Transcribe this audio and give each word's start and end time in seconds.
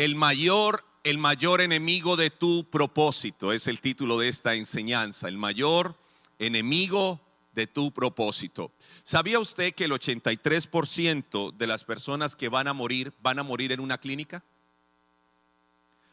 El 0.00 0.14
mayor, 0.14 0.82
el 1.04 1.18
mayor 1.18 1.60
enemigo 1.60 2.16
de 2.16 2.30
tu 2.30 2.64
propósito 2.70 3.52
es 3.52 3.68
el 3.68 3.82
título 3.82 4.18
de 4.18 4.28
esta 4.28 4.54
enseñanza. 4.54 5.28
El 5.28 5.36
mayor 5.36 5.94
enemigo 6.38 7.20
de 7.52 7.66
tu 7.66 7.92
propósito. 7.92 8.72
¿Sabía 9.04 9.38
usted 9.38 9.74
que 9.74 9.84
el 9.84 9.92
83% 9.92 11.54
de 11.54 11.66
las 11.66 11.84
personas 11.84 12.34
que 12.34 12.48
van 12.48 12.66
a 12.66 12.72
morir 12.72 13.12
van 13.20 13.40
a 13.40 13.42
morir 13.42 13.72
en 13.72 13.80
una 13.80 13.98
clínica? 13.98 14.42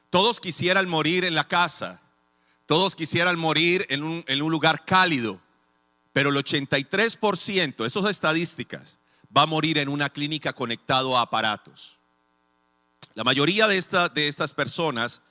Todos 0.09 0.41
quisieran 0.41 0.89
morir 0.89 1.23
en 1.23 1.33
la 1.33 1.47
casa, 1.47 2.01
todos 2.65 2.93
quisieran 2.93 3.39
morir 3.39 3.85
en 3.87 4.03
un, 4.03 4.49
lugar 4.49 4.83
cálido, 4.83 5.39
pero 6.11 6.29
el 6.31 6.35
83%, 6.35 7.85
esas 7.85 8.05
estadísticas, 8.09 8.99
va 9.35 9.43
a 9.43 9.47
morir 9.47 9.77
en 9.77 9.87
una 9.87 10.09
clínica 10.09 10.51
conectado 10.51 11.17
a 11.17 11.21
aparatos. 11.21 11.97
La 13.17 13.23
mayoría 13.23 13.67
de, 13.67 13.79
esta, 13.79 14.09
de 14.09 14.27
estas 14.27 14.53
personas 14.53 15.23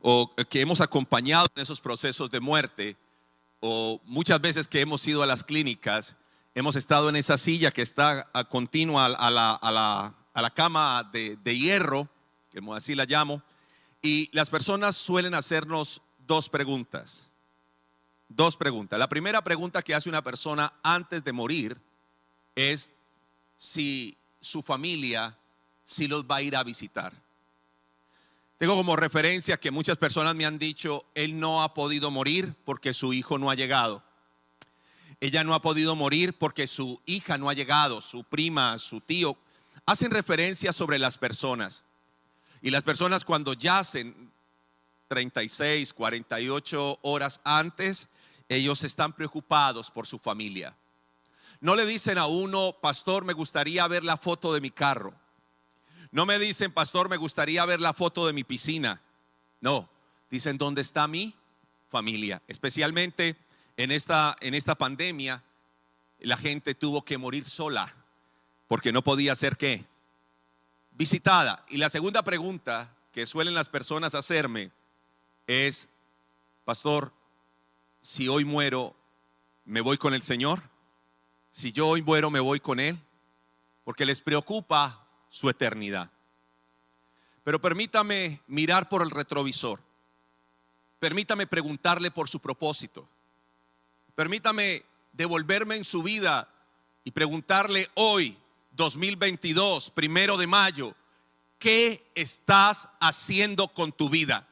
o 0.00 0.34
que 0.48 0.62
hemos 0.62 0.80
acompañado 0.80 1.46
en 1.54 1.60
esos 1.60 1.82
procesos 1.82 2.30
de 2.30 2.40
muerte, 2.40 2.96
o 3.60 4.00
muchas 4.04 4.40
veces 4.40 4.66
que 4.66 4.80
hemos 4.80 5.06
ido 5.06 5.22
a 5.22 5.26
las 5.26 5.44
clínicas, 5.44 6.16
hemos 6.54 6.76
estado 6.76 7.10
en 7.10 7.16
esa 7.16 7.36
silla 7.36 7.72
que 7.72 7.82
está 7.82 8.30
a 8.32 8.44
continua 8.44 9.04
a 9.04 9.30
la, 9.30 10.50
cama 10.54 11.10
de, 11.12 11.58
hierro, 11.58 12.08
como 12.54 12.74
así 12.74 12.94
la 12.94 13.04
llamo, 13.04 13.42
y 14.00 14.30
las 14.32 14.48
personas 14.48 14.96
suelen 14.96 15.34
hacernos 15.34 16.00
dos 16.26 16.48
preguntas. 16.48 17.30
Dos 18.30 18.56
preguntas. 18.56 18.98
La 18.98 19.10
primera 19.10 19.44
pregunta 19.44 19.82
que 19.82 19.94
hace 19.94 20.08
una 20.08 20.22
persona 20.22 20.72
antes 20.82 21.22
de 21.22 21.34
morir 21.34 21.78
es 22.54 22.90
si 23.56 24.16
su 24.40 24.62
familia, 24.62 25.36
si 25.84 26.08
los 26.08 26.24
va 26.24 26.36
a 26.36 26.42
ir 26.42 26.56
a 26.56 26.64
visitar. 26.64 27.25
Tengo 28.58 28.74
como 28.74 28.96
referencia 28.96 29.58
que 29.58 29.70
muchas 29.70 29.98
personas 29.98 30.34
me 30.34 30.46
han 30.46 30.58
dicho, 30.58 31.04
él 31.14 31.38
no 31.38 31.62
ha 31.62 31.74
podido 31.74 32.10
morir 32.10 32.54
porque 32.64 32.94
su 32.94 33.12
hijo 33.12 33.38
no 33.38 33.50
ha 33.50 33.54
llegado. 33.54 34.02
Ella 35.20 35.44
no 35.44 35.54
ha 35.54 35.60
podido 35.60 35.94
morir 35.94 36.32
porque 36.38 36.66
su 36.66 37.00
hija 37.04 37.36
no 37.36 37.50
ha 37.50 37.54
llegado, 37.54 38.00
su 38.00 38.24
prima, 38.24 38.78
su 38.78 39.00
tío. 39.02 39.36
Hacen 39.84 40.10
referencia 40.10 40.72
sobre 40.72 40.98
las 40.98 41.18
personas. 41.18 41.84
Y 42.62 42.70
las 42.70 42.82
personas 42.82 43.26
cuando 43.26 43.52
yacen 43.52 44.32
36, 45.08 45.92
48 45.92 46.98
horas 47.02 47.40
antes, 47.44 48.08
ellos 48.48 48.84
están 48.84 49.12
preocupados 49.12 49.90
por 49.90 50.06
su 50.06 50.18
familia. 50.18 50.74
No 51.60 51.76
le 51.76 51.84
dicen 51.84 52.16
a 52.16 52.26
uno, 52.26 52.76
pastor, 52.80 53.24
me 53.24 53.32
gustaría 53.32 53.86
ver 53.86 54.02
la 54.02 54.16
foto 54.16 54.52
de 54.52 54.60
mi 54.60 54.70
carro. 54.70 55.14
No 56.16 56.24
me 56.24 56.38
dicen, 56.38 56.72
pastor, 56.72 57.10
me 57.10 57.18
gustaría 57.18 57.62
ver 57.66 57.78
la 57.78 57.92
foto 57.92 58.26
de 58.26 58.32
mi 58.32 58.42
piscina. 58.42 59.02
No, 59.60 59.86
dicen, 60.30 60.56
¿dónde 60.56 60.80
está 60.80 61.06
mi 61.06 61.34
familia? 61.90 62.40
Especialmente 62.48 63.36
en 63.76 63.92
esta, 63.92 64.34
en 64.40 64.54
esta 64.54 64.76
pandemia, 64.76 65.44
la 66.20 66.38
gente 66.38 66.74
tuvo 66.74 67.04
que 67.04 67.18
morir 67.18 67.44
sola 67.44 67.94
porque 68.66 68.92
no 68.92 69.04
podía 69.04 69.34
ser 69.34 69.58
qué? 69.58 69.84
Visitada. 70.92 71.62
Y 71.68 71.76
la 71.76 71.90
segunda 71.90 72.22
pregunta 72.22 72.96
que 73.12 73.26
suelen 73.26 73.52
las 73.52 73.68
personas 73.68 74.14
hacerme 74.14 74.70
es, 75.46 75.86
pastor, 76.64 77.12
si 78.00 78.26
hoy 78.26 78.46
muero, 78.46 78.96
¿me 79.66 79.82
voy 79.82 79.98
con 79.98 80.14
el 80.14 80.22
Señor? 80.22 80.62
Si 81.50 81.72
yo 81.72 81.88
hoy 81.88 82.00
muero, 82.00 82.30
¿me 82.30 82.40
voy 82.40 82.58
con 82.58 82.80
Él? 82.80 82.98
Porque 83.84 84.06
les 84.06 84.22
preocupa 84.22 85.05
su 85.28 85.48
eternidad. 85.48 86.10
Pero 87.44 87.60
permítame 87.60 88.40
mirar 88.46 88.88
por 88.88 89.02
el 89.02 89.10
retrovisor. 89.10 89.80
Permítame 90.98 91.46
preguntarle 91.46 92.10
por 92.10 92.28
su 92.28 92.40
propósito. 92.40 93.08
Permítame 94.14 94.84
devolverme 95.12 95.76
en 95.76 95.84
su 95.84 96.02
vida 96.02 96.48
y 97.04 97.10
preguntarle 97.10 97.88
hoy, 97.94 98.36
2022, 98.72 99.90
primero 99.90 100.36
de 100.36 100.46
mayo, 100.46 100.94
¿qué 101.58 102.10
estás 102.14 102.88
haciendo 103.00 103.68
con 103.68 103.92
tu 103.92 104.10
vida? 104.10 104.48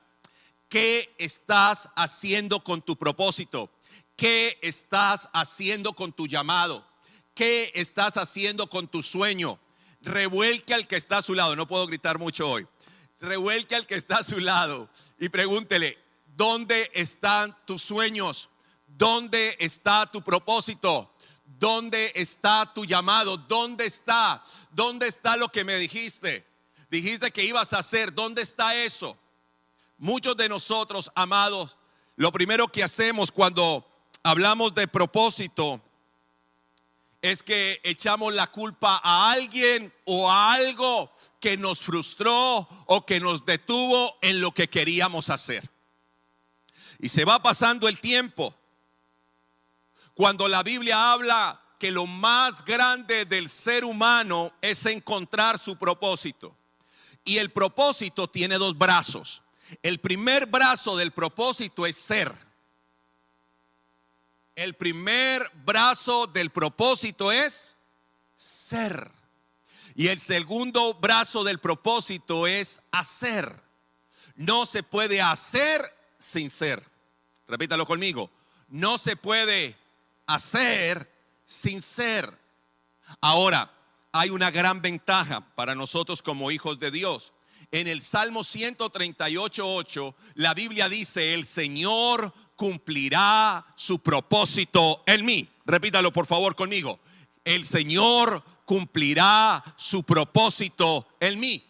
¿Qué 0.68 1.14
estás 1.18 1.90
haciendo 1.96 2.62
con 2.62 2.82
tu 2.82 2.96
propósito? 2.96 3.70
¿Qué 4.16 4.58
estás 4.62 5.28
haciendo 5.32 5.92
con 5.92 6.12
tu 6.12 6.26
llamado? 6.26 6.86
¿Qué 7.34 7.72
estás 7.74 8.16
haciendo 8.16 8.68
con 8.68 8.88
tu 8.88 9.02
sueño? 9.02 9.58
Revuelque 10.04 10.74
al 10.74 10.86
que 10.86 10.96
está 10.96 11.18
a 11.18 11.22
su 11.22 11.34
lado. 11.34 11.56
No 11.56 11.66
puedo 11.66 11.86
gritar 11.86 12.18
mucho 12.18 12.48
hoy. 12.48 12.66
Revuelque 13.20 13.74
al 13.74 13.86
que 13.86 13.94
está 13.94 14.18
a 14.18 14.24
su 14.24 14.38
lado 14.38 14.88
y 15.18 15.28
pregúntele, 15.28 15.98
¿dónde 16.36 16.90
están 16.94 17.56
tus 17.64 17.82
sueños? 17.82 18.50
¿Dónde 18.86 19.56
está 19.58 20.10
tu 20.10 20.22
propósito? 20.22 21.10
¿Dónde 21.58 22.12
está 22.14 22.70
tu 22.74 22.84
llamado? 22.84 23.36
¿Dónde 23.36 23.86
está? 23.86 24.42
¿Dónde 24.70 25.06
está 25.06 25.36
lo 25.36 25.48
que 25.48 25.64
me 25.64 25.76
dijiste? 25.76 26.46
Dijiste 26.90 27.30
que 27.30 27.44
ibas 27.44 27.72
a 27.72 27.78
hacer. 27.78 28.12
¿Dónde 28.12 28.42
está 28.42 28.76
eso? 28.76 29.16
Muchos 29.98 30.36
de 30.36 30.48
nosotros, 30.48 31.10
amados, 31.14 31.78
lo 32.16 32.30
primero 32.30 32.68
que 32.68 32.84
hacemos 32.84 33.32
cuando 33.32 33.86
hablamos 34.22 34.74
de 34.74 34.86
propósito 34.86 35.80
es 37.24 37.42
que 37.42 37.80
echamos 37.84 38.34
la 38.34 38.48
culpa 38.48 39.00
a 39.02 39.32
alguien 39.32 39.90
o 40.04 40.30
a 40.30 40.52
algo 40.52 41.10
que 41.40 41.56
nos 41.56 41.80
frustró 41.80 42.68
o 42.84 43.06
que 43.06 43.18
nos 43.18 43.46
detuvo 43.46 44.18
en 44.20 44.42
lo 44.42 44.52
que 44.52 44.68
queríamos 44.68 45.30
hacer. 45.30 45.70
Y 46.98 47.08
se 47.08 47.24
va 47.24 47.42
pasando 47.42 47.88
el 47.88 47.98
tiempo. 47.98 48.54
Cuando 50.12 50.48
la 50.48 50.62
Biblia 50.62 51.12
habla 51.12 51.58
que 51.78 51.90
lo 51.90 52.06
más 52.06 52.62
grande 52.62 53.24
del 53.24 53.48
ser 53.48 53.86
humano 53.86 54.52
es 54.60 54.84
encontrar 54.84 55.58
su 55.58 55.78
propósito. 55.78 56.54
Y 57.24 57.38
el 57.38 57.50
propósito 57.50 58.28
tiene 58.28 58.58
dos 58.58 58.76
brazos. 58.76 59.42
El 59.82 59.98
primer 59.98 60.44
brazo 60.44 60.94
del 60.94 61.12
propósito 61.12 61.86
es 61.86 61.96
ser. 61.96 62.34
El 64.54 64.74
primer 64.74 65.50
brazo 65.64 66.26
del 66.26 66.50
propósito 66.50 67.32
es 67.32 67.76
ser. 68.34 69.10
Y 69.94 70.08
el 70.08 70.20
segundo 70.20 70.94
brazo 70.94 71.44
del 71.44 71.58
propósito 71.58 72.46
es 72.46 72.80
hacer. 72.92 73.60
No 74.36 74.66
se 74.66 74.82
puede 74.82 75.20
hacer 75.20 75.82
sin 76.18 76.50
ser. 76.50 76.82
Repítalo 77.46 77.86
conmigo. 77.86 78.30
No 78.68 78.98
se 78.98 79.16
puede 79.16 79.76
hacer 80.26 81.10
sin 81.44 81.82
ser. 81.82 82.36
Ahora, 83.20 83.70
hay 84.12 84.30
una 84.30 84.50
gran 84.50 84.80
ventaja 84.80 85.40
para 85.54 85.74
nosotros 85.74 86.22
como 86.22 86.50
hijos 86.50 86.78
de 86.78 86.90
Dios. 86.90 87.32
En 87.70 87.88
el 87.88 88.02
Salmo 88.02 88.40
138.8, 88.40 90.14
la 90.34 90.54
Biblia 90.54 90.88
dice, 90.88 91.34
el 91.34 91.44
Señor 91.44 92.32
cumplirá 92.56 93.64
su 93.76 93.98
propósito 93.98 95.02
en 95.06 95.24
mí. 95.24 95.48
Repítalo 95.64 96.12
por 96.12 96.26
favor 96.26 96.54
conmigo. 96.54 97.00
El 97.44 97.64
Señor 97.64 98.42
cumplirá 98.64 99.62
su 99.76 100.02
propósito 100.02 101.06
en 101.20 101.40
mí. 101.40 101.64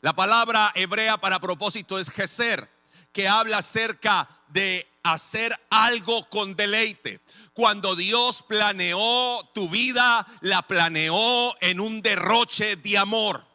La 0.00 0.14
palabra 0.14 0.72
hebrea 0.74 1.18
para 1.18 1.38
propósito 1.38 1.98
es 1.98 2.10
Geser, 2.10 2.68
que 3.12 3.28
habla 3.28 3.58
acerca 3.58 4.28
de 4.48 4.88
hacer 5.02 5.54
algo 5.70 6.28
con 6.28 6.56
deleite. 6.56 7.20
Cuando 7.52 7.94
Dios 7.94 8.42
planeó 8.42 9.48
tu 9.54 9.68
vida, 9.68 10.26
la 10.40 10.62
planeó 10.62 11.54
en 11.60 11.80
un 11.80 12.00
derroche 12.02 12.76
de 12.76 12.98
amor. 12.98 13.46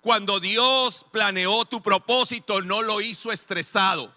Cuando 0.00 0.40
Dios 0.40 1.06
planeó 1.12 1.64
tu 1.64 1.80
propósito, 1.82 2.60
no 2.60 2.82
lo 2.82 3.00
hizo 3.00 3.32
estresado. 3.32 4.12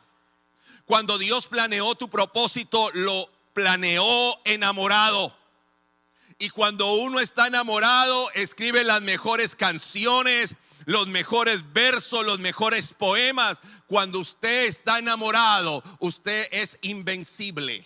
Cuando 0.87 1.17
Dios 1.17 1.47
planeó 1.47 1.95
tu 1.95 2.09
propósito, 2.09 2.89
lo 2.93 3.29
planeó 3.51 4.39
enamorado. 4.45 5.35
Y 6.39 6.49
cuando 6.49 6.93
uno 6.93 7.19
está 7.19 7.47
enamorado, 7.47 8.31
escribe 8.31 8.85
las 8.85 9.01
mejores 9.01 9.57
canciones, 9.57 10.55
los 10.85 11.09
mejores 11.09 11.73
versos, 11.73 12.25
los 12.25 12.39
mejores 12.39 12.93
poemas. 12.93 13.59
Cuando 13.87 14.19
usted 14.19 14.67
está 14.67 14.97
enamorado, 14.97 15.83
usted 15.99 16.47
es 16.51 16.77
invencible. 16.81 17.85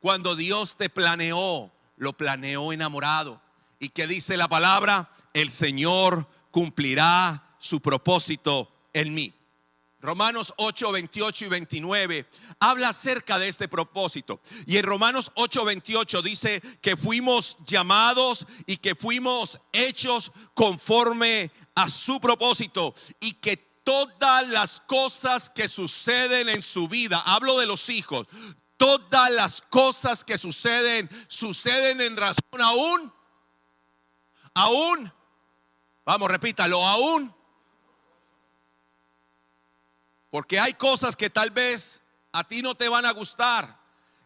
Cuando 0.00 0.34
Dios 0.34 0.76
te 0.76 0.90
planeó, 0.90 1.70
lo 1.98 2.14
planeó 2.14 2.72
enamorado. 2.72 3.40
¿Y 3.78 3.90
qué 3.90 4.08
dice 4.08 4.36
la 4.36 4.48
palabra? 4.48 5.08
El 5.34 5.52
Señor 5.52 6.26
cumplirá 6.50 7.54
su 7.58 7.80
propósito 7.80 8.72
en 8.92 9.14
mí. 9.14 9.32
Romanos 10.02 10.52
8, 10.56 10.90
28 10.90 11.44
y 11.44 11.48
29 11.48 12.26
habla 12.58 12.88
acerca 12.88 13.38
de 13.38 13.48
este 13.48 13.68
propósito. 13.68 14.40
Y 14.66 14.76
en 14.76 14.84
Romanos 14.84 15.30
8, 15.36 15.64
28 15.64 16.22
dice 16.22 16.60
que 16.80 16.96
fuimos 16.96 17.56
llamados 17.64 18.44
y 18.66 18.78
que 18.78 18.96
fuimos 18.96 19.60
hechos 19.72 20.32
conforme 20.54 21.52
a 21.76 21.86
su 21.86 22.20
propósito 22.20 22.94
y 23.20 23.34
que 23.34 23.56
todas 23.56 24.48
las 24.48 24.80
cosas 24.80 25.50
que 25.50 25.68
suceden 25.68 26.48
en 26.48 26.64
su 26.64 26.88
vida, 26.88 27.22
hablo 27.24 27.58
de 27.60 27.66
los 27.66 27.88
hijos, 27.88 28.26
todas 28.76 29.30
las 29.30 29.62
cosas 29.62 30.24
que 30.24 30.36
suceden, 30.36 31.08
suceden 31.28 32.00
en 32.00 32.16
razón 32.16 32.60
aún, 32.60 33.12
aún, 34.52 35.12
vamos, 36.04 36.28
repítalo, 36.28 36.84
aún. 36.84 37.32
Porque 40.32 40.58
hay 40.58 40.72
cosas 40.72 41.14
que 41.14 41.28
tal 41.28 41.50
vez 41.50 42.02
a 42.32 42.42
ti 42.42 42.62
no 42.62 42.74
te 42.74 42.88
van 42.88 43.04
a 43.04 43.10
gustar. 43.10 43.78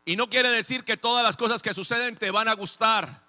Y 0.05 0.15
no 0.15 0.31
quiere 0.31 0.49
decir 0.51 0.85
que 0.85 0.97
todas 0.97 1.25
las 1.25 1.37
cosas 1.37 1.63
que 1.63 1.75
suceden 1.75 2.15
te 2.15 2.31
van 2.31 2.47
a 2.47 2.55
gustar. 2.55 3.25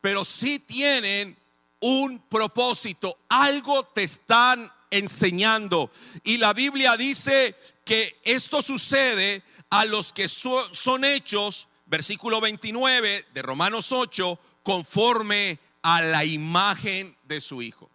Pero 0.00 0.24
sí 0.24 0.58
tienen 0.58 1.36
un 1.78 2.18
propósito. 2.20 3.18
Algo 3.28 3.84
te 3.84 4.04
están 4.04 4.72
enseñando. 4.90 5.90
Y 6.24 6.38
la 6.38 6.54
Biblia 6.54 6.96
dice 6.96 7.54
que 7.84 8.18
esto 8.24 8.62
sucede 8.62 9.42
a 9.68 9.84
los 9.84 10.14
que 10.14 10.26
son 10.26 11.04
hechos, 11.04 11.68
versículo 11.84 12.40
29 12.40 13.26
de 13.34 13.42
Romanos 13.42 13.92
8, 13.92 14.40
conforme 14.62 15.58
a 15.82 16.00
la 16.00 16.24
imagen 16.24 17.14
de 17.24 17.42
su 17.42 17.60
Hijo. 17.60 17.89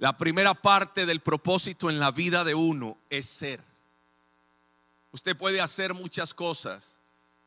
La 0.00 0.16
primera 0.16 0.54
parte 0.54 1.04
del 1.04 1.20
propósito 1.20 1.90
en 1.90 2.00
la 2.00 2.10
vida 2.10 2.42
de 2.42 2.54
uno 2.54 2.96
es 3.10 3.26
ser. 3.26 3.60
Usted 5.12 5.36
puede 5.36 5.60
hacer 5.60 5.92
muchas 5.92 6.32
cosas, 6.32 6.98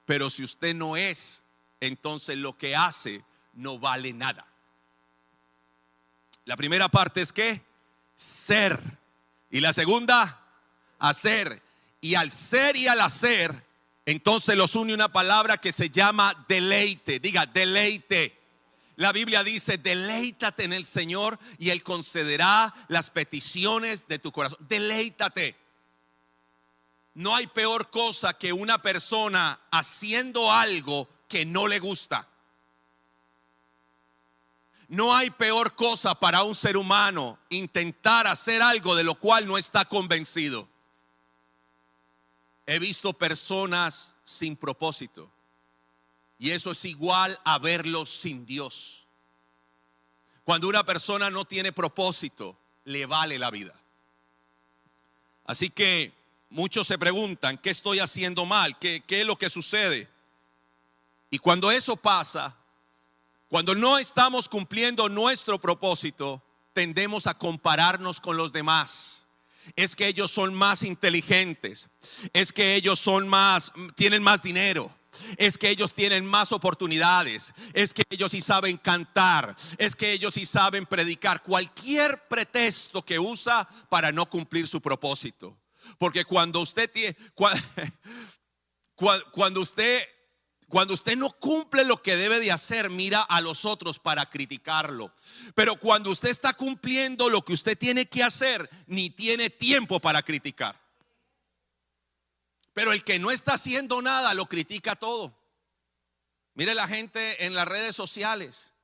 pero 0.06 0.30
si 0.30 0.44
usted 0.44 0.76
no 0.76 0.96
es, 0.96 1.42
entonces 1.82 2.38
lo 2.38 2.56
que 2.56 2.76
hace 2.76 3.26
no 3.54 3.80
vale 3.80 4.14
nada. 4.14 4.46
La 6.46 6.56
primera 6.56 6.90
parte 6.90 7.22
es 7.22 7.34
que 7.34 7.64
ser. 8.14 8.80
Y 9.50 9.60
la 9.60 9.74
segunda, 9.74 10.40
hacer. 11.00 11.60
Y 12.02 12.14
al 12.14 12.30
ser 12.30 12.76
y 12.76 12.88
al 12.88 13.02
hacer, 13.02 13.66
entonces 14.06 14.56
los 14.56 14.76
une 14.76 14.94
una 14.94 15.12
palabra 15.12 15.58
que 15.58 15.72
se 15.72 15.90
llama 15.90 16.46
deleite. 16.48 17.20
Diga, 17.20 17.48
deleite. 17.48 18.43
La 18.95 19.12
Biblia 19.12 19.44
dice, 19.44 19.78
deleítate 19.78 20.66
en 20.66 20.74
el 20.74 20.86
Señor 20.86 21.40
y 21.57 21.72
Él 21.72 21.84
concederá 21.84 22.74
las 22.88 23.10
peticiones 23.10 24.07
de 24.07 24.19
tu 24.19 24.31
corazón. 24.31 24.60
Deleítate. 24.68 25.56
No 27.16 27.36
hay 27.36 27.48
peor 27.48 27.90
cosa 27.90 28.34
que 28.38 28.54
una 28.54 28.81
persona 28.81 29.60
haciendo 29.72 30.51
algo 30.51 31.07
que 31.28 31.45
no 31.45 31.68
le 31.68 31.80
gusta. 31.80 32.28
No 34.88 35.16
hay 35.16 35.31
peor 35.31 35.75
cosa 35.75 36.13
para 36.19 36.44
un 36.44 36.54
ser 36.54 36.78
humano 36.78 37.39
intentar 37.50 38.28
hacer 38.28 38.62
algo 38.62 38.96
de 38.96 39.04
lo 39.04 39.16
cual 39.16 39.48
no 39.48 39.57
está 39.57 39.86
convencido. 39.86 40.68
He 42.68 42.78
visto 42.78 43.13
personas 43.13 44.16
sin 44.24 44.56
propósito 44.56 45.31
y 46.44 46.51
eso 46.51 46.72
es 46.72 46.84
igual 46.84 47.40
a 47.45 47.57
verlos 47.57 48.10
sin 48.10 48.45
Dios. 48.45 49.07
Cuando 50.44 50.68
una 50.68 50.84
persona 50.84 51.30
no 51.30 51.45
tiene 51.45 51.72
propósito, 51.72 52.57
le 52.84 53.06
vale 53.06 53.40
la 53.40 53.50
vida. 53.50 53.74
Así 55.45 55.69
que 55.69 56.12
muchos 56.50 56.86
se 56.86 56.98
preguntan, 56.98 57.57
¿qué 57.57 57.69
estoy 57.69 58.00
haciendo 58.00 58.45
mal? 58.45 58.78
¿Qué, 58.78 59.01
es 59.07 59.25
lo 59.25 59.38
que 59.38 59.50
sucede? 59.50 60.10
Y 61.30 61.40
cuando 61.40 61.72
eso 61.72 61.95
pasa, 61.95 62.54
cuando 63.48 63.74
no 63.74 63.98
estamos 63.98 64.50
cumpliendo 64.50 65.07
nuestro 65.07 65.62
propósito, 65.62 66.44
tendemos 66.74 67.25
a 67.25 67.38
compararnos 67.38 68.19
con 68.19 68.36
los 68.36 68.51
demás. 68.51 69.28
Es 69.78 69.96
que 69.96 70.07
ellos 70.07 70.30
son 70.30 70.54
más 70.54 70.84
inteligentes, 70.84 71.88
es 72.34 72.51
que 72.51 72.75
ellos 72.75 73.00
son 73.00 73.30
más, 73.30 73.72
tienen 73.96 74.22
más 74.22 74.44
dinero, 74.44 74.94
es 75.38 75.57
que 75.57 75.69
ellos 75.69 75.94
tienen 75.94 76.25
más 76.25 76.51
oportunidades, 76.51 77.54
es 77.74 77.94
que 77.94 78.04
ellos 78.10 78.31
sí 78.31 78.42
saben 78.42 78.77
cantar, 78.77 79.56
es 79.77 79.95
que 79.95 80.12
ellos 80.12 80.33
sí 80.33 80.45
saben 80.45 80.86
predicar, 80.86 81.42
cualquier 81.44 82.27
pretexto 82.27 83.04
que 83.04 83.19
usa 83.19 83.68
para 83.89 84.12
no 84.12 84.30
cumplir 84.30 84.68
su 84.68 84.81
propósito. 84.81 85.57
Porque 85.98 86.24
cuando 86.25 86.62
usted 86.62 86.89
tiene, 86.89 87.15
cuando 89.31 89.62
usted 89.62 90.01
cuando 90.74 90.95
usted 90.95 91.15
no 91.15 91.30
cumple 91.30 91.86
lo 91.86 92.01
que 92.01 92.15
debe 92.15 92.39
de 92.39 92.51
hacer, 92.51 92.89
mira 92.89 93.21
a 93.21 93.42
los 93.42 93.63
otros 93.63 94.00
para 94.00 94.27
criticarlo. 94.27 95.13
Pero 95.54 95.75
cuando 95.75 96.10
usted 96.10 96.30
está 96.30 96.54
cumpliendo 96.54 97.30
lo 97.30 97.45
que 97.45 97.54
usted 97.54 97.77
tiene 97.77 98.07
que 98.07 98.24
hacer, 98.24 98.68
ni 98.88 99.12
tiene 99.12 99.51
tiempo 99.51 100.00
para 100.00 100.24
criticar. 100.24 100.83
Pero 102.74 102.92
el 102.92 103.04
que 103.04 103.20
no 103.20 103.31
está 103.31 103.54
haciendo 103.54 104.02
nada, 104.02 104.34
lo 104.34 104.48
critica 104.48 104.96
todo. 104.96 105.40
Mire 106.56 106.75
la 106.75 106.88
gente 106.88 107.46
en 107.46 107.56
las 107.56 107.68
redes 107.68 107.96
sociales. 107.96 108.75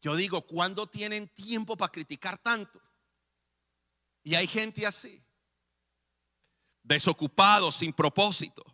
Yo 0.00 0.16
digo, 0.16 0.42
¿cuándo 0.42 0.86
tienen 0.86 1.28
tiempo 1.28 1.76
para 1.76 1.92
criticar 1.92 2.38
tanto? 2.38 2.80
Y 4.22 4.34
hay 4.34 4.46
gente 4.46 4.86
así, 4.86 5.22
desocupado, 6.82 7.72
sin 7.72 7.92
propósito. 7.92 8.64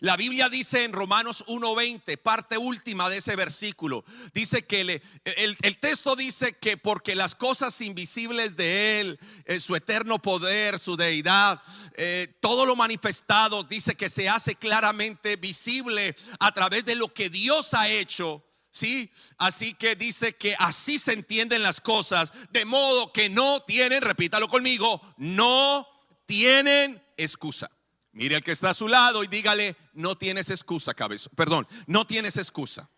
La 0.00 0.16
Biblia 0.16 0.48
dice 0.48 0.84
en 0.84 0.92
Romanos 0.92 1.44
1.20, 1.46 2.18
parte 2.18 2.58
última 2.58 3.08
de 3.08 3.18
ese 3.18 3.36
versículo, 3.36 4.04
dice 4.32 4.66
que 4.66 5.02
el, 5.24 5.78
texto 5.78 6.16
dice 6.16 6.54
que 6.54 6.76
porque 6.76 7.14
las 7.14 7.34
cosas 7.34 7.80
invisibles 7.80 8.56
de 8.56 9.00
Él, 9.00 9.20
eh, 9.44 9.60
su 9.60 9.76
eterno 9.76 10.20
poder, 10.20 10.78
su 10.78 10.96
deidad, 10.96 11.62
eh, 11.94 12.34
todo 12.40 12.66
lo 12.66 12.76
manifestado, 12.76 13.62
dice 13.64 13.94
que 13.94 14.08
se 14.08 14.28
hace 14.28 14.56
claramente 14.56 15.36
visible 15.36 16.14
a 16.40 16.52
través 16.52 16.84
de 16.84 16.96
lo 16.96 17.12
que 17.12 17.30
Dios 17.30 17.74
ha 17.74 17.88
hecho. 17.88 18.44
¿Sí? 18.70 19.10
Así 19.38 19.72
que 19.74 19.96
dice 19.96 20.36
que 20.36 20.54
así 20.58 20.98
se 20.98 21.14
entienden 21.14 21.62
las 21.62 21.80
cosas, 21.80 22.32
de 22.50 22.64
modo 22.64 23.12
que 23.12 23.30
no 23.30 23.62
tienen, 23.62 24.02
repítalo 24.02 24.46
conmigo, 24.46 25.00
no 25.16 25.88
tienen 26.26 27.02
excusa. 27.16 27.70
Mire 28.18 28.34
al 28.34 28.42
que 28.42 28.50
está 28.50 28.70
a 28.70 28.74
su 28.74 28.88
lado 28.88 29.22
y 29.22 29.28
dígale, 29.28 29.76
no 29.92 30.18
tienes 30.18 30.50
excusa, 30.50 30.92
cabeza. 30.92 31.30
Perdón, 31.36 31.68
no 31.86 32.04
tienes 32.04 32.36
excusa. 32.36 32.90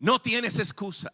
No 0.00 0.20
tienes 0.20 0.58
excusa. 0.58 1.12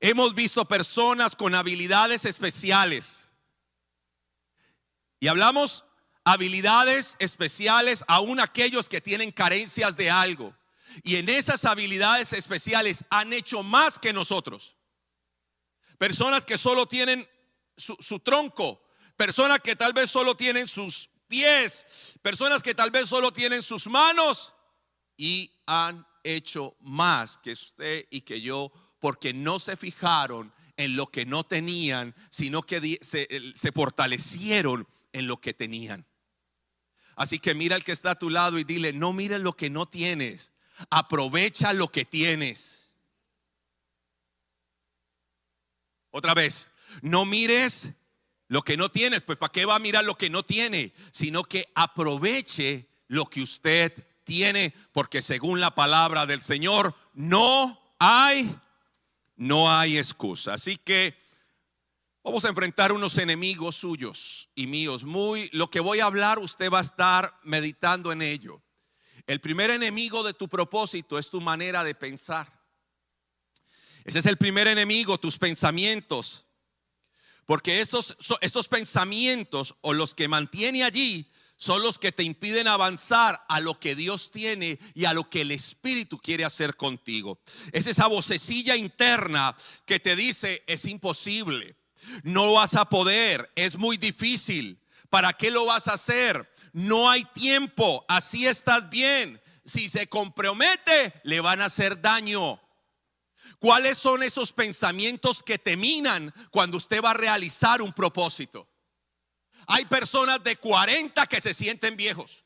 Hemos 0.00 0.34
visto 0.34 0.64
personas 0.66 1.36
con 1.36 1.54
habilidades 1.54 2.24
especiales. 2.24 3.30
Y 5.20 5.28
hablamos 5.28 5.84
habilidades 6.24 7.16
especiales 7.18 8.06
aún 8.08 8.40
aquellos 8.40 8.88
que 8.88 9.02
tienen 9.02 9.32
carencias 9.32 9.98
de 9.98 10.10
algo. 10.10 10.56
Y 11.02 11.16
en 11.16 11.28
esas 11.28 11.66
habilidades 11.66 12.32
especiales 12.32 13.04
han 13.10 13.34
hecho 13.34 13.62
más 13.62 13.98
que 13.98 14.14
nosotros. 14.14 14.78
Personas 15.98 16.46
que 16.46 16.56
solo 16.56 16.88
tienen 16.88 17.28
su, 17.78 18.20
tronco, 18.20 18.82
personas 19.16 19.60
que 19.60 19.76
tal 19.76 19.92
vez 19.92 20.10
solo 20.10 20.36
tienen 20.36 20.68
sus 20.68 21.08
pies, 21.26 22.14
personas 22.22 22.62
que 22.62 22.74
tal 22.74 22.90
vez 22.90 23.08
solo 23.08 23.32
tienen 23.32 23.62
sus 23.62 23.86
manos 23.86 24.54
y 25.16 25.50
han 25.66 26.06
hecho 26.24 26.76
más 26.80 27.38
que 27.38 27.52
usted 27.52 28.06
y 28.10 28.22
que 28.22 28.40
yo 28.40 28.72
porque 28.98 29.32
no 29.32 29.58
se 29.58 29.76
fijaron 29.76 30.52
en 30.76 30.96
lo 30.96 31.06
que 31.06 31.26
no 31.26 31.44
tenían, 31.44 32.14
sino 32.30 32.62
que 32.62 32.98
se, 33.00 33.72
fortalecieron 33.72 34.88
en 35.12 35.26
lo 35.26 35.40
que 35.40 35.54
tenían. 35.54 36.06
Así 37.16 37.38
que 37.38 37.54
mira 37.54 37.74
al 37.74 37.84
que 37.84 37.92
está 37.92 38.12
a 38.12 38.18
tu 38.18 38.30
lado 38.30 38.58
y 38.58 38.64
dile, 38.64 38.92
no 38.92 39.12
mires 39.12 39.40
lo 39.40 39.52
que 39.52 39.70
no 39.70 39.86
tienes, 39.86 40.52
aprovecha 40.90 41.72
lo 41.72 41.90
que 41.90 42.04
tienes. 42.04 42.92
Otra 46.10 46.34
vez, 46.34 46.70
no 47.02 47.24
mires 47.24 47.92
lo 48.48 48.62
que 48.62 48.76
no 48.76 48.90
tienes, 48.90 49.22
pues 49.22 49.36
¿para 49.38 49.52
qué 49.52 49.66
va 49.66 49.76
a 49.76 49.80
mirar 49.80 50.04
lo 50.04 50.16
que 50.16 50.30
no 50.30 50.42
tiene? 50.42 50.92
Sino 51.10 51.44
que 51.44 51.70
aproveche 51.74 52.88
lo 53.06 53.26
que 53.26 53.42
usted 53.42 53.92
tiene, 54.24 54.74
porque 54.92 55.22
según 55.22 55.60
la 55.60 55.74
palabra 55.74 56.26
del 56.26 56.40
Señor, 56.40 56.94
no 57.14 57.78
hay, 57.98 58.54
no 59.36 59.70
hay 59.70 59.98
excusa. 59.98 60.54
Así 60.54 60.78
que 60.78 61.14
vamos 62.22 62.44
a 62.44 62.48
enfrentar 62.48 62.92
unos 62.92 63.18
enemigos 63.18 63.76
suyos 63.76 64.48
y 64.54 64.66
míos. 64.66 65.04
Muy, 65.04 65.50
lo 65.52 65.70
que 65.70 65.80
voy 65.80 66.00
a 66.00 66.06
hablar, 66.06 66.38
usted 66.38 66.70
va 66.70 66.78
a 66.78 66.82
estar 66.82 67.38
meditando 67.42 68.12
en 68.12 68.22
ello. 68.22 68.62
El 69.26 69.40
primer 69.40 69.70
enemigo 69.70 70.22
de 70.22 70.32
tu 70.32 70.48
propósito 70.48 71.18
es 71.18 71.28
tu 71.28 71.42
manera 71.42 71.84
de 71.84 71.94
pensar. 71.94 72.50
Ese 74.04 74.20
es 74.20 74.26
el 74.26 74.38
primer 74.38 74.66
enemigo, 74.68 75.18
tus 75.18 75.36
pensamientos. 75.36 76.47
Porque 77.48 77.80
estos, 77.80 78.14
estos 78.42 78.68
pensamientos 78.68 79.74
o 79.80 79.94
los 79.94 80.14
que 80.14 80.28
mantiene 80.28 80.84
allí 80.84 81.30
son 81.56 81.80
los 81.80 81.98
que 81.98 82.12
te 82.12 82.22
impiden 82.22 82.68
avanzar 82.68 83.42
a 83.48 83.60
lo 83.60 83.80
que 83.80 83.96
Dios 83.96 84.30
tiene 84.30 84.78
y 84.92 85.06
a 85.06 85.14
lo 85.14 85.30
que 85.30 85.40
el 85.40 85.50
Espíritu 85.52 86.18
quiere 86.18 86.44
hacer 86.44 86.76
contigo. 86.76 87.40
Es 87.72 87.86
esa 87.86 88.06
vocecilla 88.06 88.76
interna 88.76 89.56
que 89.86 89.98
te 89.98 90.14
dice, 90.14 90.62
es 90.66 90.84
imposible, 90.84 91.74
no 92.22 92.52
vas 92.52 92.74
a 92.74 92.90
poder, 92.90 93.50
es 93.54 93.78
muy 93.78 93.96
difícil, 93.96 94.78
¿para 95.08 95.32
qué 95.32 95.50
lo 95.50 95.64
vas 95.64 95.88
a 95.88 95.94
hacer? 95.94 96.52
No 96.74 97.08
hay 97.08 97.24
tiempo, 97.32 98.04
así 98.08 98.46
estás 98.46 98.90
bien. 98.90 99.40
Si 99.64 99.88
se 99.88 100.06
compromete, 100.06 101.14
le 101.24 101.40
van 101.40 101.62
a 101.62 101.66
hacer 101.66 102.02
daño. 102.02 102.60
¿Cuáles 103.58 103.98
son 103.98 104.22
esos 104.22 104.52
pensamientos 104.52 105.42
que 105.42 105.58
te 105.58 105.76
minan 105.76 106.32
cuando 106.50 106.76
usted 106.76 107.02
va 107.02 107.10
a 107.10 107.14
realizar 107.14 107.82
un 107.82 107.92
propósito? 107.92 108.68
Hay 109.66 109.84
personas 109.84 110.42
de 110.42 110.56
40 110.56 111.26
que 111.26 111.40
se 111.40 111.52
sienten 111.52 111.96
viejos. 111.96 112.44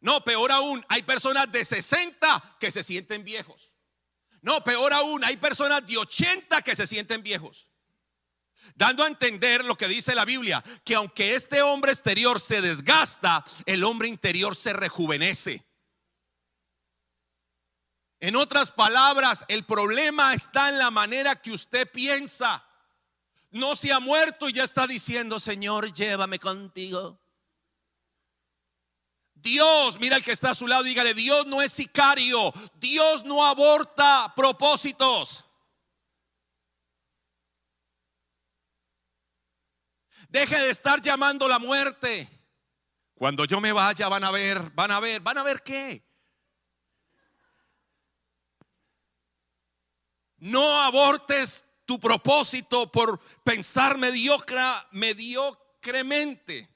No, 0.00 0.22
peor 0.22 0.52
aún, 0.52 0.84
hay 0.88 1.02
personas 1.02 1.50
de 1.50 1.64
60 1.64 2.56
que 2.60 2.70
se 2.70 2.82
sienten 2.82 3.24
viejos. 3.24 3.74
No, 4.40 4.62
peor 4.62 4.92
aún, 4.92 5.24
hay 5.24 5.36
personas 5.36 5.84
de 5.84 5.96
80 5.96 6.62
que 6.62 6.76
se 6.76 6.86
sienten 6.86 7.22
viejos. 7.22 7.68
Dando 8.76 9.02
a 9.02 9.08
entender 9.08 9.64
lo 9.64 9.76
que 9.76 9.88
dice 9.88 10.14
la 10.14 10.24
Biblia, 10.24 10.62
que 10.84 10.94
aunque 10.94 11.34
este 11.34 11.62
hombre 11.62 11.92
exterior 11.92 12.40
se 12.40 12.60
desgasta, 12.60 13.44
el 13.64 13.82
hombre 13.82 14.08
interior 14.08 14.54
se 14.54 14.72
rejuvenece. 14.72 15.65
En 18.20 18.36
otras 18.36 18.70
palabras, 18.70 19.44
el 19.48 19.64
problema 19.64 20.34
está 20.34 20.68
en 20.68 20.78
la 20.78 20.90
manera 20.90 21.40
que 21.40 21.52
usted 21.52 21.90
piensa 21.90 22.66
no 23.56 23.74
se 23.74 23.92
ha 23.92 24.00
muerto 24.00 24.48
y 24.48 24.52
ya 24.52 24.64
está 24.64 24.86
diciendo, 24.86 25.40
Señor, 25.40 25.92
llévame 25.92 26.38
contigo. 26.38 27.18
Dios, 29.34 29.98
mira 29.98 30.16
el 30.16 30.24
que 30.24 30.32
está 30.32 30.50
a 30.50 30.54
su 30.54 30.66
lado, 30.66 30.82
dígale, 30.82 31.14
Dios 31.14 31.46
no 31.46 31.62
es 31.62 31.72
sicario, 31.72 32.52
Dios 32.74 33.24
no 33.24 33.44
aborta 33.44 34.32
propósitos. 34.34 35.44
Deje 40.28 40.58
de 40.58 40.70
estar 40.70 41.00
llamando 41.00 41.48
la 41.48 41.58
muerte. 41.58 42.28
Cuando 43.14 43.44
yo 43.44 43.60
me 43.60 43.72
vaya 43.72 44.08
van 44.08 44.24
a 44.24 44.30
ver, 44.30 44.60
van 44.74 44.90
a 44.90 45.00
ver, 45.00 45.20
van 45.20 45.38
a 45.38 45.42
ver 45.42 45.62
qué. 45.62 46.05
No 50.46 50.80
abortes 50.80 51.64
tu 51.84 51.98
propósito 51.98 52.90
por 52.92 53.20
pensar 53.42 53.98
mediocre, 53.98 54.60
mediocremente. 54.92 56.68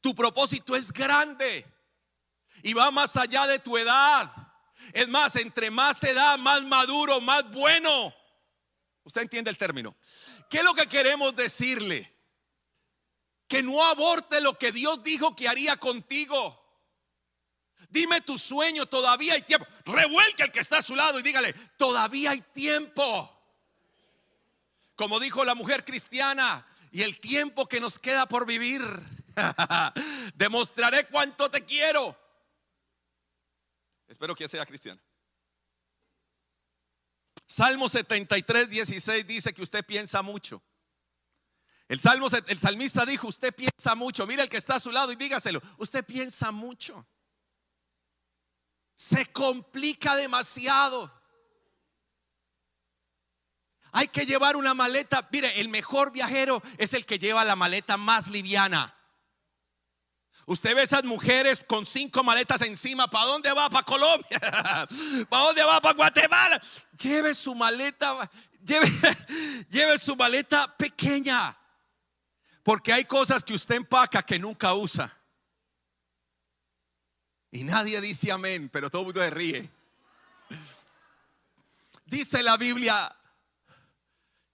Tu 0.00 0.14
propósito 0.14 0.74
es 0.74 0.90
grande 0.90 1.66
y 2.62 2.72
va 2.72 2.90
más 2.90 3.18
allá 3.18 3.46
de 3.46 3.58
tu 3.58 3.76
edad. 3.76 4.32
Es 4.94 5.08
más, 5.08 5.36
entre 5.36 5.70
más 5.70 6.02
edad, 6.04 6.38
más 6.38 6.64
maduro, 6.64 7.20
más 7.20 7.50
bueno. 7.50 8.14
Usted 9.04 9.20
entiende 9.20 9.50
el 9.50 9.58
término. 9.58 9.94
¿Qué 10.48 10.58
es 10.58 10.64
lo 10.64 10.72
que 10.72 10.86
queremos 10.86 11.36
decirle? 11.36 12.16
Que 13.46 13.62
no 13.62 13.84
aborte 13.84 14.40
lo 14.40 14.56
que 14.56 14.72
Dios 14.72 15.02
dijo 15.02 15.36
que 15.36 15.48
haría 15.48 15.76
contigo. 15.76 16.65
Dime 17.96 18.20
tu 18.20 18.38
sueño, 18.38 18.84
todavía 18.84 19.32
hay 19.32 19.40
tiempo. 19.40 19.66
Revuelque 19.86 20.42
al 20.42 20.52
que 20.52 20.60
está 20.60 20.76
a 20.76 20.82
su 20.82 20.94
lado 20.94 21.18
y 21.18 21.22
dígale, 21.22 21.54
todavía 21.78 22.32
hay 22.32 22.42
tiempo. 22.42 23.32
Como 24.96 25.18
dijo 25.18 25.46
la 25.46 25.54
mujer 25.54 25.82
cristiana, 25.82 26.66
y 26.92 27.00
el 27.00 27.18
tiempo 27.18 27.66
que 27.66 27.80
nos 27.80 27.98
queda 27.98 28.28
por 28.28 28.44
vivir, 28.44 28.82
demostraré 30.34 31.06
cuánto 31.06 31.50
te 31.50 31.64
quiero. 31.64 32.14
Espero 34.06 34.34
que 34.34 34.46
sea 34.46 34.66
cristiano. 34.66 35.00
Salmo 37.46 37.88
73, 37.88 38.68
16 38.68 39.26
dice 39.26 39.54
que 39.54 39.62
usted 39.62 39.86
piensa 39.86 40.20
mucho. 40.20 40.62
El, 41.88 41.98
salmo, 41.98 42.28
el 42.46 42.58
salmista 42.58 43.06
dijo, 43.06 43.28
usted 43.28 43.54
piensa 43.54 43.94
mucho. 43.94 44.26
Mira 44.26 44.42
el 44.42 44.50
que 44.50 44.58
está 44.58 44.74
a 44.74 44.80
su 44.80 44.92
lado 44.92 45.12
y 45.12 45.16
dígaselo, 45.16 45.62
usted 45.78 46.04
piensa 46.04 46.52
mucho. 46.52 47.06
Se 48.96 49.26
complica 49.26 50.16
demasiado. 50.16 51.12
Hay 53.92 54.08
que 54.08 54.26
llevar 54.26 54.56
una 54.56 54.74
maleta. 54.74 55.28
Mire, 55.30 55.60
el 55.60 55.68
mejor 55.68 56.10
viajero 56.10 56.62
es 56.78 56.94
el 56.94 57.06
que 57.06 57.18
lleva 57.18 57.44
la 57.44 57.56
maleta 57.56 57.96
más 57.96 58.28
liviana. 58.28 58.94
Usted 60.46 60.76
ve 60.76 60.82
esas 60.82 61.02
mujeres 61.04 61.64
con 61.66 61.84
cinco 61.84 62.22
maletas 62.22 62.62
encima. 62.62 63.08
¿Para 63.08 63.26
dónde 63.26 63.52
va? 63.52 63.68
¿Para 63.68 63.84
Colombia? 63.84 64.38
¿Para 65.28 65.44
dónde 65.44 65.64
va? 65.64 65.80
¿Para 65.80 65.94
Guatemala? 65.94 66.60
Lleve 66.98 67.34
su 67.34 67.54
maleta, 67.54 68.30
lleve, 68.64 68.86
lleve 69.70 69.98
su 69.98 70.14
maleta 70.14 70.76
pequeña. 70.76 71.58
Porque 72.62 72.92
hay 72.92 73.04
cosas 73.04 73.42
que 73.42 73.54
usted 73.54 73.76
empaca 73.76 74.22
que 74.22 74.38
nunca 74.38 74.74
usa. 74.74 75.15
Y 77.50 77.64
nadie 77.64 78.00
dice 78.00 78.32
amén, 78.32 78.68
pero 78.68 78.90
todo 78.90 79.02
el 79.02 79.06
mundo 79.06 79.20
se 79.20 79.30
ríe. 79.30 79.70
Dice 82.04 82.42
la 82.42 82.56
Biblia, 82.56 83.14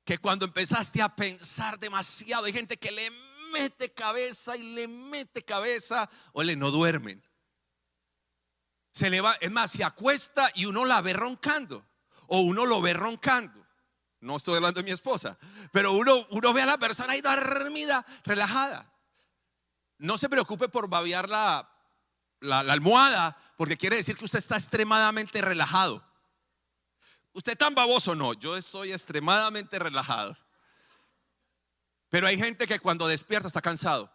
que 0.04 0.18
cuando 0.18 0.44
empezaste 0.44 1.00
a 1.02 1.14
pensar 1.14 1.78
demasiado, 1.78 2.46
hay 2.46 2.52
gente 2.52 2.76
que 2.76 2.90
le 2.90 3.10
mete 3.52 3.92
cabeza 3.92 4.56
y 4.56 4.62
le 4.74 4.88
mete 4.88 5.44
cabeza 5.44 6.08
o 6.32 6.42
le 6.42 6.56
no 6.56 6.70
duermen. 6.70 7.22
Se 8.90 9.10
le 9.10 9.20
va, 9.20 9.34
es 9.40 9.50
más, 9.50 9.70
se 9.70 9.84
acuesta 9.84 10.50
y 10.54 10.66
uno 10.66 10.84
la 10.84 11.00
ve 11.00 11.12
roncando 11.12 11.86
o 12.26 12.40
uno 12.40 12.66
lo 12.66 12.80
ve 12.80 12.94
roncando. 12.94 13.66
No 14.20 14.36
estoy 14.36 14.56
hablando 14.56 14.80
de 14.80 14.84
mi 14.84 14.92
esposa, 14.92 15.36
pero 15.72 15.92
uno, 15.92 16.26
uno 16.30 16.52
ve 16.52 16.62
a 16.62 16.66
la 16.66 16.78
persona 16.78 17.12
ahí 17.12 17.20
dormida, 17.20 18.04
relajada. 18.24 18.92
No 19.98 20.16
se 20.16 20.28
preocupe 20.28 20.68
por 20.68 20.88
babear 20.88 21.28
la, 22.42 22.60
almohada, 22.60 23.36
porque 23.56 23.76
quiere 23.76 23.96
decir 23.96 24.16
que 24.16 24.24
usted 24.24 24.38
está 24.38 24.56
extremadamente 24.56 25.40
relajado. 25.40 26.04
¿Usted 27.32 27.56
tan 27.56 27.74
baboso? 27.74 28.14
No, 28.14 28.34
yo 28.34 28.56
estoy 28.56 28.92
extremadamente 28.92 29.78
relajado. 29.78 30.36
Pero 32.10 32.26
hay 32.26 32.36
gente 32.36 32.66
que 32.66 32.78
cuando 32.78 33.08
despierta 33.08 33.48
está 33.48 33.62
cansado. 33.62 34.12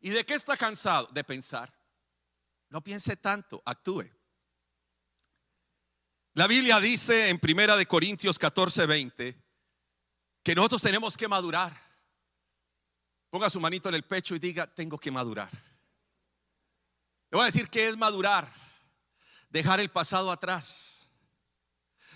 ¿Y 0.00 0.10
de 0.10 0.24
qué 0.24 0.34
está 0.34 0.56
cansado? 0.56 1.08
De 1.12 1.22
pensar. 1.22 1.72
No 2.70 2.82
piense 2.82 3.16
tanto, 3.16 3.62
actúe. 3.66 4.10
La 6.34 6.46
Biblia 6.46 6.80
dice 6.80 7.28
en 7.28 7.38
Primera 7.38 7.76
de 7.76 7.86
Corintios 7.86 8.38
14, 8.38 8.86
20 8.86 9.44
que 10.42 10.54
nosotros 10.54 10.80
tenemos 10.80 11.16
que 11.16 11.28
madurar. 11.28 11.78
Ponga 13.28 13.50
su 13.50 13.60
manito 13.60 13.88
en 13.90 13.96
el 13.96 14.04
pecho 14.04 14.34
y 14.34 14.38
diga, 14.38 14.66
tengo 14.66 14.98
que 14.98 15.10
madurar. 15.10 15.50
Le 17.30 17.36
voy 17.36 17.42
a 17.42 17.46
decir 17.46 17.68
que 17.68 17.88
es 17.88 17.96
madurar, 17.96 18.52
dejar 19.50 19.80
el 19.80 19.90
pasado 19.90 20.30
atrás 20.30 20.98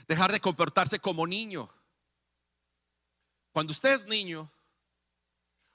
dejar 0.06 0.32
de 0.32 0.40
comportarse 0.40 0.98
como 0.98 1.26
niño. 1.26 1.70
Cuando 3.52 3.72
usted 3.72 3.92
es 3.92 4.06
niño, 4.06 4.50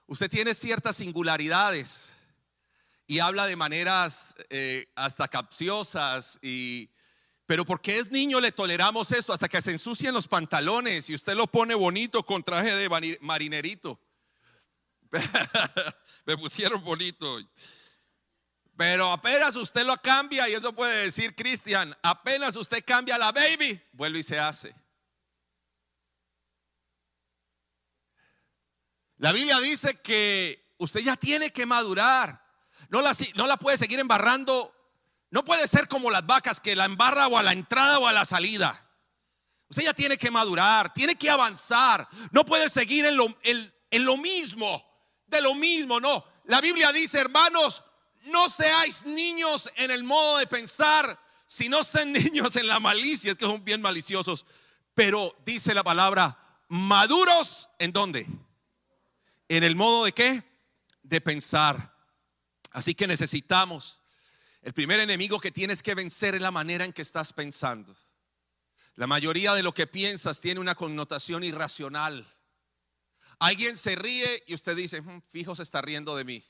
usted 0.08 0.30
tiene 0.30 0.54
ciertas 0.54 0.98
singularidades 0.98 2.18
y 3.06 3.20
habla 3.20 3.46
de 3.46 3.56
maneras 3.56 4.36
eh, 4.50 4.92
hasta 4.96 5.28
capciosas 5.28 6.40
y 6.42 6.90
pero 7.46 7.64
porque 7.64 7.98
es 7.98 8.12
niño 8.12 8.42
le 8.42 8.52
toleramos 8.52 9.14
esto 9.14 9.32
hasta 9.32 9.48
que 9.48 9.62
se 9.62 9.72
ensucian 9.72 10.14
los 10.14 10.28
pantalones 10.28 11.10
y 11.10 11.16
usted 11.16 11.34
lo 11.34 11.48
pone 11.48 11.76
bonito 11.76 12.26
con 12.26 12.44
traje 12.44 12.76
de 12.76 13.18
marinerito. 13.22 14.02
Me 16.26 16.38
pusieron 16.38 16.84
bonito. 16.84 17.40
Pero 18.78 19.12
apenas 19.12 19.56
usted 19.56 19.84
lo 19.84 19.98
cambia, 19.98 20.48
y 20.48 20.54
eso 20.54 20.72
puede 20.72 21.06
decir 21.06 21.36
Cristian, 21.36 21.98
apenas 22.04 22.56
usted 22.56 22.86
cambia 22.86 23.18
la 23.18 23.32
baby, 23.32 23.82
vuelve 23.92 24.20
y 24.20 24.24
se 24.24 24.38
hace. 24.38 24.76
La 29.18 29.32
Biblia 29.32 29.60
dice 29.60 30.00
que 30.00 30.76
usted 30.78 31.00
ya 31.00 31.16
tiene 31.16 31.52
que 31.52 31.66
madurar. 31.66 32.46
No 32.90 33.02
la, 33.02 33.16
no 33.34 33.48
la 33.48 33.58
puede 33.58 33.80
seguir 33.80 34.00
embarrando. 34.00 34.72
No 35.32 35.44
puede 35.44 35.68
ser 35.68 35.88
como 35.88 36.12
las 36.12 36.26
vacas 36.28 36.60
que 36.60 36.76
la 36.76 36.86
embarra 36.86 37.28
o 37.28 37.36
a 37.36 37.44
la 37.44 37.54
entrada 37.54 37.98
o 37.98 38.08
a 38.08 38.14
la 38.14 38.26
salida. 38.26 38.88
Usted 39.70 39.86
ya 39.86 39.94
tiene 39.96 40.20
que 40.20 40.30
madurar, 40.30 40.94
tiene 40.94 41.16
que 41.16 41.32
avanzar. 41.32 42.08
No 42.30 42.46
puede 42.46 42.70
seguir 42.70 43.08
en 43.08 43.18
lo, 43.18 43.26
en 43.42 44.06
lo 44.06 44.18
mismo, 44.18 44.86
de 45.26 45.42
lo 45.42 45.56
mismo, 45.56 46.00
no. 46.00 46.24
La 46.46 46.62
Biblia 46.62 46.92
dice, 46.92 47.20
hermanos, 47.20 47.84
no 48.28 48.50
seáis 48.50 49.06
niños 49.06 49.72
en 49.76 49.92
el 49.92 50.04
modo 50.04 50.38
de 50.38 50.48
pensar, 50.48 51.20
sino 51.46 51.84
sean 51.84 52.12
niños 52.14 52.56
en 52.56 52.68
la 52.68 52.80
malicia, 52.80 53.32
es 53.32 53.38
que 53.38 53.46
son 53.46 53.64
bien 53.64 53.82
maliciosos. 53.82 54.46
Pero 54.94 55.36
dice 55.46 55.74
la 55.74 55.84
palabra, 55.84 56.38
maduros 56.70 57.70
en 57.80 57.92
dónde? 57.92 58.28
En 59.50 59.64
el 59.64 59.76
modo 59.76 60.06
de 60.06 60.14
qué? 60.14 60.44
de 61.08 61.22
pensar. 61.22 61.96
Así 62.72 62.94
que 62.94 63.08
necesitamos, 63.08 64.02
el 64.62 64.74
primer 64.74 65.00
enemigo 65.00 65.40
que 65.40 65.52
tienes 65.52 65.82
que 65.82 65.96
vencer 65.96 66.36
es 66.36 66.42
la 66.42 66.52
manera 66.52 66.86
en 66.86 66.94
que 66.94 67.02
estás 67.02 67.34
pensando. 67.34 67.96
La 68.96 69.08
mayoría 69.08 69.54
de 69.54 69.64
lo 69.64 69.74
que 69.74 69.88
piensas 69.88 70.42
tiene 70.42 70.60
una 70.60 70.76
connotación 70.76 71.44
irracional. 71.44 72.34
Alguien 73.40 73.78
se 73.78 73.96
ríe 73.96 74.44
y 74.48 74.54
usted 74.54 74.76
dice, 74.76 75.02
"Mm, 75.02 75.22
fijo 75.30 75.56
se 75.56 75.64
está 75.64 75.82
riendo 75.82 76.16
de 76.16 76.24
mí. 76.24 76.44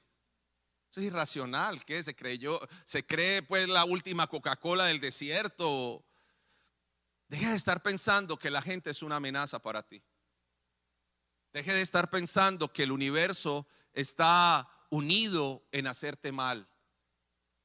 Eso 0.90 1.02
es 1.02 1.08
irracional, 1.08 1.84
¿qué? 1.86 2.02
Se 2.02 2.16
creyó, 2.16 2.60
se 2.86 3.06
cree 3.06 3.42
pues 3.42 3.68
la 3.68 3.86
última 3.86 4.28
Coca-Cola 4.28 4.86
del 4.86 5.00
desierto. 5.00 6.06
Deje 7.28 7.48
de 7.48 7.56
estar 7.56 7.82
pensando 7.84 8.38
que 8.38 8.50
la 8.50 8.62
gente 8.62 8.90
es 8.90 9.04
una 9.04 9.18
amenaza 9.18 9.60
para 9.60 9.84
ti. 9.84 10.02
Deje 11.52 11.74
de 11.74 11.82
estar 11.82 12.10
pensando 12.10 12.72
que 12.72 12.84
el 12.84 12.92
universo 12.92 13.68
está 13.94 14.70
unido 14.90 15.68
en 15.72 15.88
hacerte 15.88 16.32
mal. 16.32 16.68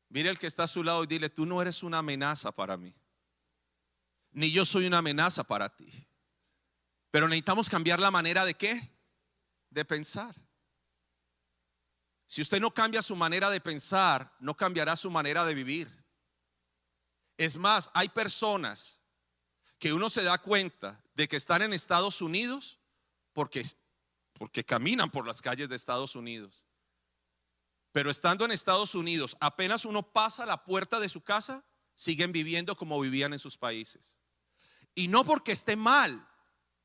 Mire 0.08 0.28
el 0.28 0.38
que 0.38 0.46
está 0.46 0.64
a 0.64 0.68
su 0.68 0.82
lado 0.82 1.04
y 1.04 1.06
dile, 1.06 1.30
tú 1.30 1.46
no 1.46 1.62
eres 1.62 1.82
una 1.82 1.98
amenaza 1.98 2.52
para 2.52 2.76
mí. 2.76 2.94
Ni 4.32 4.50
yo 4.50 4.64
soy 4.64 4.86
una 4.86 4.98
amenaza 4.98 5.44
para 5.44 5.68
ti. 5.74 5.90
Pero 7.10 7.28
necesitamos 7.28 7.68
cambiar 7.68 8.00
la 8.00 8.10
manera 8.10 8.44
de 8.44 8.54
qué? 8.54 8.90
De 9.70 9.84
pensar. 9.84 10.34
Si 12.32 12.40
usted 12.40 12.60
no 12.60 12.72
cambia 12.72 13.02
su 13.02 13.14
manera 13.14 13.50
de 13.50 13.60
pensar, 13.60 14.34
no 14.40 14.56
cambiará 14.56 14.96
su 14.96 15.10
manera 15.10 15.44
de 15.44 15.52
vivir. 15.52 16.02
Es 17.36 17.56
más, 17.56 17.90
hay 17.92 18.08
personas 18.08 19.02
que 19.78 19.92
uno 19.92 20.08
se 20.08 20.22
da 20.22 20.38
cuenta 20.38 21.04
de 21.12 21.28
que 21.28 21.36
están 21.36 21.60
en 21.60 21.74
Estados 21.74 22.22
Unidos 22.22 22.78
porque, 23.34 23.62
porque 24.32 24.64
caminan 24.64 25.10
por 25.10 25.26
las 25.26 25.42
calles 25.42 25.68
de 25.68 25.76
Estados 25.76 26.16
Unidos. 26.16 26.64
Pero 27.92 28.10
estando 28.10 28.46
en 28.46 28.52
Estados 28.52 28.94
Unidos, 28.94 29.36
apenas 29.38 29.84
uno 29.84 30.02
pasa 30.02 30.46
la 30.46 30.64
puerta 30.64 30.98
de 31.00 31.10
su 31.10 31.20
casa, 31.20 31.62
siguen 31.94 32.32
viviendo 32.32 32.78
como 32.78 32.98
vivían 32.98 33.34
en 33.34 33.40
sus 33.40 33.58
países. 33.58 34.16
Y 34.94 35.08
no 35.08 35.22
porque 35.22 35.52
esté 35.52 35.76
mal, 35.76 36.26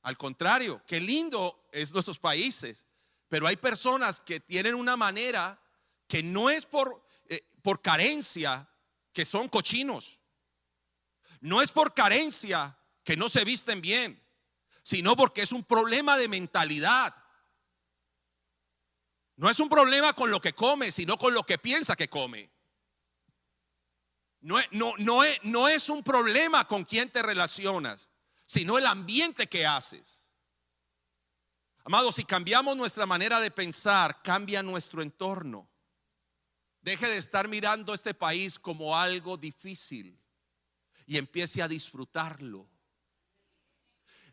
al 0.01 0.17
contrario, 0.17 0.83
qué 0.85 0.99
lindo 0.99 1.69
es 1.71 1.93
nuestros 1.93 2.19
países, 2.19 2.85
pero 3.29 3.47
hay 3.47 3.57
personas 3.57 4.21
que 4.21 4.39
tienen 4.39 4.75
una 4.75 4.95
manera 4.95 5.61
que 6.07 6.23
no 6.23 6.49
es 6.49 6.65
por, 6.65 7.05
eh, 7.27 7.47
por 7.61 7.81
carencia, 7.81 8.69
que 9.11 9.25
son 9.25 9.49
cochinos. 9.49 10.21
No 11.41 11.61
es 11.61 11.71
por 11.71 11.93
carencia 11.93 12.77
que 13.03 13.17
no 13.17 13.29
se 13.29 13.43
visten 13.43 13.81
bien, 13.81 14.23
sino 14.81 15.15
porque 15.15 15.41
es 15.41 15.51
un 15.51 15.63
problema 15.63 16.17
de 16.17 16.27
mentalidad. 16.27 17.13
No 19.35 19.49
es 19.49 19.59
un 19.59 19.69
problema 19.69 20.13
con 20.13 20.31
lo 20.31 20.41
que 20.41 20.53
come, 20.53 20.91
sino 20.91 21.17
con 21.17 21.33
lo 21.33 21.43
que 21.43 21.57
piensa 21.57 21.95
que 21.95 22.09
come. 22.09 22.49
No, 24.39 24.57
no, 24.71 24.93
no, 24.97 25.21
no 25.43 25.67
es 25.67 25.89
un 25.89 26.03
problema 26.03 26.67
con 26.67 26.85
quién 26.85 27.11
te 27.11 27.21
relacionas, 27.21 28.09
sino 28.45 28.77
el 28.77 28.85
ambiente 28.85 29.47
que 29.47 29.65
haces. 29.65 30.26
Amados, 31.87 32.15
si 32.15 32.25
cambiamos 32.25 32.75
nuestra 32.75 33.05
manera 33.05 33.39
de 33.39 33.49
pensar, 33.49 34.21
cambia 34.21 34.61
nuestro 34.61 35.01
entorno. 35.01 35.69
Deje 36.81 37.07
de 37.07 37.15
estar 37.15 37.47
mirando 37.47 37.93
este 37.93 38.13
país 38.13 38.59
como 38.59 38.97
algo 38.97 39.37
difícil 39.37 40.19
y 41.05 41.15
empiece 41.15 41.61
a 41.61 41.67
disfrutarlo. 41.69 42.67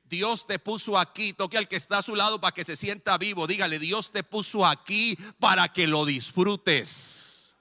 Dios 0.02 0.48
te 0.48 0.58
puso 0.58 0.98
aquí, 0.98 1.32
toque 1.32 1.56
al 1.56 1.68
que 1.68 1.76
está 1.76 1.98
a 1.98 2.02
su 2.02 2.16
lado 2.16 2.40
para 2.40 2.52
que 2.52 2.64
se 2.64 2.74
sienta 2.74 3.16
vivo. 3.18 3.46
Dígale, 3.46 3.78
Dios 3.78 4.10
te 4.10 4.24
puso 4.24 4.66
aquí 4.66 5.16
para 5.38 5.72
que 5.72 5.86
lo 5.86 6.04
disfrutes. 6.04 7.56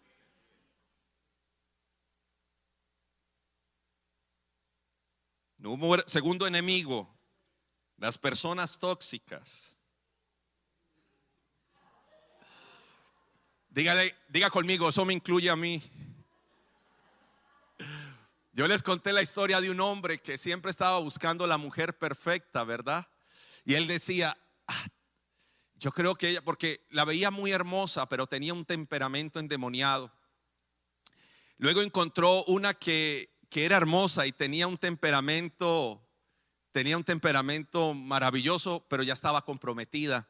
Segundo 6.08 6.48
enemigo, 6.48 7.16
las 7.98 8.18
personas 8.18 8.80
tóxicas. 8.80 9.78
Dígale, 13.74 14.16
diga 14.30 14.52
conmigo, 14.52 14.90
eso 14.90 15.04
me 15.04 15.14
incluye 15.14 15.50
a 15.50 15.56
mí. 15.56 15.82
Yo 18.52 18.68
les 18.68 18.84
conté 18.84 19.12
la 19.12 19.24
historia 19.24 19.60
de 19.62 19.72
un 19.72 19.80
hombre 19.80 20.20
que 20.20 20.38
siempre 20.38 20.70
estaba 20.70 21.00
buscando 21.00 21.48
la 21.48 21.58
mujer 21.58 21.98
perfecta, 21.98 22.64
¿verdad? 22.64 23.08
Y 23.66 23.74
él 23.74 23.88
decía, 23.88 24.38
ah, 24.68 24.86
yo 25.74 25.92
creo 25.92 26.14
que 26.14 26.30
ella, 26.30 26.44
porque 26.44 26.86
la 26.92 27.04
veía 27.04 27.32
muy 27.32 27.50
hermosa, 27.50 28.08
pero 28.08 28.28
tenía 28.28 28.54
un 28.54 28.64
temperamento 28.64 29.40
endemoniado. 29.40 30.14
Luego 31.58 31.82
encontró 31.82 32.44
una 32.44 32.76
que, 32.76 33.36
que 33.50 33.66
era 33.66 33.78
hermosa 33.78 34.28
y 34.28 34.34
tenía 34.34 34.68
un 34.68 34.78
temperamento, 34.78 36.08
tenía 36.72 36.96
un 36.96 37.04
temperamento 37.04 37.96
maravilloso, 37.96 38.86
pero 38.88 39.02
ya 39.02 39.14
estaba 39.14 39.44
comprometida. 39.44 40.30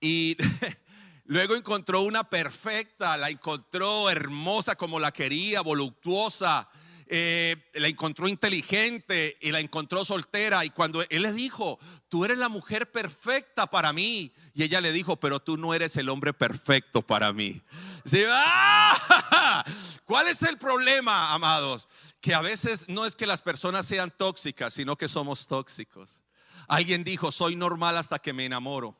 Y 0.00 0.36
luego 1.24 1.56
encontró 1.56 2.02
una 2.02 2.28
perfecta, 2.28 3.16
la 3.16 3.30
encontró 3.30 4.10
hermosa 4.10 4.76
como 4.76 5.00
la 5.00 5.12
quería, 5.12 5.60
voluptuosa 5.60 6.68
eh, 7.06 7.56
la 7.74 7.88
encontró 7.88 8.28
inteligente 8.28 9.36
y 9.40 9.52
la 9.52 9.60
encontró 9.60 10.04
soltera. 10.04 10.64
Y 10.64 10.70
cuando 10.70 11.02
él 11.02 11.22
le 11.22 11.32
dijo, 11.32 11.78
tú 12.08 12.24
eres 12.24 12.38
la 12.38 12.48
mujer 12.48 12.90
perfecta 12.90 13.68
para 13.68 13.92
mí. 13.92 14.32
Y 14.54 14.62
ella 14.62 14.80
le 14.80 14.92
dijo, 14.92 15.16
pero 15.16 15.40
tú 15.40 15.56
no 15.56 15.74
eres 15.74 15.96
el 15.96 16.08
hombre 16.08 16.32
perfecto 16.32 17.02
para 17.02 17.32
mí. 17.32 17.60
¡ah! 18.30 19.64
¿Cuál 20.04 20.28
es 20.28 20.42
el 20.42 20.58
problema, 20.58 21.34
amados? 21.34 21.88
Que 22.20 22.34
a 22.34 22.40
veces 22.40 22.88
no 22.88 23.04
es 23.04 23.16
que 23.16 23.26
las 23.26 23.42
personas 23.42 23.86
sean 23.86 24.12
tóxicas, 24.16 24.72
sino 24.72 24.96
que 24.96 25.08
somos 25.08 25.46
tóxicos. 25.46 26.22
Alguien 26.68 27.04
dijo, 27.04 27.30
soy 27.30 27.56
normal 27.56 27.98
hasta 27.98 28.18
que 28.18 28.32
me 28.32 28.46
enamoro. 28.46 28.98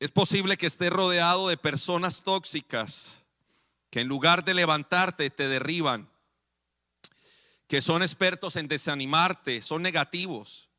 Es 0.00 0.10
posible 0.10 0.56
que 0.56 0.66
esté 0.66 0.88
rodeado 0.88 1.48
de 1.48 1.58
personas 1.58 2.22
tóxicas 2.22 3.22
que 3.90 4.00
en 4.00 4.08
lugar 4.08 4.44
de 4.44 4.54
levantarte 4.54 5.28
te 5.28 5.46
derriban, 5.46 6.08
que 7.66 7.82
son 7.82 8.00
expertos 8.00 8.56
en 8.56 8.66
desanimarte, 8.66 9.60
son 9.60 9.82
negativos. 9.82 10.70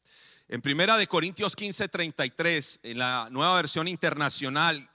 En 0.48 0.64
Primera 0.64 0.98
de 0.98 1.06
Corintios 1.06 1.56
15, 1.56 1.88
33, 1.88 2.80
en 2.82 2.98
la 2.98 3.28
nueva 3.30 3.54
versión 3.54 3.88
internacional, 3.88 4.90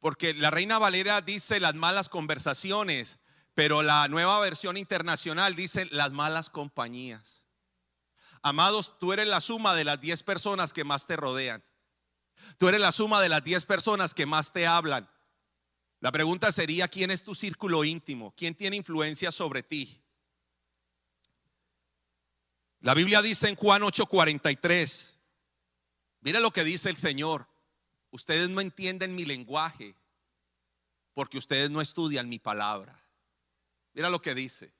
porque 0.00 0.32
la 0.32 0.50
Reina 0.50 0.78
Valera 0.78 1.20
dice 1.20 1.60
las 1.60 1.74
malas 1.74 2.08
conversaciones, 2.08 3.18
pero 3.52 3.82
la 3.82 4.08
nueva 4.08 4.40
versión 4.40 4.78
internacional 4.78 5.54
dice 5.54 5.84
las 5.90 6.12
malas 6.12 6.48
compañías. 6.48 7.44
Amados, 8.40 8.94
tú 8.98 9.12
eres 9.12 9.26
la 9.28 9.42
suma 9.42 9.74
de 9.74 9.84
las 9.84 10.00
10 10.00 10.22
personas 10.22 10.72
que 10.72 10.84
más 10.84 11.06
te 11.06 11.16
rodean. 11.16 11.62
Tú 12.58 12.68
eres 12.68 12.80
la 12.80 12.92
suma 12.92 13.20
de 13.20 13.28
las 13.28 13.42
10 13.44 13.66
personas 13.66 14.14
que 14.14 14.26
más 14.26 14.52
te 14.52 14.66
hablan. 14.66 15.08
La 16.00 16.12
pregunta 16.12 16.52
sería, 16.52 16.88
¿quién 16.88 17.10
es 17.10 17.24
tu 17.24 17.34
círculo 17.34 17.84
íntimo? 17.84 18.34
¿Quién 18.36 18.54
tiene 18.54 18.76
influencia 18.76 19.32
sobre 19.32 19.62
ti? 19.62 20.02
La 22.80 22.94
Biblia 22.94 23.22
dice 23.22 23.48
en 23.48 23.56
Juan 23.56 23.82
8:43, 23.82 25.18
mira 26.20 26.40
lo 26.40 26.52
que 26.52 26.62
dice 26.62 26.90
el 26.90 26.96
Señor, 26.96 27.48
ustedes 28.10 28.48
no 28.48 28.60
entienden 28.60 29.14
mi 29.14 29.24
lenguaje 29.24 29.96
porque 31.14 31.38
ustedes 31.38 31.70
no 31.70 31.80
estudian 31.80 32.28
mi 32.28 32.38
palabra. 32.38 33.02
Mira 33.94 34.10
lo 34.10 34.20
que 34.20 34.34
dice, 34.34 34.72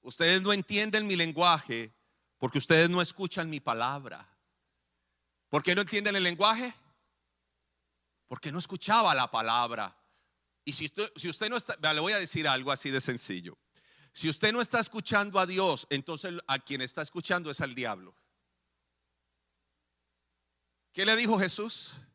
ustedes 0.00 0.40
no 0.40 0.52
entienden 0.52 1.06
mi 1.06 1.16
lenguaje 1.16 1.92
porque 2.38 2.58
ustedes 2.58 2.88
no 2.88 3.02
escuchan 3.02 3.50
mi 3.50 3.60
palabra. 3.60 4.28
¿Por 5.48 5.62
qué 5.62 5.74
no 5.74 5.82
entienden 5.82 6.16
el 6.16 6.22
lenguaje? 6.22 6.72
Porque 8.32 8.50
no 8.50 8.58
escuchaba 8.58 9.14
la 9.14 9.30
palabra. 9.30 9.94
Y 10.64 10.72
si 10.72 10.86
usted, 10.86 11.12
si 11.16 11.28
usted 11.28 11.50
no 11.50 11.56
está, 11.58 11.76
le 11.92 12.00
voy 12.00 12.14
a 12.14 12.18
decir 12.18 12.48
algo 12.48 12.72
así 12.72 12.88
de 12.88 12.98
sencillo. 12.98 13.58
Si 14.10 14.30
usted 14.30 14.54
no 14.54 14.62
está 14.62 14.80
escuchando 14.80 15.38
a 15.38 15.44
Dios, 15.44 15.86
entonces 15.90 16.32
a 16.46 16.58
quien 16.58 16.80
está 16.80 17.02
escuchando 17.02 17.50
es 17.50 17.60
al 17.60 17.74
diablo. 17.74 18.16
¿Qué 20.94 21.04
le 21.04 21.14
dijo 21.14 21.38
Jesús? 21.38 22.06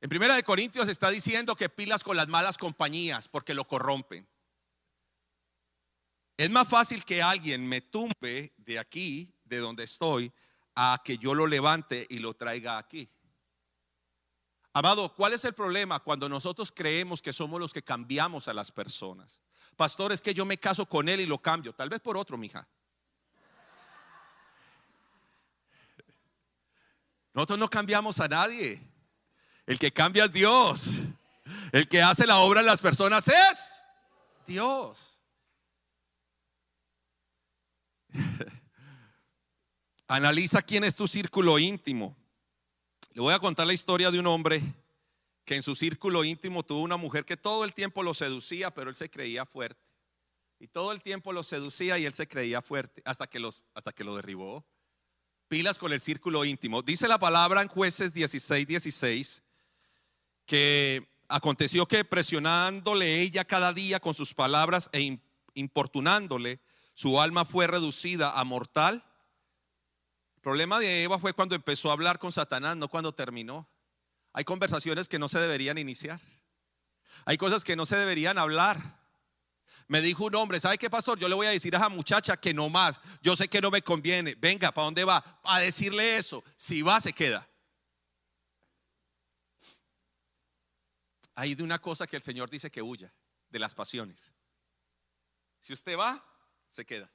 En 0.00 0.08
Primera 0.08 0.36
de 0.36 0.44
Corintios 0.44 0.88
está 0.88 1.10
diciendo 1.10 1.56
que 1.56 1.68
pilas 1.68 2.04
con 2.04 2.16
las 2.16 2.28
malas 2.28 2.56
compañías 2.56 3.26
porque 3.26 3.54
lo 3.54 3.66
corrompen. 3.66 4.28
Es 6.36 6.48
más 6.48 6.68
fácil 6.68 7.04
que 7.04 7.20
alguien 7.20 7.68
me 7.68 7.80
tumbe 7.80 8.54
de 8.56 8.78
aquí, 8.78 9.34
de 9.42 9.58
donde 9.58 9.82
estoy, 9.82 10.32
a 10.76 11.02
que 11.04 11.18
yo 11.18 11.34
lo 11.34 11.48
levante 11.48 12.06
y 12.08 12.20
lo 12.20 12.34
traiga 12.34 12.78
aquí. 12.78 13.10
Amado, 14.74 15.14
¿cuál 15.14 15.34
es 15.34 15.44
el 15.44 15.52
problema 15.52 16.00
cuando 16.00 16.28
nosotros 16.28 16.72
creemos 16.74 17.20
que 17.20 17.32
somos 17.32 17.60
los 17.60 17.72
que 17.72 17.82
cambiamos 17.82 18.48
a 18.48 18.54
las 18.54 18.72
personas? 18.72 19.42
Pastor, 19.76 20.12
es 20.12 20.22
que 20.22 20.32
yo 20.32 20.46
me 20.46 20.58
caso 20.58 20.86
con 20.86 21.08
él 21.08 21.20
y 21.20 21.26
lo 21.26 21.38
cambio, 21.38 21.74
tal 21.74 21.90
vez 21.90 22.00
por 22.00 22.16
otro, 22.16 22.38
mija. 22.38 22.66
Nosotros 27.34 27.58
no 27.58 27.68
cambiamos 27.68 28.20
a 28.20 28.28
nadie. 28.28 28.80
El 29.66 29.78
que 29.78 29.92
cambia 29.92 30.24
es 30.24 30.32
Dios. 30.32 31.00
El 31.70 31.88
que 31.88 32.02
hace 32.02 32.26
la 32.26 32.38
obra 32.38 32.60
en 32.60 32.66
las 32.66 32.80
personas 32.80 33.28
es 33.28 33.82
Dios. 34.46 35.22
Analiza 40.08 40.62
quién 40.62 40.84
es 40.84 40.94
tu 40.94 41.08
círculo 41.08 41.58
íntimo. 41.58 42.21
Le 43.14 43.20
voy 43.20 43.34
a 43.34 43.38
contar 43.38 43.66
la 43.66 43.74
historia 43.74 44.10
de 44.10 44.18
un 44.18 44.26
hombre 44.26 44.62
que 45.44 45.54
en 45.54 45.62
su 45.62 45.74
círculo 45.74 46.24
íntimo 46.24 46.62
tuvo 46.62 46.80
una 46.80 46.96
mujer 46.96 47.26
que 47.26 47.36
todo 47.36 47.64
el 47.64 47.74
tiempo 47.74 48.02
lo 48.02 48.14
seducía, 48.14 48.72
pero 48.72 48.88
él 48.88 48.96
se 48.96 49.10
creía 49.10 49.44
fuerte. 49.44 49.82
Y 50.58 50.68
todo 50.68 50.92
el 50.92 51.02
tiempo 51.02 51.32
lo 51.34 51.42
seducía 51.42 51.98
y 51.98 52.06
él 52.06 52.14
se 52.14 52.26
creía 52.26 52.62
fuerte 52.62 53.02
hasta 53.04 53.26
que, 53.26 53.38
los, 53.38 53.64
hasta 53.74 53.92
que 53.92 54.04
lo 54.04 54.16
derribó. 54.16 54.64
Pilas 55.48 55.78
con 55.78 55.92
el 55.92 56.00
círculo 56.00 56.46
íntimo. 56.46 56.80
Dice 56.80 57.06
la 57.06 57.18
palabra 57.18 57.60
en 57.60 57.68
jueces 57.68 58.14
16, 58.14 58.66
16 58.66 59.42
que 60.46 61.06
aconteció 61.28 61.86
que 61.86 62.06
presionándole 62.06 63.20
ella 63.20 63.44
cada 63.44 63.74
día 63.74 64.00
con 64.00 64.14
sus 64.14 64.32
palabras 64.32 64.88
e 64.92 65.20
importunándole, 65.52 66.60
su 66.94 67.20
alma 67.20 67.44
fue 67.44 67.66
reducida 67.66 68.38
a 68.38 68.44
mortal. 68.44 69.04
Problema 70.42 70.80
de 70.80 71.04
Eva 71.04 71.20
fue 71.20 71.32
cuando 71.32 71.54
empezó 71.54 71.88
a 71.88 71.92
hablar 71.92 72.18
con 72.18 72.32
Satanás, 72.32 72.76
no 72.76 72.88
cuando 72.88 73.14
terminó. 73.14 73.68
Hay 74.32 74.44
conversaciones 74.44 75.08
que 75.08 75.18
no 75.18 75.28
se 75.28 75.38
deberían 75.38 75.78
iniciar. 75.78 76.20
Hay 77.24 77.38
cosas 77.38 77.62
que 77.62 77.76
no 77.76 77.86
se 77.86 77.96
deberían 77.96 78.38
hablar. 78.38 79.00
Me 79.86 80.00
dijo 80.00 80.24
un 80.24 80.34
hombre, 80.34 80.58
¿sabe 80.58 80.78
qué 80.78 80.90
pastor? 80.90 81.18
Yo 81.18 81.28
le 81.28 81.36
voy 81.36 81.46
a 81.46 81.50
decir 81.50 81.74
a 81.76 81.78
esa 81.78 81.88
muchacha 81.88 82.36
que 82.36 82.52
no 82.52 82.68
más. 82.68 83.00
Yo 83.22 83.36
sé 83.36 83.46
que 83.46 83.60
no 83.60 83.70
me 83.70 83.82
conviene. 83.82 84.34
Venga, 84.34 84.72
¿para 84.72 84.86
dónde 84.86 85.04
va? 85.04 85.40
A 85.44 85.60
decirle 85.60 86.16
eso. 86.16 86.42
Si 86.56 86.82
va, 86.82 87.00
se 87.00 87.12
queda. 87.12 87.48
Hay 91.36 91.54
de 91.54 91.62
una 91.62 91.78
cosa 91.78 92.06
que 92.06 92.16
el 92.16 92.22
Señor 92.22 92.50
dice 92.50 92.70
que 92.70 92.82
huya, 92.82 93.12
de 93.48 93.58
las 93.60 93.74
pasiones. 93.74 94.32
Si 95.60 95.72
usted 95.72 95.96
va, 95.96 96.24
se 96.68 96.84
queda. 96.84 97.08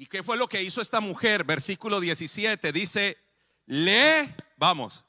¿Y 0.00 0.06
qué 0.06 0.22
fue 0.22 0.38
lo 0.38 0.48
que 0.48 0.62
hizo 0.62 0.80
esta 0.80 1.00
mujer? 1.00 1.44
Versículo 1.44 2.00
17 2.00 2.72
dice, 2.72 3.18
le, 3.66 4.34
vamos, 4.56 5.04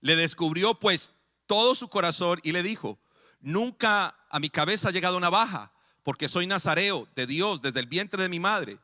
le 0.00 0.14
descubrió 0.14 0.78
pues 0.78 1.10
todo 1.46 1.74
su 1.74 1.88
corazón 1.88 2.38
y 2.44 2.52
le 2.52 2.62
dijo, 2.62 3.00
nunca 3.40 4.16
a 4.30 4.38
mi 4.38 4.48
cabeza 4.48 4.90
ha 4.90 4.92
llegado 4.92 5.16
una 5.16 5.28
baja, 5.28 5.72
porque 6.04 6.28
soy 6.28 6.46
nazareo 6.46 7.08
de 7.16 7.26
Dios 7.26 7.62
desde 7.62 7.80
el 7.80 7.86
vientre 7.86 8.22
de 8.22 8.28
mi 8.28 8.38
madre. 8.38 8.78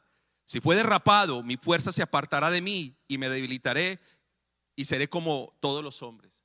Si 0.44 0.60
fue 0.60 0.74
derrapado, 0.74 1.44
mi 1.44 1.56
fuerza 1.56 1.92
se 1.92 2.02
apartará 2.02 2.50
de 2.50 2.60
mí 2.60 2.96
y 3.06 3.18
me 3.18 3.28
debilitaré 3.28 4.00
y 4.74 4.86
seré 4.86 5.08
como 5.08 5.54
todos 5.60 5.84
los 5.84 6.02
hombres. 6.02 6.42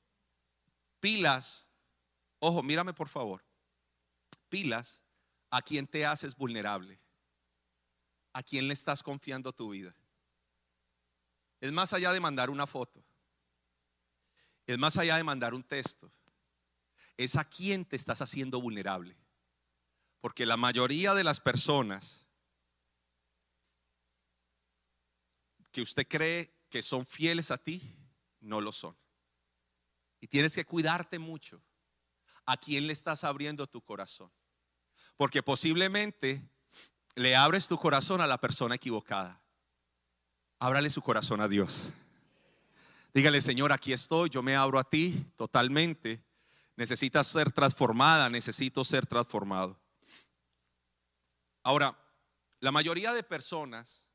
Pilas, 1.00 1.72
ojo, 2.38 2.62
mírame 2.62 2.92
por 2.92 3.08
favor. 3.08 3.42
Pilas 4.48 5.02
a 5.50 5.62
quien 5.62 5.88
te 5.88 6.06
haces 6.06 6.36
vulnerable. 6.36 6.99
A 8.32 8.42
quien 8.42 8.68
le 8.68 8.74
estás 8.74 9.02
confiando 9.02 9.52
tu 9.52 9.70
vida. 9.70 9.94
Es 11.60 11.72
más 11.72 11.92
allá 11.92 12.12
de 12.12 12.20
mandar 12.20 12.50
una 12.50 12.66
foto. 12.66 13.04
Es 14.66 14.78
más 14.78 14.96
allá 14.96 15.16
de 15.16 15.24
mandar 15.24 15.52
un 15.52 15.64
texto 15.64 16.10
es 17.24 17.36
a 17.36 17.44
quien 17.44 17.84
te 17.84 17.96
estás 17.96 18.22
haciendo 18.22 18.62
vulnerable. 18.62 19.14
Porque 20.22 20.46
la 20.46 20.56
mayoría 20.56 21.12
de 21.12 21.22
las 21.22 21.38
personas 21.38 22.26
que 25.70 25.82
usted 25.82 26.08
cree 26.08 26.50
que 26.70 26.80
son 26.80 27.04
fieles 27.04 27.50
a 27.50 27.58
ti, 27.58 27.82
no 28.40 28.62
lo 28.62 28.72
son. 28.72 28.96
Y 30.18 30.28
tienes 30.28 30.54
que 30.54 30.64
cuidarte 30.64 31.18
mucho 31.18 31.62
a 32.46 32.56
quién 32.56 32.86
le 32.86 32.94
estás 32.94 33.22
abriendo 33.22 33.66
tu 33.66 33.82
corazón. 33.82 34.32
Porque 35.18 35.42
posiblemente 35.42 36.42
le 37.20 37.36
abres 37.36 37.68
tu 37.68 37.78
corazón 37.78 38.20
a 38.20 38.26
la 38.26 38.38
persona 38.38 38.74
equivocada. 38.74 39.40
Ábrale 40.58 40.90
su 40.90 41.02
corazón 41.02 41.40
a 41.40 41.48
Dios. 41.48 41.92
Dígale, 43.12 43.40
Señor, 43.40 43.72
aquí 43.72 43.92
estoy, 43.92 44.30
yo 44.30 44.42
me 44.42 44.56
abro 44.56 44.78
a 44.78 44.84
ti 44.84 45.26
totalmente 45.36 46.22
necesitas 46.80 47.26
ser 47.26 47.52
transformada, 47.52 48.30
necesito 48.30 48.86
ser 48.86 49.04
transformado. 49.04 49.78
Ahora, 51.62 51.94
la 52.58 52.72
mayoría 52.72 53.12
de 53.12 53.22
personas 53.22 54.10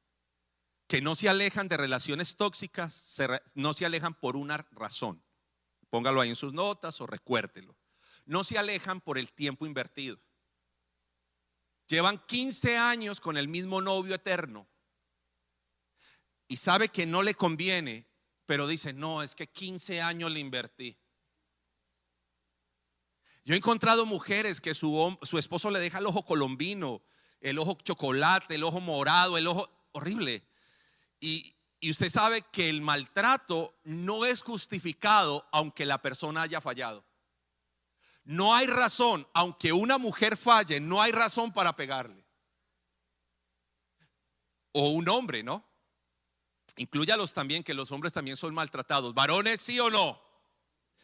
que 0.87 0.99
no 0.99 1.13
se 1.13 1.29
alejan 1.29 1.67
de 1.67 1.77
relaciones 1.77 2.35
tóxicas, 2.35 3.15
no 3.53 3.73
se 3.73 3.85
alejan 3.85 4.15
por 4.15 4.35
una 4.35 4.65
razón. 4.71 5.23
Póngalo 5.91 6.21
ahí 6.21 6.29
en 6.29 6.35
sus 6.35 6.53
notas 6.53 6.99
o 7.01 7.05
recuérdelo. 7.05 7.77
No 8.25 8.43
se 8.43 8.57
alejan 8.57 8.99
por 8.99 9.19
el 9.19 9.31
tiempo 9.31 9.67
invertido. 9.67 10.19
Llevan 11.87 12.21
15 12.25 12.77
años 12.77 13.19
con 13.19 13.37
el 13.37 13.47
mismo 13.47 13.81
novio 13.81 14.15
eterno 14.15 14.67
y 16.47 16.57
sabe 16.57 16.89
que 16.89 17.05
no 17.05 17.21
le 17.21 17.35
conviene, 17.35 18.07
pero 18.45 18.67
dice, 18.67 18.93
no, 18.93 19.21
es 19.21 19.35
que 19.35 19.47
15 19.47 20.01
años 20.01 20.31
le 20.31 20.39
invertí. 20.39 20.97
Yo 23.43 23.53
he 23.53 23.57
encontrado 23.57 24.07
mujeres 24.07 24.59
que 24.59 24.73
su, 24.73 25.17
su 25.21 25.37
esposo 25.37 25.69
le 25.69 25.79
deja 25.79 25.99
el 25.99 26.07
ojo 26.07 26.25
colombino, 26.25 27.03
el 27.39 27.59
ojo 27.59 27.77
chocolate, 27.83 28.55
el 28.55 28.63
ojo 28.63 28.79
morado, 28.79 29.37
el 29.37 29.45
ojo 29.45 29.69
horrible. 29.91 30.43
Y, 31.19 31.55
y 31.79 31.91
usted 31.91 32.09
sabe 32.09 32.41
que 32.51 32.69
el 32.69 32.81
maltrato 32.81 33.79
no 33.83 34.25
es 34.25 34.41
justificado 34.41 35.47
aunque 35.51 35.85
la 35.85 36.01
persona 36.01 36.41
haya 36.41 36.59
fallado. 36.59 37.05
No 38.25 38.55
hay 38.55 38.65
razón, 38.65 39.27
aunque 39.33 39.71
una 39.71 39.99
mujer 39.99 40.35
falle, 40.35 40.79
no 40.79 41.01
hay 41.01 41.11
razón 41.11 41.53
para 41.53 41.75
pegarle. 41.75 42.25
O 44.71 44.89
un 44.89 45.07
hombre, 45.07 45.43
¿no? 45.43 45.63
Incluyalos 46.77 47.33
también, 47.33 47.63
que 47.63 47.73
los 47.73 47.91
hombres 47.91 48.11
también 48.11 48.35
son 48.35 48.53
maltratados. 48.53 49.13
Varones, 49.13 49.61
sí 49.61 49.79
o 49.79 49.89
no. 49.89 50.21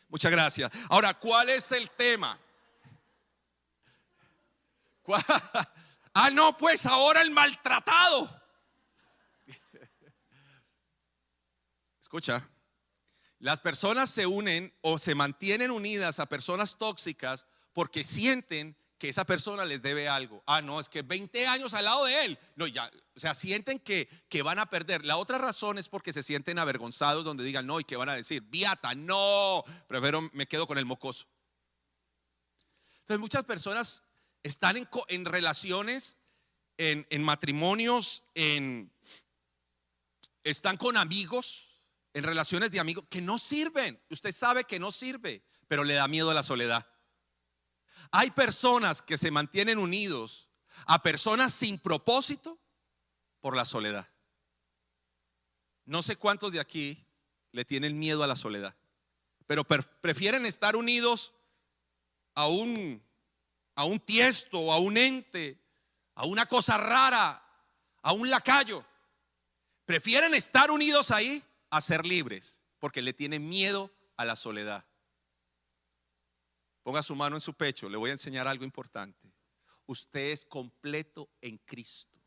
Muchas 0.10 0.32
gracias. 0.32 0.72
Ahora, 0.90 1.14
¿cuál 1.14 1.50
es 1.50 1.72
el 1.72 1.90
tema? 1.92 2.38
Ah, 6.14 6.30
no, 6.30 6.58
pues 6.58 6.86
ahora 6.86 7.22
el 7.22 7.32
maltratado. 7.32 8.30
Escucha, 12.02 12.46
las 13.42 13.60
personas 13.60 14.12
se 14.12 14.28
unen 14.28 14.72
o 14.82 15.00
se 15.00 15.16
mantienen 15.16 15.72
unidas 15.72 16.20
a 16.20 16.30
personas 16.30 16.78
tóxicas 16.78 17.48
porque 17.74 18.04
sienten 18.04 18.78
que 19.00 19.10
esa 19.10 19.26
persona 19.26 19.66
les 19.66 19.82
debe 19.82 20.08
algo. 20.08 20.44
Ah, 20.46 20.62
no, 20.62 20.80
es 20.80 20.88
que 20.88 21.02
20 21.02 21.48
años 21.48 21.74
al 21.74 21.86
lado 21.86 22.06
de 22.06 22.24
él. 22.24 22.40
No, 22.56 22.68
ya, 22.68 22.90
o 23.16 23.20
sea, 23.20 23.34
sienten 23.34 23.80
que, 23.80 24.08
que 24.30 24.44
van 24.44 24.60
a 24.60 24.70
perder. 24.70 25.04
La 25.06 25.18
otra 25.18 25.40
razón 25.40 25.80
es 25.80 25.90
porque 25.90 26.14
se 26.14 26.22
sienten 26.22 26.60
avergonzados 26.60 27.26
donde 27.26 27.44
digan 27.44 27.66
no 27.66 27.80
y 27.80 27.84
que 27.84 27.96
van 27.96 28.10
a 28.10 28.14
decir, 28.14 28.44
viata, 28.44 28.94
no, 28.94 29.64
prefiero 29.88 30.30
me 30.34 30.46
quedo 30.46 30.68
con 30.68 30.78
el 30.78 30.86
mocoso. 30.86 31.26
Entonces 33.00 33.20
muchas 33.20 33.44
personas 33.44 34.04
están 34.44 34.78
en, 34.78 34.88
en 35.08 35.26
relaciones, 35.26 36.20
en, 36.78 37.08
en 37.10 37.24
matrimonios, 37.24 38.22
en, 38.36 38.94
están 40.44 40.78
con 40.78 40.96
amigos, 40.96 41.71
en 42.14 42.24
relaciones 42.24 42.72
de 42.72 42.80
amigos 42.80 43.06
que 43.10 43.22
no 43.22 43.40
sirven. 43.40 44.02
Usted 44.10 44.34
sabe 44.34 44.66
que 44.66 44.80
no 44.80 44.92
sirve, 44.92 45.44
pero 45.68 45.84
le 45.84 45.94
da 45.94 46.08
miedo 46.08 46.30
a 46.30 46.34
la 46.34 46.44
soledad. 46.44 46.88
Hay 48.12 48.32
personas 48.32 49.02
que 49.02 49.18
se 49.18 49.32
mantienen 49.32 49.78
unidos 49.78 50.50
a 50.86 51.02
personas 51.02 51.54
sin 51.54 51.80
propósito 51.80 52.60
por 53.40 53.56
la 53.56 53.66
soledad. 53.66 54.10
No 55.86 56.04
sé 56.04 56.16
cuántos 56.16 56.52
de 56.52 56.60
aquí 56.60 57.06
le 57.52 57.66
tienen 57.66 58.00
miedo 58.00 58.24
a 58.24 58.28
la 58.28 58.36
soledad, 58.36 58.76
pero 59.48 59.64
prefieren 59.66 60.46
estar 60.46 60.76
unidos 60.76 61.34
a 62.36 62.48
un, 62.48 63.04
a 63.76 63.86
un 63.86 64.00
tiesto, 64.00 64.72
a 64.72 64.80
un 64.80 64.98
ente, 64.98 65.62
a 66.16 66.26
una 66.26 66.46
cosa 66.46 66.78
rara, 66.78 67.44
a 68.02 68.14
un 68.14 68.30
lacayo. 68.30 68.86
Prefieren 69.86 70.34
estar 70.34 70.72
unidos 70.72 71.12
ahí 71.12 71.44
a 71.72 71.82
ser 71.82 72.06
libres, 72.06 72.62
porque 72.80 73.02
le 73.02 73.14
tienen 73.14 73.50
miedo 73.50 73.92
a 74.18 74.26
la 74.26 74.36
soledad. 74.36 74.86
Ponga 76.84 77.02
su 77.02 77.16
mano 77.16 77.38
en 77.38 77.42
su 77.42 77.54
pecho, 77.54 77.90
le 77.90 77.98
voy 77.98 78.10
a 78.10 78.14
enseñar 78.14 78.48
algo 78.48 78.66
importante. 78.66 79.34
Usted 79.88 80.32
es 80.32 80.46
completo 80.46 81.30
en 81.42 81.58
Cristo. 81.60 82.20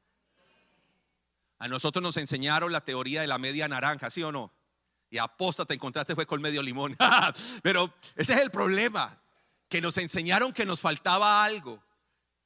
A 1.58 1.68
nosotros 1.68 2.02
nos 2.02 2.16
enseñaron 2.16 2.72
la 2.72 2.84
teoría 2.84 3.20
de 3.20 3.26
la 3.26 3.38
media 3.38 3.68
naranja, 3.68 4.10
¿sí 4.10 4.22
o 4.22 4.32
no? 4.32 4.52
Y 5.10 5.18
aposta 5.18 5.64
te 5.64 5.74
encontraste 5.74 6.14
fue 6.14 6.26
con 6.26 6.40
medio 6.40 6.62
limón. 6.62 6.96
Pero 7.62 7.94
ese 8.16 8.34
es 8.34 8.40
el 8.40 8.50
problema, 8.50 9.20
que 9.68 9.80
nos 9.80 9.98
enseñaron 9.98 10.52
que 10.52 10.66
nos 10.66 10.80
faltaba 10.80 11.44
algo. 11.44 11.82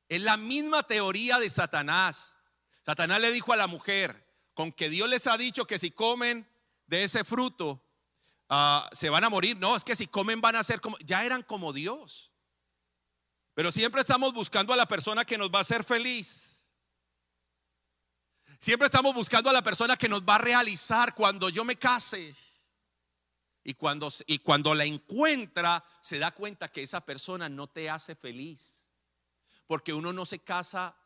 Es 0.09 0.23
la 0.23 0.37
misma 0.37 0.83
teoría 0.83 1.39
de 1.39 1.49
Satanás. 1.49 2.35
Satanás 2.83 3.21
le 3.21 3.31
dijo 3.31 3.53
a 3.53 3.57
la 3.57 3.67
mujer, 3.67 4.27
con 4.55 4.73
que 4.73 4.89
Dios 4.89 5.09
les 5.09 5.27
ha 5.27 5.37
dicho 5.37 5.67
que 5.67 5.79
si 5.79 5.91
comen 5.91 6.49
de 6.89 7.05
ese 7.05 7.23
fruto 7.23 7.81
ah, 8.49 8.89
se 8.93 9.09
van 9.09 9.23
a 9.23 9.29
morir. 9.29 9.57
No, 9.59 9.77
es 9.77 9.85
que 9.85 9.95
si 9.95 10.09
comen 10.09 10.41
van 10.41 10.57
a 10.57 10.65
ser 10.65 10.81
como, 10.81 10.99
ya 10.99 11.25
eran 11.25 11.43
como 11.43 11.73
Dios. 11.73 12.33
Pero 13.55 13.71
siempre 13.71 14.01
estamos 14.01 14.33
buscando 14.33 14.73
a 14.73 14.77
la 14.77 14.87
persona 14.87 15.25
que 15.25 15.39
nos 15.39 15.51
va 15.51 15.59
a 15.59 15.63
hacer 15.63 15.85
feliz. 15.85 16.71
Siempre 18.59 18.87
estamos 18.87 19.15
buscando 19.15 19.51
a 19.51 19.53
la 19.53 19.63
persona 19.63 19.97
que 19.97 20.09
nos 20.09 20.23
va 20.23 20.37
a 20.37 20.39
realizar 20.39 21.15
cuando 21.15 21.49
yo 21.49 21.65
me 21.65 21.77
case. 21.77 22.35
Y 23.63 23.75
cuando, 23.75 24.09
y 24.27 24.39
cuando 24.39 24.75
la 24.75 24.85
encuentra, 24.85 25.85
se 26.01 26.19
da 26.19 26.31
cuenta 26.31 26.69
que 26.69 26.83
esa 26.83 27.05
persona 27.05 27.49
no 27.49 27.67
te 27.67 27.91
hace 27.91 28.15
feliz. 28.15 28.89
Porque 29.67 29.93
uno 29.93 30.13
no 30.13 30.25
se 30.25 30.39
casa 30.39 30.97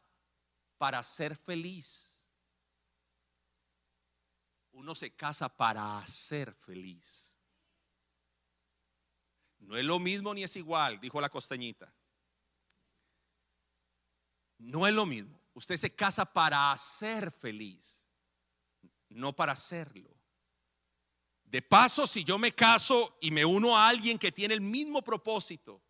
para 0.78 1.02
ser 1.02 1.36
feliz. 1.36 2.11
Uno 4.72 4.94
se 4.94 5.14
casa 5.14 5.48
para 5.48 6.04
ser 6.06 6.54
feliz. 6.54 7.38
No 9.58 9.76
es 9.76 9.84
lo 9.84 9.98
mismo 9.98 10.34
ni 10.34 10.42
es 10.42 10.56
igual, 10.56 10.98
dijo 11.00 11.20
la 11.20 11.28
costeñita. 11.28 11.94
No 14.58 14.86
es 14.86 14.94
lo 14.94 15.06
mismo. 15.06 15.40
Usted 15.54 15.76
se 15.76 15.94
casa 15.94 16.24
para 16.24 16.76
ser 16.78 17.30
feliz, 17.30 18.06
no 19.08 19.34
para 19.34 19.54
serlo. 19.54 20.10
De 21.44 21.60
paso, 21.60 22.06
si 22.06 22.24
yo 22.24 22.38
me 22.38 22.52
caso 22.52 23.18
y 23.20 23.30
me 23.30 23.44
uno 23.44 23.76
a 23.76 23.88
alguien 23.88 24.18
que 24.18 24.32
tiene 24.32 24.54
el 24.54 24.62
mismo 24.62 25.02
propósito, 25.02 25.82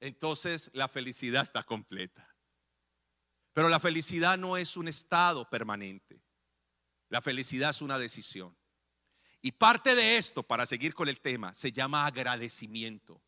entonces 0.00 0.70
la 0.72 0.88
felicidad 0.88 1.42
está 1.42 1.62
completa. 1.62 2.28
Pero 3.52 3.68
la 3.68 3.78
felicidad 3.78 4.38
no 4.38 4.56
es 4.56 4.76
un 4.76 4.88
estado 4.88 5.48
permanente. 5.48 6.11
La 7.12 7.20
felicidad 7.20 7.68
es 7.68 7.82
una 7.82 7.98
decisión. 7.98 8.56
Y 9.42 9.52
parte 9.52 9.94
de 9.94 10.16
esto, 10.16 10.42
para 10.42 10.64
seguir 10.64 10.94
con 10.94 11.10
el 11.10 11.20
tema, 11.20 11.52
se 11.52 11.70
llama 11.70 12.06
agradecimiento. 12.06 13.20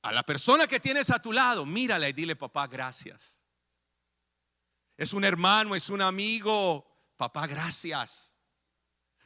A 0.00 0.12
la 0.12 0.22
persona 0.22 0.66
que 0.66 0.80
tienes 0.80 1.10
a 1.10 1.20
tu 1.20 1.30
lado, 1.30 1.66
mírala 1.66 2.08
y 2.08 2.14
dile, 2.14 2.36
papá, 2.36 2.66
gracias. 2.66 3.42
Es 4.96 5.12
un 5.12 5.24
hermano, 5.24 5.74
es 5.74 5.90
un 5.90 6.00
amigo. 6.00 6.90
Papá, 7.18 7.46
gracias. 7.46 8.38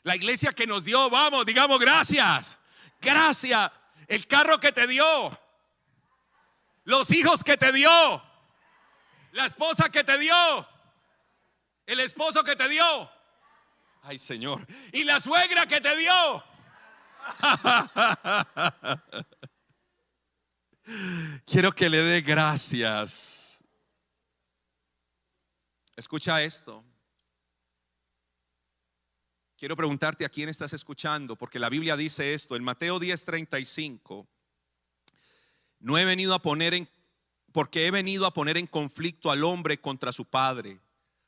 La 0.03 0.17
iglesia 0.17 0.53
que 0.53 0.67
nos 0.67 0.83
dio, 0.83 1.09
vamos, 1.09 1.47
digamos 1.47 1.79
gracias. 1.79 2.59
Gracias. 3.01 3.71
El 4.09 4.27
carro 4.27 4.59
que 4.59 4.73
te 4.73 4.89
dio. 4.89 5.41
Los 6.83 7.13
hijos 7.13 7.45
que 7.45 7.57
te 7.57 7.71
dio. 7.71 8.21
La 9.31 9.47
esposa 9.47 9.89
que 9.91 10.03
te 10.03 10.19
dio. 10.19 10.69
El 11.87 12.01
esposo 12.01 12.43
que 12.43 12.57
te 12.57 12.69
dio. 12.69 13.20
Ay, 14.03 14.19
Señor. 14.19 14.67
Y 14.93 15.05
la 15.05 15.21
suegra 15.21 15.67
que 15.67 15.81
te 15.81 15.97
dio. 15.97 16.45
Quiero 21.47 21.73
que 21.73 21.89
le 21.91 21.99
dé 21.99 22.23
gracias. 22.23 23.63
Escucha 25.97 26.43
esto. 26.43 26.85
Quiero 29.57 29.77
preguntarte 29.77 30.25
a 30.25 30.31
quién 30.31 30.49
estás 30.49 30.73
escuchando, 30.73 31.37
porque 31.37 31.59
la 31.59 31.69
Biblia 31.69 31.95
dice 31.95 32.33
esto, 32.33 32.57
en 32.57 32.65
Mateo 32.65 32.99
10:35, 32.99 34.27
no 35.81 35.99
he 35.99 36.07
venido 36.07 36.35
a 36.35 36.41
poner 36.41 36.73
en, 36.73 36.89
porque 37.53 37.87
he 37.87 37.91
venido 37.91 38.25
a 38.25 38.33
poner 38.33 38.57
en 38.57 38.67
conflicto 38.67 39.31
al 39.31 39.45
hombre 39.45 39.79
contra 39.79 40.13
su 40.13 40.25
padre, 40.25 40.81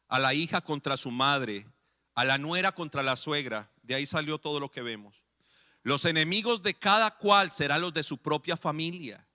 a 0.09 0.19
la 0.19 0.33
hija 0.33 0.63
contra 0.63 0.97
su 0.97 1.11
madre, 1.11 1.67
a 2.15 2.25
la 2.25 2.39
nuera 2.39 2.73
contra 2.73 3.03
la 3.03 3.17
suegra, 3.17 3.71
de 3.83 3.95
ahí 3.95 4.07
salió 4.07 4.39
todo 4.39 4.61
lo 4.61 4.71
que 4.71 4.83
vemos. 4.83 5.27
Los 5.83 6.05
enemigos 6.05 6.63
de 6.63 6.75
cada 6.75 7.17
cual 7.19 7.51
serán 7.51 7.81
los 7.81 7.93
de 7.93 8.03
su 8.03 8.19
propia 8.19 8.57
familia. 8.57 9.27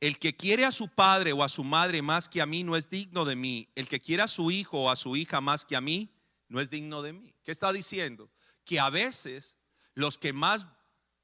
El 0.00 0.18
que 0.18 0.36
quiere 0.36 0.64
a 0.64 0.72
su 0.72 0.88
padre 0.88 1.32
o 1.32 1.42
a 1.42 1.48
su 1.48 1.62
madre 1.62 2.02
más 2.02 2.28
que 2.28 2.40
a 2.40 2.46
mí 2.46 2.64
no 2.64 2.76
es 2.76 2.88
digno 2.88 3.24
de 3.24 3.36
mí. 3.36 3.68
El 3.74 3.88
que 3.88 4.00
quiere 4.00 4.22
a 4.22 4.28
su 4.28 4.50
hijo 4.50 4.84
o 4.84 4.90
a 4.90 4.96
su 4.96 5.16
hija 5.16 5.40
más 5.40 5.64
que 5.64 5.76
a 5.76 5.80
mí 5.80 6.10
no 6.48 6.60
es 6.60 6.70
digno 6.70 7.02
de 7.02 7.12
mí. 7.12 7.34
¿Qué 7.44 7.50
está 7.50 7.72
diciendo? 7.72 8.30
Que 8.64 8.80
a 8.80 8.90
veces 8.90 9.56
los 9.94 10.18
que 10.18 10.32
más 10.32 10.66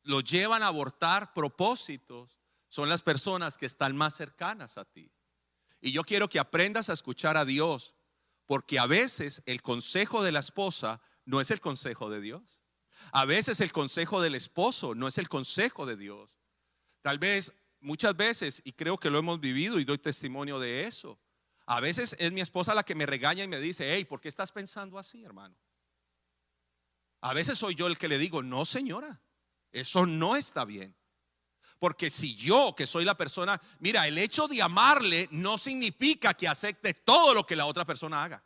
lo 0.05 0.21
llevan 0.21 0.63
a 0.63 0.69
abortar 0.69 1.33
propósitos 1.35 2.39
son 2.69 2.89
las 2.89 3.03
personas 3.03 3.59
que 3.59 3.67
están 3.67 3.97
más 3.97 4.15
cercanas 4.15 4.79
a 4.79 4.85
ti. 4.85 5.11
Y 5.81 5.93
yo 5.93 6.05
quiero 6.05 6.29
que 6.29 6.39
aprendas 6.39 6.91
a 6.91 6.93
escuchar 6.93 7.37
a 7.37 7.45
Dios, 7.45 7.95
porque 8.51 8.81
a 8.81 8.87
veces 8.89 9.45
el 9.47 9.63
consejo 9.63 10.25
de 10.25 10.33
la 10.33 10.41
esposa 10.41 11.01
no 11.25 11.41
es 11.41 11.53
el 11.53 11.61
consejo 11.61 12.11
de 12.11 12.21
Dios. 12.21 12.65
A 13.13 13.25
veces 13.25 13.61
el 13.61 13.71
consejo 13.71 14.21
del 14.21 14.35
esposo 14.35 14.97
no 14.97 15.07
es 15.07 15.19
el 15.19 15.29
consejo 15.29 15.87
de 15.87 15.97
Dios. 15.97 16.37
Tal 17.01 17.21
vez, 17.21 17.55
muchas 17.79 18.17
veces, 18.17 18.61
y 18.65 18.73
creo 18.73 18.99
que 18.99 19.09
lo 19.09 19.21
hemos 19.21 19.39
vivido 19.39 19.79
y 19.79 19.85
doy 19.85 19.99
testimonio 19.99 20.59
de 20.59 20.89
eso, 20.89 21.21
a 21.65 21.79
veces 21.79 22.17
es 22.19 22.33
mi 22.33 22.41
esposa 22.41 22.75
la 22.75 22.83
que 22.83 22.97
me 22.97 23.07
regaña 23.07 23.45
y 23.45 23.47
me 23.47 23.61
dice, 23.61 23.95
hey, 23.95 24.05
¿por 24.05 24.21
qué 24.21 24.27
estás 24.27 24.51
pensando 24.51 24.99
así, 24.99 25.23
hermano? 25.23 25.57
A 27.21 27.33
veces 27.35 27.57
soy 27.57 27.77
yo 27.77 27.87
el 27.87 27.99
que 27.99 28.09
le 28.09 28.19
digo, 28.19 28.43
no, 28.43 28.65
señora, 28.65 29.23
eso 29.71 30.07
no 30.07 30.35
está 30.35 30.65
bien. 30.65 30.97
Porque 31.81 32.11
si 32.11 32.35
yo, 32.35 32.75
que 32.77 32.87
soy 32.87 33.07
la 33.07 33.17
persona, 33.17 33.59
mira, 33.79 34.07
el 34.07 34.19
hecho 34.19 34.47
de 34.47 34.61
amarle 34.61 35.29
no 35.33 35.57
significa 35.57 36.35
que 36.35 36.47
acepte 36.47 36.93
todo 36.93 37.33
lo 37.33 37.47
que 37.47 37.57
la 37.57 37.65
otra 37.65 37.87
persona 37.87 38.23
haga. 38.23 38.45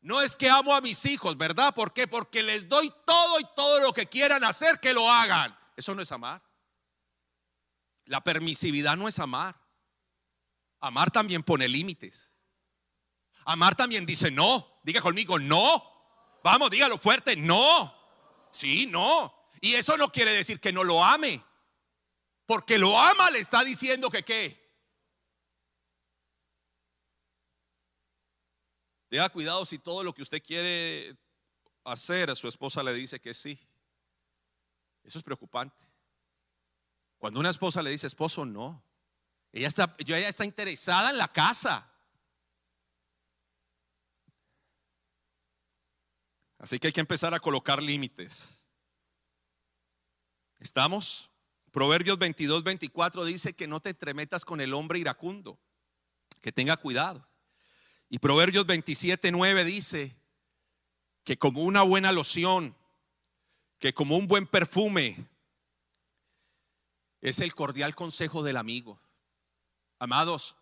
No 0.00 0.22
es 0.22 0.36
que 0.36 0.48
amo 0.48 0.74
a 0.76 0.80
mis 0.80 1.04
hijos, 1.06 1.36
¿verdad? 1.36 1.74
¿Por 1.74 1.92
qué? 1.92 2.06
Porque 2.06 2.44
les 2.44 2.68
doy 2.68 2.92
todo 3.04 3.40
y 3.40 3.44
todo 3.56 3.80
lo 3.80 3.92
que 3.92 4.06
quieran 4.06 4.44
hacer 4.44 4.78
que 4.78 4.94
lo 4.94 5.10
hagan. 5.10 5.58
Eso 5.76 5.92
no 5.92 6.02
es 6.02 6.12
amar. 6.12 6.40
La 8.04 8.22
permisividad 8.22 8.96
no 8.96 9.08
es 9.08 9.18
amar. 9.18 9.60
Amar 10.78 11.10
también 11.10 11.42
pone 11.42 11.66
límites. 11.66 12.38
Amar 13.44 13.74
también 13.74 14.06
dice 14.06 14.30
no. 14.30 14.80
Diga 14.84 15.00
conmigo, 15.00 15.36
no. 15.36 15.82
Vamos, 16.44 16.70
dígalo 16.70 16.96
fuerte, 16.96 17.34
no. 17.34 17.92
Sí, 18.52 18.86
no. 18.86 19.34
Y 19.60 19.74
eso 19.74 19.96
no 19.96 20.12
quiere 20.12 20.32
decir 20.32 20.60
que 20.60 20.72
no 20.72 20.84
lo 20.84 21.04
ame. 21.04 21.42
Porque 22.46 22.78
lo 22.78 22.98
ama, 22.98 23.30
le 23.30 23.38
está 23.38 23.62
diciendo 23.62 24.10
que 24.10 24.24
qué. 24.24 24.62
Tenga 29.08 29.28
cuidado 29.28 29.64
si 29.64 29.78
todo 29.78 30.02
lo 30.02 30.14
que 30.14 30.22
usted 30.22 30.42
quiere 30.42 31.16
hacer 31.84 32.30
a 32.30 32.34
su 32.34 32.48
esposa 32.48 32.82
le 32.82 32.94
dice 32.94 33.20
que 33.20 33.34
sí. 33.34 33.58
Eso 35.04 35.18
es 35.18 35.24
preocupante. 35.24 35.84
Cuando 37.18 37.40
una 37.40 37.50
esposa 37.50 37.82
le 37.82 37.90
dice 37.90 38.06
esposo, 38.06 38.44
no. 38.44 38.82
Ella 39.52 39.68
está, 39.68 39.94
ella 39.98 40.28
está 40.28 40.44
interesada 40.44 41.10
en 41.10 41.18
la 41.18 41.28
casa. 41.28 41.88
Así 46.58 46.78
que 46.78 46.86
hay 46.86 46.92
que 46.92 47.00
empezar 47.00 47.34
a 47.34 47.40
colocar 47.40 47.82
límites. 47.82 48.58
¿Estamos? 50.58 51.31
Proverbios 51.72 52.18
22, 52.18 52.62
24 52.62 53.24
dice 53.24 53.54
que 53.54 53.66
no 53.66 53.80
te 53.80 53.90
entremetas 53.90 54.44
con 54.44 54.60
el 54.60 54.74
hombre 54.74 54.98
iracundo, 54.98 55.58
que 56.42 56.52
tenga 56.52 56.76
cuidado. 56.76 57.26
Y 58.10 58.18
Proverbios 58.18 58.66
27, 58.66 59.32
9 59.32 59.64
dice 59.64 60.14
que 61.24 61.38
como 61.38 61.62
una 61.62 61.82
buena 61.82 62.12
loción, 62.12 62.76
que 63.78 63.94
como 63.94 64.18
un 64.18 64.26
buen 64.26 64.46
perfume, 64.46 65.16
es 67.22 67.40
el 67.40 67.54
cordial 67.54 67.94
consejo 67.94 68.42
del 68.42 68.58
amigo. 68.58 69.00
Amados, 69.98 70.56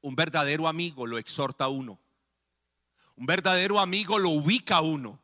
un 0.00 0.16
verdadero 0.16 0.66
amigo 0.66 1.06
lo 1.06 1.18
exhorta 1.18 1.64
a 1.64 1.68
uno. 1.68 2.00
Un 3.16 3.26
verdadero 3.26 3.80
amigo 3.80 4.18
lo 4.18 4.30
ubica 4.30 4.76
a 4.76 4.80
uno. 4.80 5.20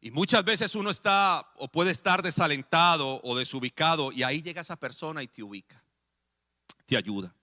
Y 0.00 0.10
muchas 0.10 0.44
veces 0.44 0.74
uno 0.74 0.88
está 0.88 1.46
o 1.56 1.68
puede 1.68 1.90
estar 1.90 2.22
desalentado 2.22 3.20
o 3.22 3.36
desubicado 3.36 4.12
y 4.12 4.22
ahí 4.22 4.40
llega 4.40 4.62
esa 4.62 4.76
persona 4.76 5.22
y 5.22 5.28
te 5.28 5.42
ubica, 5.42 5.82
te 6.86 6.96
ayuda. 6.96 7.34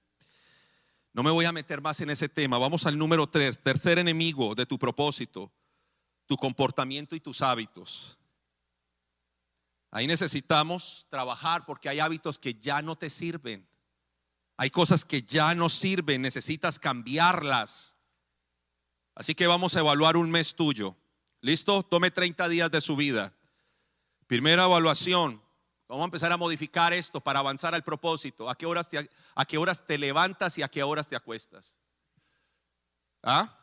No 1.14 1.22
me 1.24 1.32
voy 1.32 1.46
a 1.46 1.52
meter 1.52 1.82
más 1.82 2.02
en 2.02 2.10
ese 2.10 2.30
tema. 2.30 2.58
Vamos 2.58 2.86
al 2.86 2.98
número 2.98 3.28
tres, 3.28 3.62
tercer 3.62 4.00
enemigo 4.00 4.56
de 4.56 4.66
tu 4.66 4.78
propósito, 4.80 5.52
tu 6.26 6.36
comportamiento 6.36 7.16
y 7.16 7.20
tus 7.20 7.42
hábitos. 7.42 8.18
Ahí 9.92 10.08
necesitamos 10.08 11.08
trabajar 11.10 11.66
porque 11.66 11.90
hay 11.90 12.00
hábitos 12.00 12.38
que 12.38 12.56
ya 12.56 12.82
no 12.82 12.96
te 12.96 13.10
sirven. 13.10 13.68
Hay 14.58 14.72
cosas 14.72 15.06
que 15.06 15.22
ya 15.22 15.54
no 15.54 15.70
sirven, 15.70 16.22
necesitas 16.22 16.80
cambiarlas. 16.80 17.96
Así 19.14 19.36
que 19.36 19.48
vamos 19.48 19.76
a 19.76 19.80
evaluar 19.80 20.18
un 20.18 20.30
mes 20.30 20.56
tuyo. 20.56 20.96
¿Listo? 21.48 21.82
Tome 21.82 22.12
30 22.12 22.50
días 22.50 22.70
de 22.70 22.82
su 22.82 22.98
vida. 22.98 23.34
Primera 24.28 24.66
evaluación. 24.66 25.42
Vamos 25.88 26.04
a 26.04 26.08
empezar 26.08 26.30
a 26.34 26.36
modificar 26.36 26.92
esto 26.92 27.22
para 27.22 27.40
avanzar 27.40 27.74
al 27.74 27.86
propósito. 27.86 28.50
¿A 28.50 28.58
qué 28.58 28.66
horas 28.66 28.90
te, 28.90 29.10
a 29.34 29.46
qué 29.46 29.58
horas 29.58 29.86
te 29.86 29.98
levantas 29.98 30.58
y 30.58 30.64
a 30.64 30.68
qué 30.68 30.84
horas 30.84 31.08
te 31.08 31.16
acuestas? 31.16 31.78
¿Ah? 33.24 33.58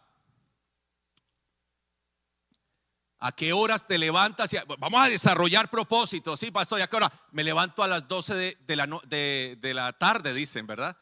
¿A 3.19 3.33
qué 3.33 3.53
horas 3.53 3.87
te 3.87 3.99
levantas? 3.99 4.51
vamos 4.79 5.03
a 5.03 5.11
desarrollar 5.11 5.69
propósitos. 5.69 6.41
Sí, 6.41 6.51
pastor, 6.51 6.79
¿y 6.79 6.83
a 6.83 6.87
qué 6.87 6.97
hora? 6.97 7.13
Me 7.33 7.45
levanto 7.45 7.83
a 7.83 7.87
las 7.87 8.09
12 8.09 8.35
de, 8.67 8.77
la, 8.77 8.87
de, 9.07 9.75
la, 9.75 9.93
tarde, 9.93 10.33
dicen, 10.33 10.67
¿verdad? 10.67 10.97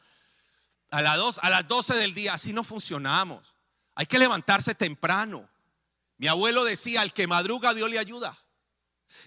A, 0.90 1.16
2, 1.16 1.38
a 1.44 1.48
las 1.48 1.68
12 1.68 1.94
del 1.94 2.12
día. 2.12 2.34
Así 2.34 2.52
no 2.52 2.64
funcionamos. 2.64 3.54
Hay 3.94 4.06
que 4.06 4.18
levantarse 4.18 4.74
temprano. 4.74 5.48
Mi 6.22 6.28
abuelo 6.28 6.62
decía, 6.62 7.00
al 7.00 7.12
que 7.12 7.26
madruga 7.26 7.74
Dios 7.74 7.90
le 7.90 7.98
ayuda. 7.98 8.38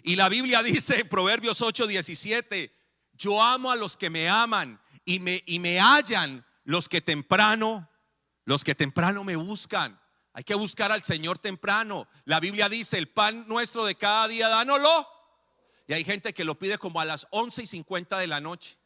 Y 0.04 0.16
la 0.16 0.30
Biblia 0.30 0.64
dice 0.64 1.02
en 1.02 1.10
Proverbios 1.10 1.62
8, 1.62 1.88
17, 1.88 2.74
yo 3.12 3.44
amo 3.44 3.70
a 3.70 3.76
los 3.76 3.98
que 3.98 4.10
me 4.10 4.30
aman 4.30 4.82
y 5.04 5.20
me, 5.20 5.44
y 5.46 5.60
me 5.60 5.78
hallan 5.78 6.46
los 6.64 6.88
que 6.88 7.02
temprano, 7.02 7.92
los 8.46 8.64
que 8.64 8.76
temprano 8.76 9.26
me 9.26 9.36
buscan. 9.36 10.00
Hay 10.32 10.46
que 10.46 10.56
buscar 10.56 10.94
al 10.94 11.04
Señor 11.04 11.38
temprano. 11.38 12.08
La 12.24 12.40
Biblia 12.40 12.70
dice, 12.70 12.98
el 12.98 13.10
pan 13.10 13.44
nuestro 13.46 13.84
de 13.84 13.96
cada 13.96 14.30
día, 14.30 14.48
dánoslo. 14.48 15.06
Y 15.88 15.94
hay 15.94 16.06
gente 16.06 16.34
que 16.34 16.46
lo 16.46 16.58
pide 16.58 16.78
como 16.78 17.02
a 17.02 17.06
las 17.06 17.28
11 17.32 17.64
y 17.64 17.68
50 17.68 18.20
de 18.20 18.28
la 18.28 18.40
noche. 18.40 18.78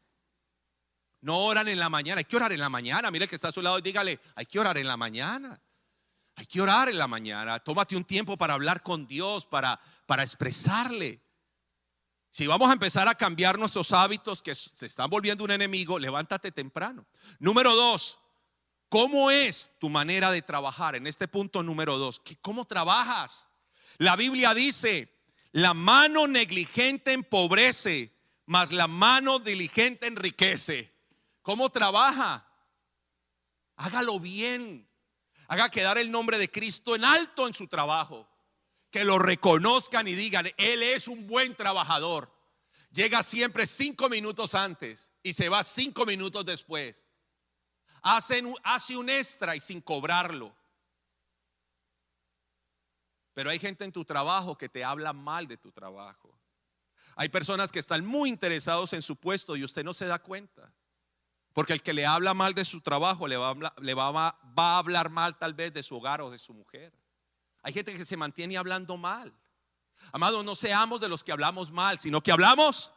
No 1.21 1.37
oran 1.45 1.67
en 1.67 1.77
la 1.77 1.89
mañana. 1.89 2.17
Hay 2.17 2.25
que 2.25 2.37
orar 2.37 2.53
en 2.53 2.59
la 2.59 2.69
mañana. 2.69 3.11
Mire 3.11 3.27
que 3.27 3.35
está 3.35 3.49
a 3.49 3.51
su 3.51 3.61
lado 3.61 3.77
y 3.77 3.83
dígale, 3.83 4.19
hay 4.33 4.47
que 4.47 4.59
orar 4.59 4.79
en 4.79 4.87
la 4.87 4.97
mañana. 4.97 5.61
Hay 6.39 6.45
que 6.45 6.61
orar 6.61 6.87
en 6.87 6.97
la 6.97 7.05
mañana. 7.05 7.59
Tómate 7.59 7.97
un 7.97 8.05
tiempo 8.05 8.37
para 8.37 8.53
hablar 8.53 8.81
con 8.81 9.05
Dios, 9.05 9.45
para, 9.45 9.77
para 10.05 10.23
expresarle. 10.23 11.21
Si 12.29 12.47
vamos 12.47 12.69
a 12.69 12.73
empezar 12.73 13.09
a 13.09 13.15
cambiar 13.15 13.59
nuestros 13.59 13.91
hábitos 13.91 14.41
que 14.41 14.55
se 14.55 14.85
están 14.85 15.09
volviendo 15.09 15.43
un 15.43 15.51
enemigo, 15.51 15.99
levántate 15.99 16.53
temprano. 16.53 17.05
Número 17.39 17.75
dos, 17.75 18.21
¿Cómo 18.87 19.29
es 19.29 19.73
tu 19.79 19.89
manera 19.89 20.31
de 20.31 20.41
trabajar? 20.41 20.95
En 20.95 21.05
este 21.05 21.27
punto 21.27 21.61
número 21.61 21.99
dos, 21.99 22.21
¿cómo 22.41 22.65
trabajas? 22.65 23.49
La 23.97 24.15
Biblia 24.15 24.55
dice, 24.55 25.13
la 25.51 25.75
mano 25.75 26.25
negligente 26.25 27.13
empobrece, 27.13 28.17
mas 28.47 28.71
la 28.71 28.87
mano 28.87 29.37
diligente 29.37 30.07
enriquece. 30.07 30.91
¿Cómo 31.43 31.69
trabaja? 31.69 32.47
Hágalo 33.75 34.19
bien. 34.19 34.88
Haga 35.49 35.69
quedar 35.69 35.97
el 35.97 36.09
nombre 36.09 36.37
de 36.37 36.49
Cristo 36.49 36.95
en 36.95 37.03
alto 37.03 37.45
en 37.47 37.53
su 37.53 37.67
trabajo. 37.67 38.25
Que 38.89 39.03
lo 39.03 39.19
reconozcan 39.19 40.07
y 40.07 40.13
digan, 40.13 40.47
Él 40.57 40.81
es 40.81 41.07
un 41.07 41.27
buen 41.27 41.55
trabajador. 41.55 42.33
Llega 42.91 43.21
siempre 43.21 43.67
cinco 43.67 44.09
minutos 44.09 44.55
antes 44.55 45.11
y 45.21 45.33
se 45.33 45.49
va 45.49 45.61
cinco 45.61 46.05
minutos 46.05 46.45
después 46.45 47.05
hace 48.01 48.95
un 48.95 49.09
extra 49.09 49.55
y 49.55 49.59
sin 49.59 49.81
cobrarlo. 49.81 50.55
Pero 53.33 53.49
hay 53.49 53.59
gente 53.59 53.85
en 53.85 53.91
tu 53.91 54.03
trabajo 54.03 54.57
que 54.57 54.69
te 54.69 54.83
habla 54.83 55.13
mal 55.13 55.47
de 55.47 55.57
tu 55.57 55.71
trabajo. 55.71 56.37
Hay 57.15 57.29
personas 57.29 57.71
que 57.71 57.79
están 57.79 58.05
muy 58.05 58.29
interesados 58.29 58.93
en 58.93 59.01
su 59.01 59.15
puesto 59.15 59.55
y 59.55 59.63
usted 59.63 59.83
no 59.83 59.93
se 59.93 60.05
da 60.05 60.19
cuenta. 60.19 60.73
Porque 61.59 61.73
el 61.73 61.81
que 61.81 61.91
le 61.91 62.05
habla 62.05 62.33
mal 62.33 62.53
de 62.53 62.63
su 62.63 62.79
trabajo 62.79 63.27
le, 63.27 63.35
va 63.35 63.49
a, 63.49 64.77
hablar 64.77 65.09
mal 65.09 65.37
tal 65.37 65.53
vez 65.53 65.73
de 65.73 65.83
su 65.83 65.97
hogar 65.97 66.21
o 66.21 66.31
de 66.31 66.37
su 66.37 66.53
mujer. 66.53 66.93
Hay 67.63 67.73
gente 67.73 67.93
que 67.93 68.05
se 68.05 68.15
mantiene 68.15 68.57
hablando 68.57 68.95
mal. 68.95 69.33
Amado, 70.13 70.41
no 70.41 70.55
seamos 70.55 71.01
de 71.01 71.09
los 71.09 71.21
que 71.21 71.33
hablamos 71.33 71.69
mal, 71.69 71.99
sino 71.99 72.23
que 72.23 72.31
hablamos 72.31 72.93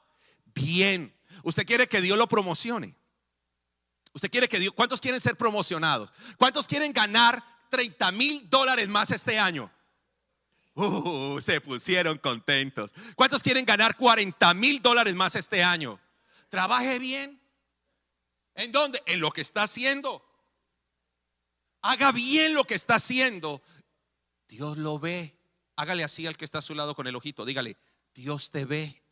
bien. 0.55 1.12
Usted 1.42 1.66
quiere 1.66 1.88
que 1.88 2.01
Dios 2.01 2.16
lo 2.16 2.29
promocione. 2.29 2.94
Usted 4.12 4.31
quiere 4.31 4.48
que 4.48 4.61
Dios, 4.61 4.72
¿cuántos 4.77 5.01
quieren 5.01 5.20
ser 5.20 5.37
promocionados? 5.37 6.12
¿Cuántos 6.38 6.68
quieren 6.68 6.92
ganar 6.92 7.42
30 7.68 8.12
mil 8.12 8.48
dólares 8.48 8.88
más 8.88 9.11
este 9.11 9.40
año? 9.40 9.72
Uh, 10.75 11.40
se 11.40 11.61
pusieron 11.61 12.16
contentos. 12.16 12.94
¿Cuántos 13.16 13.42
quieren 13.42 13.64
ganar 13.64 13.96
40 13.96 14.55
mil 14.55 14.81
dólares 14.81 15.16
más 15.16 15.35
este 15.35 15.64
año? 15.64 15.98
Trabaje 16.48 17.01
bien. 17.01 17.41
¿En 18.55 18.73
dónde? 18.73 19.03
En 19.07 19.21
lo 19.21 19.31
que 19.31 19.41
está 19.41 19.62
haciendo. 19.62 20.25
Haga 21.83 22.12
bien 22.12 22.55
lo 22.55 22.65
que 22.65 22.75
está 22.75 22.97
haciendo. 22.97 23.62
Dios 24.49 24.77
lo 24.77 24.99
ve. 24.99 25.37
Hágale 25.77 26.05
así 26.05 26.27
al 26.27 26.37
que 26.37 26.45
está 26.45 26.59
a 26.59 26.62
su 26.62 26.75
lado 26.75 26.95
con 26.95 27.07
el 27.07 27.17
ojito. 27.17 27.45
Dígale, 27.45 27.77
Dios 28.15 28.51
te 28.51 28.65
ve. 28.65 29.03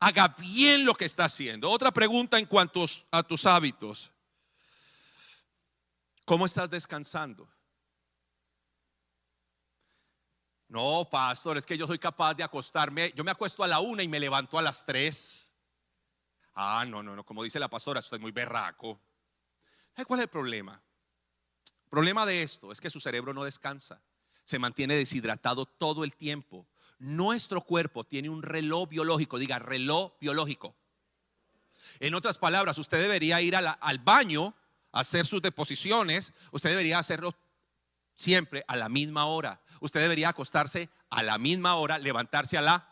Haga 0.00 0.28
bien 0.38 0.84
lo 0.84 0.94
que 0.94 1.04
está 1.04 1.24
haciendo. 1.24 1.70
Otra 1.70 1.92
pregunta 1.92 2.38
en 2.38 2.46
cuanto 2.46 2.84
a 3.10 3.22
tus 3.22 3.46
hábitos. 3.46 4.10
¿Cómo 6.24 6.46
estás 6.46 6.70
descansando? 6.70 7.48
No, 10.68 11.06
pastor, 11.10 11.58
es 11.58 11.66
que 11.66 11.76
yo 11.76 11.86
soy 11.86 11.98
capaz 11.98 12.34
de 12.34 12.42
acostarme. 12.42 13.12
Yo 13.14 13.24
me 13.24 13.30
acuesto 13.30 13.62
a 13.62 13.68
la 13.68 13.80
una 13.80 14.02
y 14.02 14.08
me 14.08 14.18
levanto 14.18 14.58
a 14.58 14.62
las 14.62 14.86
tres. 14.86 15.51
Ah, 16.54 16.84
no, 16.86 17.02
no, 17.02 17.16
no, 17.16 17.24
como 17.24 17.42
dice 17.42 17.58
la 17.58 17.68
pastora, 17.68 18.00
estoy 18.00 18.18
muy 18.18 18.32
berraco. 18.32 19.00
cuál 20.06 20.20
es 20.20 20.24
el 20.24 20.30
problema? 20.30 20.82
El 21.84 21.90
problema 21.90 22.26
de 22.26 22.42
esto 22.42 22.72
es 22.72 22.80
que 22.80 22.90
su 22.90 23.00
cerebro 23.00 23.32
no 23.34 23.44
descansa. 23.44 24.00
Se 24.44 24.58
mantiene 24.58 24.96
deshidratado 24.96 25.66
todo 25.66 26.04
el 26.04 26.16
tiempo. 26.16 26.66
Nuestro 26.98 27.62
cuerpo 27.62 28.04
tiene 28.04 28.28
un 28.28 28.42
reloj 28.42 28.88
biológico, 28.88 29.38
diga 29.38 29.58
reloj 29.58 30.12
biológico. 30.20 30.74
En 32.00 32.14
otras 32.14 32.38
palabras, 32.38 32.78
usted 32.78 33.00
debería 33.00 33.40
ir 33.40 33.56
al 33.56 33.98
baño 33.98 34.54
hacer 34.92 35.24
sus 35.24 35.42
deposiciones, 35.42 36.32
usted 36.50 36.70
debería 36.70 36.98
hacerlo 36.98 37.34
siempre 38.14 38.64
a 38.68 38.76
la 38.76 38.88
misma 38.88 39.26
hora. 39.26 39.60
Usted 39.80 40.00
debería 40.00 40.28
acostarse 40.28 40.90
a 41.10 41.22
la 41.22 41.38
misma 41.38 41.74
hora, 41.76 41.98
levantarse 41.98 42.58
a 42.58 42.62
la 42.62 42.88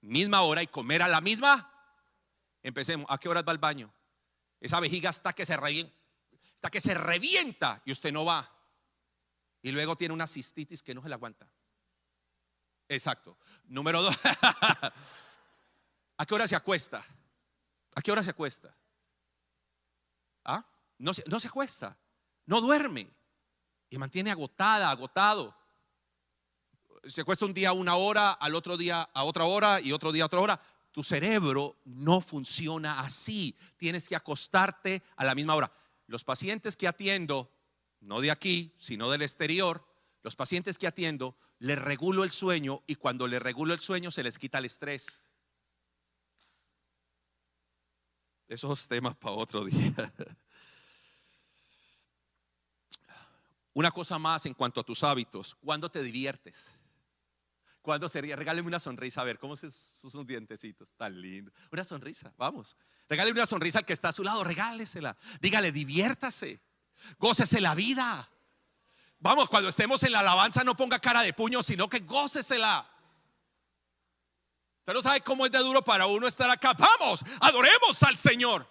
misma 0.00 0.42
hora 0.42 0.62
y 0.62 0.66
comer 0.66 1.02
a 1.02 1.08
la 1.08 1.20
misma. 1.20 1.70
Empecemos. 2.64 3.06
¿A 3.08 3.18
qué 3.18 3.28
horas 3.28 3.44
va 3.46 3.52
al 3.52 3.58
baño? 3.58 3.94
Esa 4.58 4.80
vejiga 4.80 5.10
está 5.10 5.32
que 5.32 5.46
se 5.46 5.56
revienta, 5.56 5.94
está 6.56 6.70
que 6.70 6.80
se 6.80 6.94
revienta 6.94 7.80
y 7.84 7.92
usted 7.92 8.12
no 8.12 8.24
va. 8.24 8.50
Y 9.62 9.70
luego 9.70 9.94
tiene 9.94 10.12
una 10.12 10.26
cistitis 10.26 10.82
que 10.82 10.94
no 10.94 11.02
se 11.02 11.08
la 11.08 11.14
aguanta. 11.14 11.48
Exacto. 12.88 13.38
Número 13.66 14.02
dos. 14.02 14.16
¿A 16.16 16.26
qué 16.26 16.34
hora 16.34 16.48
se 16.48 16.56
acuesta? 16.56 17.04
¿A 17.94 18.02
qué 18.02 18.10
hora 18.10 18.24
se 18.24 18.30
acuesta? 18.30 18.76
¿Ah? 20.44 20.66
no 20.98 21.14
se, 21.14 21.24
no 21.26 21.40
se 21.40 21.48
acuesta, 21.48 21.96
no 22.46 22.60
duerme 22.60 23.08
y 23.90 23.98
mantiene 23.98 24.30
agotada, 24.30 24.90
agotado. 24.90 25.56
Se 27.04 27.20
acuesta 27.20 27.44
un 27.44 27.54
día 27.54 27.72
una 27.72 27.96
hora, 27.96 28.32
al 28.32 28.54
otro 28.54 28.76
día 28.76 29.02
a 29.12 29.24
otra 29.24 29.44
hora 29.44 29.80
y 29.80 29.92
otro 29.92 30.12
día 30.12 30.24
a 30.24 30.26
otra 30.26 30.40
hora. 30.40 30.60
Tu 30.94 31.02
cerebro 31.02 31.76
no 31.86 32.20
funciona 32.20 33.00
así. 33.00 33.56
Tienes 33.76 34.08
que 34.08 34.14
acostarte 34.14 35.02
a 35.16 35.24
la 35.24 35.34
misma 35.34 35.56
hora. 35.56 35.72
Los 36.06 36.22
pacientes 36.22 36.76
que 36.76 36.86
atiendo, 36.86 37.50
no 38.00 38.20
de 38.20 38.30
aquí, 38.30 38.72
sino 38.78 39.10
del 39.10 39.22
exterior, 39.22 39.84
los 40.22 40.36
pacientes 40.36 40.78
que 40.78 40.86
atiendo, 40.86 41.36
les 41.58 41.80
regulo 41.80 42.22
el 42.22 42.30
sueño 42.30 42.84
y 42.86 42.94
cuando 42.94 43.26
les 43.26 43.42
regulo 43.42 43.74
el 43.74 43.80
sueño 43.80 44.12
se 44.12 44.22
les 44.22 44.38
quita 44.38 44.58
el 44.58 44.66
estrés. 44.66 45.32
Esos 48.46 48.86
temas 48.86 49.16
para 49.16 49.34
otro 49.34 49.64
día. 49.64 49.92
Una 53.72 53.90
cosa 53.90 54.16
más 54.20 54.46
en 54.46 54.54
cuanto 54.54 54.80
a 54.80 54.84
tus 54.84 55.02
hábitos. 55.02 55.56
¿Cuándo 55.56 55.90
te 55.90 56.04
diviertes? 56.04 56.83
¿Cuándo 57.84 58.08
sería? 58.08 58.34
Regáleme 58.34 58.66
una 58.66 58.80
sonrisa, 58.80 59.20
a 59.20 59.24
ver, 59.24 59.38
¿cómo 59.38 59.58
son 59.58 59.70
sus 59.70 60.26
dientecitos? 60.26 60.94
Tan 60.96 61.20
lindo. 61.20 61.52
Una 61.70 61.84
sonrisa, 61.84 62.32
vamos. 62.38 62.74
Regáleme 63.10 63.38
una 63.38 63.46
sonrisa 63.46 63.80
al 63.80 63.84
que 63.84 63.92
está 63.92 64.08
a 64.08 64.12
su 64.12 64.24
lado, 64.24 64.42
regálesela. 64.42 65.14
Dígale, 65.38 65.70
diviértase. 65.70 66.62
Gócese 67.18 67.60
la 67.60 67.74
vida. 67.74 68.26
Vamos, 69.18 69.50
cuando 69.50 69.68
estemos 69.68 70.02
en 70.02 70.12
la 70.12 70.20
alabanza 70.20 70.64
no 70.64 70.74
ponga 70.74 70.98
cara 70.98 71.20
de 71.20 71.34
puño, 71.34 71.62
sino 71.62 71.86
que 71.86 71.98
gócesela. 71.98 72.90
Usted 74.78 74.94
no 74.94 75.02
sabe 75.02 75.20
cómo 75.20 75.44
es 75.44 75.52
de 75.52 75.58
duro 75.58 75.84
para 75.84 76.06
uno 76.06 76.26
estar 76.26 76.48
acá. 76.48 76.72
Vamos, 76.72 77.22
adoremos 77.42 78.02
al 78.02 78.16
Señor. 78.16 78.66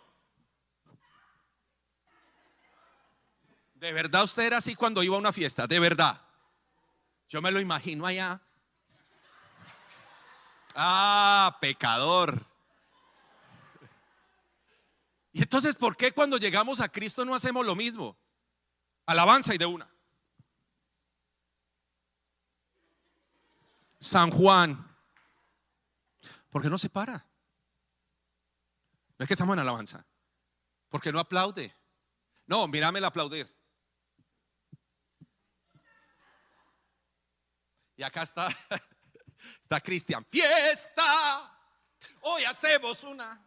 ¿De 3.76 3.94
verdad 3.94 4.24
usted 4.24 4.42
era 4.42 4.58
así 4.58 4.74
cuando 4.74 5.04
iba 5.04 5.16
a 5.16 5.20
una 5.20 5.32
fiesta? 5.32 5.68
De 5.68 5.80
verdad. 5.80 6.20
Yo 7.30 7.44
me 7.44 7.52
lo 7.52 7.60
imagino 7.60 8.08
allá. 8.08 8.42
Ah, 10.76 11.58
pecador. 11.62 12.46
Y 15.32 15.42
entonces, 15.42 15.76
¿por 15.76 15.98
qué 15.98 16.12
cuando 16.12 16.38
llegamos 16.38 16.80
a 16.80 16.90
Cristo 16.90 17.26
no 17.26 17.36
hacemos 17.36 17.66
lo 17.66 17.76
mismo? 17.76 18.18
Alabanza 19.06 19.54
y 19.54 19.58
de 19.58 19.66
una. 19.66 19.90
San 24.00 24.32
Juan. 24.32 24.96
¿Por 26.50 26.62
qué 26.62 26.70
no 26.70 26.78
se 26.78 26.90
para? 26.90 27.26
No 29.18 29.24
es 29.24 29.28
que 29.28 29.34
estamos 29.34 29.54
en 29.54 29.60
alabanza. 29.60 30.06
¿Por 30.90 31.02
qué 31.02 31.12
no 31.12 31.20
aplaude? 31.20 31.76
No, 32.46 32.68
mírame 32.68 33.00
el 33.00 33.06
aplaudir. 33.06 33.52
Y 37.96 38.04
acá 38.04 38.24
está, 38.24 38.50
Está 39.62 39.82
Cristian, 39.82 40.26
fiesta. 40.26 41.58
Hoy 42.22 42.44
hacemos 42.44 43.04
una. 43.04 43.42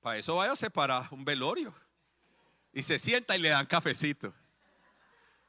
Para 0.00 0.18
eso 0.18 0.36
váyase 0.36 0.70
para 0.70 1.08
un 1.10 1.24
velorio. 1.24 1.74
Y 2.72 2.82
se 2.82 2.98
sienta 2.98 3.36
y 3.36 3.40
le 3.40 3.48
dan 3.48 3.66
cafecito. 3.66 4.32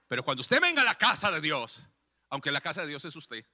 Pero 0.08 0.24
cuando 0.24 0.42
usted 0.42 0.62
venga 0.62 0.82
a 0.82 0.86
la 0.86 0.96
casa 0.96 1.30
de 1.32 1.42
Dios, 1.42 1.90
aunque 2.30 2.52
la 2.52 2.62
casa 2.62 2.82
de 2.82 2.88
Dios 2.88 3.04
es 3.06 3.16
usted, 3.16 3.46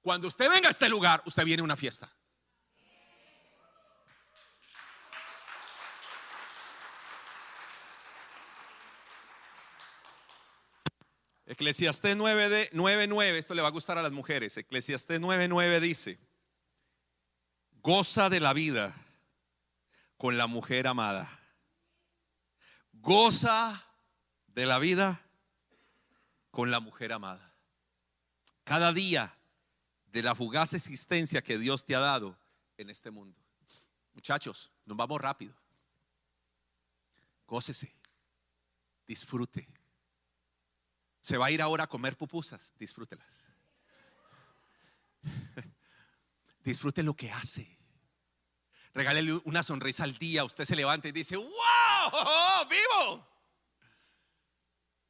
cuando 0.00 0.28
usted 0.28 0.48
venga 0.48 0.68
a 0.68 0.70
este 0.70 0.88
lugar, 0.88 1.22
usted 1.26 1.44
viene 1.44 1.60
a 1.60 1.64
una 1.64 1.76
fiesta. 1.76 2.12
Eclesiastés 11.46 12.16
9.9, 12.16 13.22
esto 13.36 13.54
le 13.54 13.62
va 13.62 13.68
a 13.68 13.70
gustar 13.70 13.96
a 13.98 14.02
las 14.02 14.10
mujeres. 14.10 14.56
Eclesiastés 14.56 15.20
9.9 15.20 15.80
dice, 15.80 16.18
goza 17.82 18.28
de 18.28 18.40
la 18.40 18.52
vida 18.52 18.94
con 20.16 20.36
la 20.36 20.48
mujer 20.48 20.88
amada. 20.88 21.30
Goza 22.92 23.84
de 24.48 24.66
la 24.66 24.80
vida 24.80 25.20
con 26.50 26.72
la 26.72 26.80
mujer 26.80 27.12
amada. 27.12 27.54
Cada 28.64 28.92
día 28.92 29.32
de 30.06 30.22
la 30.22 30.34
fugaz 30.34 30.72
existencia 30.74 31.42
que 31.42 31.58
Dios 31.58 31.84
te 31.84 31.94
ha 31.94 32.00
dado 32.00 32.36
en 32.76 32.90
este 32.90 33.12
mundo. 33.12 33.38
Muchachos, 34.14 34.72
nos 34.84 34.96
vamos 34.96 35.20
rápido. 35.20 35.54
Gócese, 37.46 37.94
disfrute. 39.06 39.68
Se 41.26 41.36
va 41.38 41.46
a 41.46 41.50
ir 41.50 41.60
ahora 41.60 41.82
a 41.82 41.86
comer 41.88 42.16
pupusas, 42.16 42.72
disfrútelas. 42.78 43.46
Disfrute 46.62 47.02
lo 47.02 47.14
que 47.14 47.32
hace. 47.32 47.66
Regálele 48.94 49.32
una 49.42 49.64
sonrisa 49.64 50.04
al 50.04 50.16
día. 50.16 50.44
Usted 50.44 50.64
se 50.64 50.76
levanta 50.76 51.08
y 51.08 51.10
dice, 51.10 51.34
¡Wow! 51.34 51.48
¡Vivo! 52.70 53.28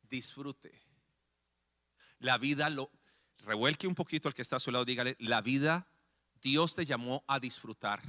Disfrute. 0.08 0.80
La 2.20 2.38
vida 2.38 2.70
lo 2.70 2.90
revuelque 3.40 3.86
un 3.86 3.94
poquito 3.94 4.28
al 4.28 4.32
que 4.32 4.40
está 4.40 4.56
a 4.56 4.60
su 4.60 4.70
lado. 4.70 4.86
Dígale, 4.86 5.16
la 5.18 5.42
vida 5.42 5.86
Dios 6.40 6.74
te 6.74 6.86
llamó 6.86 7.24
a 7.26 7.38
disfrutar. 7.38 8.00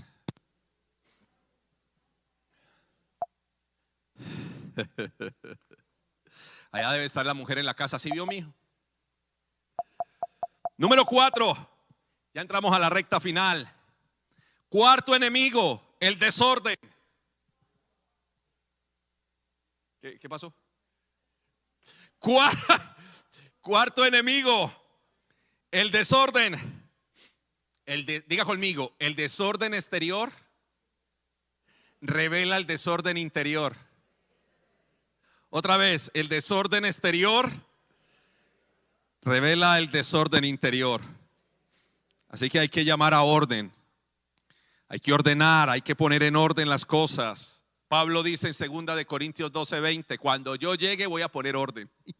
Allá 6.71 6.91
debe 6.91 7.05
estar 7.05 7.25
la 7.25 7.33
mujer 7.33 7.57
en 7.57 7.65
la 7.65 7.73
casa. 7.73 7.99
¿Sí 7.99 8.11
vio, 8.11 8.25
mijo? 8.25 8.53
Número 10.77 11.05
cuatro. 11.05 11.55
Ya 12.33 12.41
entramos 12.41 12.75
a 12.75 12.79
la 12.79 12.89
recta 12.89 13.19
final. 13.19 13.73
Cuarto 14.69 15.15
enemigo, 15.15 15.95
el 15.99 16.19
desorden. 16.19 16.75
¿Qué, 20.01 20.29
pasó? 20.29 20.53
Cuarto 23.61 24.05
enemigo, 24.05 24.71
el 25.71 25.91
desorden. 25.91 26.85
El 27.85 28.05
diga 28.05 28.43
conmigo, 28.43 28.95
el 28.99 29.15
desorden 29.15 29.73
exterior 29.73 30.31
revela 32.01 32.57
el 32.57 32.67
desorden 32.67 33.17
interior. 33.17 33.75
Otra 35.49 35.77
vez, 35.77 36.11
el 36.13 36.27
desorden 36.27 36.85
exterior 36.85 37.49
revela 39.21 39.77
el 39.77 39.89
desorden 39.89 40.43
interior. 40.43 41.01
Así 42.29 42.49
que 42.49 42.59
hay 42.59 42.69
que 42.69 42.83
llamar 42.83 43.13
a 43.13 43.21
orden. 43.21 43.71
Hay 44.89 44.99
que 44.99 45.13
ordenar, 45.13 45.69
hay 45.69 45.81
que 45.81 45.95
poner 45.95 46.23
en 46.23 46.35
orden 46.35 46.69
las 46.69 46.85
cosas. 46.85 47.65
Pablo 47.87 48.23
dice 48.23 48.51
en 48.59 48.85
2 48.85 48.95
de 48.97 49.05
Corintios 49.05 49.51
12:20, 49.51 50.17
cuando 50.17 50.55
yo 50.55 50.75
llegue 50.75 51.07
voy 51.07 51.21
a 51.21 51.29
poner 51.29 51.55
orden. 51.55 51.89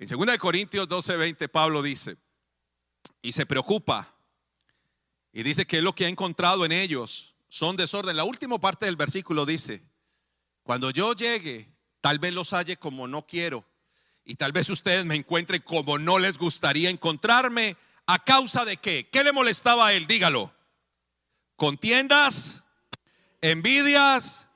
En 0.00 0.06
2 0.06 0.26
de 0.26 0.38
Corintios 0.38 0.88
12:20 0.88 1.48
Pablo 1.48 1.82
dice, 1.82 2.16
y 3.20 3.32
se 3.32 3.46
preocupa 3.46 4.14
y 5.32 5.42
dice 5.42 5.66
que 5.66 5.78
es 5.78 5.82
lo 5.82 5.92
que 5.92 6.04
ha 6.04 6.08
encontrado 6.08 6.64
en 6.64 6.70
ellos 6.70 7.36
son 7.48 7.76
desorden. 7.76 8.16
La 8.16 8.22
última 8.22 8.60
parte 8.60 8.86
del 8.86 8.94
versículo 8.94 9.44
dice, 9.44 9.82
cuando 10.68 10.90
yo 10.90 11.14
llegue, 11.14 11.66
tal 12.02 12.18
vez 12.18 12.34
los 12.34 12.52
halle 12.52 12.76
como 12.76 13.08
no 13.08 13.26
quiero 13.26 13.64
y 14.22 14.34
tal 14.34 14.52
vez 14.52 14.68
ustedes 14.68 15.06
me 15.06 15.14
encuentren 15.14 15.62
como 15.62 15.98
no 15.98 16.18
les 16.18 16.36
gustaría 16.36 16.90
encontrarme. 16.90 17.78
¿A 18.04 18.22
causa 18.22 18.66
de 18.66 18.76
qué? 18.76 19.08
¿Qué 19.10 19.24
le 19.24 19.32
molestaba 19.32 19.86
a 19.86 19.92
él? 19.94 20.06
Dígalo 20.06 20.52
contiendas, 21.56 22.64
envidias, 23.40 24.50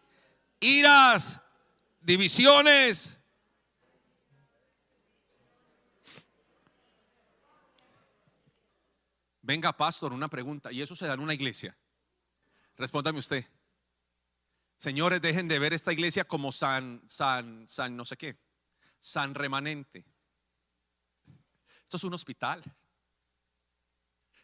iras, 0.60 1.40
divisiones. 2.02 3.16
Venga, 9.40 9.74
pastor, 9.74 10.12
una 10.12 10.28
pregunta. 10.28 10.70
¿Y 10.72 10.82
eso 10.82 10.94
se 10.94 11.06
da 11.06 11.14
en 11.14 11.20
una 11.20 11.32
iglesia? 11.32 11.74
Respóndame 12.76 13.18
usted. 13.18 13.46
Señores, 14.82 15.22
dejen 15.22 15.46
de 15.46 15.60
ver 15.60 15.72
esta 15.72 15.92
iglesia 15.92 16.24
como 16.24 16.50
San, 16.50 17.04
San, 17.06 17.68
San, 17.68 17.96
no 17.96 18.04
sé 18.04 18.16
qué, 18.16 18.36
San 18.98 19.32
Remanente. 19.32 20.04
Esto 21.84 21.98
es 21.98 22.02
un 22.02 22.12
hospital. 22.14 22.64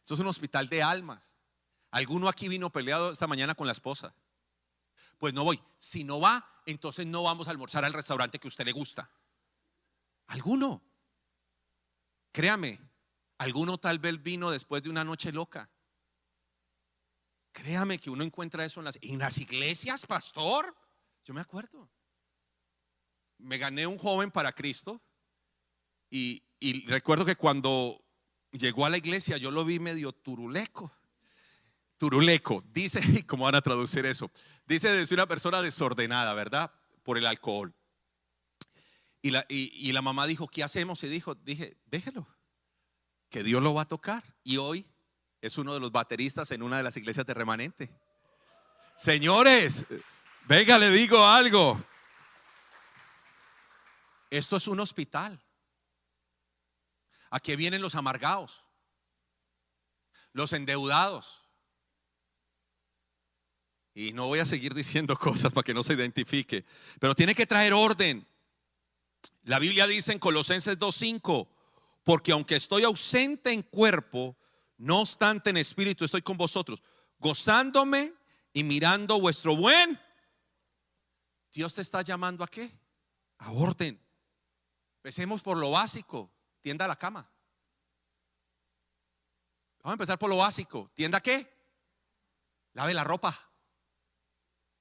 Esto 0.01 0.15
es 0.15 0.21
un 0.21 0.29
hospital 0.29 0.69
de 0.69 0.81
almas. 0.81 1.35
Alguno 1.91 2.29
aquí 2.29 2.47
vino 2.47 2.71
peleado 2.71 3.11
esta 3.11 3.27
mañana 3.27 3.57
con 3.57 3.67
la 3.67 3.73
esposa. 3.73 4.15
Pues 5.19 5.35
no 5.35 5.43
voy. 5.43 5.61
Si 5.77 6.05
no 6.05 6.21
va, 6.21 6.49
entonces 6.67 7.05
no 7.05 7.25
vamos 7.25 7.49
a 7.49 7.51
almorzar 7.51 7.85
al 7.85 7.93
restaurante 7.93 8.39
que 8.39 8.47
a 8.47 8.51
usted 8.51 8.65
le 8.65 8.71
gusta. 8.71 9.11
¿Alguno? 10.29 10.85
Créame, 12.31 12.79
alguno 13.39 13.77
tal 13.79 13.99
vez 13.99 14.23
vino 14.23 14.53
después 14.53 14.85
de 14.85 14.91
una 14.91 15.03
noche 15.03 15.33
loca. 15.33 15.69
Créame 17.63 17.99
que 17.99 18.11
uno 18.11 18.25
encuentra 18.25 18.65
eso 18.65 18.81
en 18.81 18.85
las, 18.85 18.99
en 19.03 19.19
las 19.19 19.39
iglesias, 19.39 20.07
pastor. 20.07 20.75
Yo 21.25 21.35
me 21.35 21.41
acuerdo. 21.41 21.91
Me 23.39 23.59
gané 23.59 23.87
un 23.87 23.99
joven 23.99 24.31
para 24.31 24.53
Cristo 24.53 25.01
y, 26.11 26.43
y 26.59 26.87
recuerdo 26.87 27.25
que 27.25 27.37
cuando 27.37 28.05
llegó 28.53 28.87
a 28.87 28.91
la 28.91 28.99
iglesia 28.99 29.37
yo 29.37 29.51
lo 29.51 29.65
vi 29.65 29.79
medio 29.79 30.13
turuleco 30.13 30.93
turuleco. 31.99 32.65
Dice, 32.73 33.01
¿cómo 33.27 33.45
van 33.45 33.57
a 33.57 33.61
traducir 33.61 34.07
eso? 34.07 34.31
Dice 34.67 34.89
de 34.89 35.15
una 35.15 35.27
persona 35.27 35.61
desordenada, 35.61 36.33
¿verdad? 36.33 36.73
Por 37.03 37.19
el 37.19 37.27
alcohol. 37.27 37.75
Y 39.21 39.33
la, 39.33 39.45
y, 39.49 39.93
la 39.93 40.01
mamá 40.01 40.27
dijo, 40.27 40.47
¿qué 40.47 40.63
hacemos? 40.63 41.03
Y 41.03 41.09
dijo, 41.09 41.35
dije, 41.35 41.77
déjelo, 41.87 42.27
que 43.29 43.43
Dios 43.43 43.63
lo 43.63 43.75
va 43.75 43.83
a 43.83 43.89
tocar. 43.89 44.23
Y 44.45 44.57
hoy 44.59 44.87
es 45.41 45.59
uno 45.59 45.75
de 45.75 45.81
los 45.81 45.93
bateristas 45.93 46.51
en 46.51 46.63
una 46.63 46.79
de 46.79 46.83
las 46.83 46.97
iglesias 46.97 47.27
de 47.27 47.35
remanente. 47.35 47.91
Señores, 48.95 49.87
venga, 50.47 50.79
le 50.79 50.91
digo 50.91 51.25
algo. 51.25 51.83
Esto 54.31 54.57
es 54.57 54.67
un 54.67 54.81
hospital. 54.81 55.41
Aquí 57.31 57.55
vienen 57.57 57.83
los 57.83 57.95
amargados, 57.95 58.65
los 60.33 60.53
endeudados, 60.53 61.43
y 63.99 64.13
no 64.13 64.29
voy 64.29 64.39
a 64.39 64.45
seguir 64.45 64.75
diciendo 64.75 65.17
cosas 65.19 65.53
para 65.53 65.65
que 65.65 65.75
no 65.75 65.83
se 65.83 65.95
identifique, 65.95 66.65
pero 67.01 67.15
tiene 67.15 67.35
que 67.35 67.47
traer 67.47 67.73
orden. 67.73 68.27
La 69.43 69.59
Biblia 69.59 69.87
dice 69.87 70.13
en 70.13 70.19
Colosenses 70.19 70.79
2.5, 70.79 71.49
porque 72.05 72.33
aunque 72.33 72.55
estoy 72.55 72.85
ausente 72.85 73.53
en 73.53 73.63
cuerpo, 73.63 74.37
no 74.79 75.01
obstante 75.01 75.51
en 75.51 75.57
espíritu 75.57 76.05
estoy 76.05 76.23
con 76.23 76.37
vosotros, 76.37 76.83
gozándome 77.19 78.15
y 78.53 78.63
mirando 78.63 79.21
vuestro 79.21 79.57
buen. 79.57 80.01
Dios 81.53 81.75
te 81.75 81.83
está 81.83 82.03
llamando 82.03 82.45
a 82.45 82.49
qué? 82.49 82.79
A 83.39 83.51
orden. 83.51 84.01
Empecemos 84.97 85.43
por 85.43 85.57
lo 85.57 85.73
básico, 85.73 86.33
tienda 86.61 86.87
la 86.87 86.97
cama. 86.97 87.29
Vamos 89.83 89.93
a 89.93 89.95
empezar 89.95 90.19
por 90.19 90.31
lo 90.31 90.39
básico. 90.39 90.91
¿Tienda 90.95 91.21
qué? 91.21 91.57
Lave 92.75 92.95
la 92.95 93.05
ropa. 93.05 93.37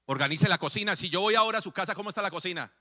Organice 0.06 0.48
la 0.48 0.58
cocina. 0.58 0.96
Si 0.96 1.08
yo 1.08 1.20
voy 1.20 1.34
ahora 1.34 1.58
a 1.58 1.62
su 1.62 1.72
casa, 1.72 1.94
¿cómo 1.94 2.08
está 2.08 2.22
la 2.22 2.30
cocina? 2.30 2.72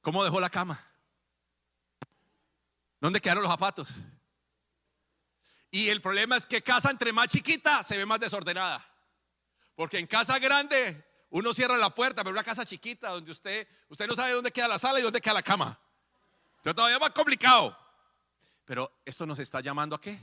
¿Cómo 0.00 0.22
dejó 0.24 0.40
la 0.40 0.50
cama? 0.50 0.93
¿Dónde 3.04 3.20
quedaron 3.20 3.42
los 3.42 3.52
zapatos? 3.52 3.96
Y 5.70 5.90
el 5.90 6.00
problema 6.00 6.38
es 6.38 6.46
que 6.46 6.62
casa 6.62 6.90
entre 6.90 7.12
más 7.12 7.28
chiquita 7.28 7.82
se 7.82 7.98
ve 7.98 8.06
más 8.06 8.18
desordenada. 8.18 8.82
Porque 9.74 9.98
en 9.98 10.06
casa 10.06 10.38
grande 10.38 11.04
Uno 11.28 11.52
cierra 11.52 11.76
la 11.76 11.94
puerta, 11.94 12.24
pero 12.24 12.32
una 12.32 12.42
casa 12.42 12.64
chiquita 12.64 13.10
donde 13.10 13.30
usted, 13.30 13.68
usted 13.90 14.06
no 14.06 14.14
sabe 14.14 14.32
dónde 14.32 14.50
queda 14.50 14.68
la 14.68 14.78
sala 14.78 15.00
y 15.00 15.02
dónde 15.02 15.20
queda 15.20 15.34
la 15.34 15.42
cama. 15.42 15.78
Entonces 16.56 16.76
todavía 16.76 16.98
más 16.98 17.10
complicado. 17.10 17.76
Pero 18.64 18.90
esto 19.04 19.26
nos 19.26 19.38
está 19.38 19.60
llamando 19.60 19.96
a 19.96 20.00
qué? 20.00 20.18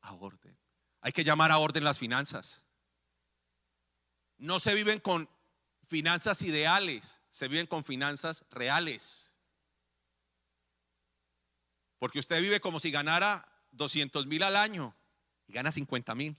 A 0.00 0.14
orden. 0.14 0.58
Hay 1.00 1.12
que 1.12 1.22
llamar 1.22 1.52
a 1.52 1.58
orden 1.58 1.84
las 1.84 2.00
finanzas. 2.00 2.66
No 4.38 4.58
se 4.58 4.74
viven 4.74 4.98
con 4.98 5.28
finanzas 5.86 6.42
ideales, 6.42 7.22
se 7.30 7.46
viven 7.46 7.68
con 7.68 7.84
finanzas 7.84 8.44
reales. 8.50 9.33
Porque 11.98 12.18
usted 12.18 12.40
vive 12.42 12.60
como 12.60 12.80
si 12.80 12.90
ganara 12.90 13.48
200 13.72 14.26
mil 14.26 14.42
al 14.42 14.56
año 14.56 14.96
y 15.46 15.52
gana 15.52 15.72
50 15.72 16.14
mil. 16.14 16.36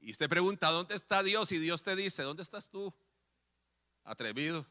Y 0.00 0.10
usted 0.12 0.28
pregunta, 0.28 0.70
¿dónde 0.70 0.94
está 0.94 1.22
Dios? 1.22 1.50
Y 1.52 1.58
Dios 1.58 1.82
te 1.82 1.96
dice, 1.96 2.22
¿dónde 2.22 2.42
estás 2.42 2.68
tú? 2.68 2.94
Atrevido. 4.04 4.66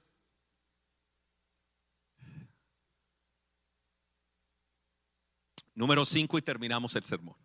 Número 5.74 6.06
5 6.06 6.38
y 6.38 6.42
terminamos 6.44 6.96
el 6.96 7.04
sermón. 7.04 7.36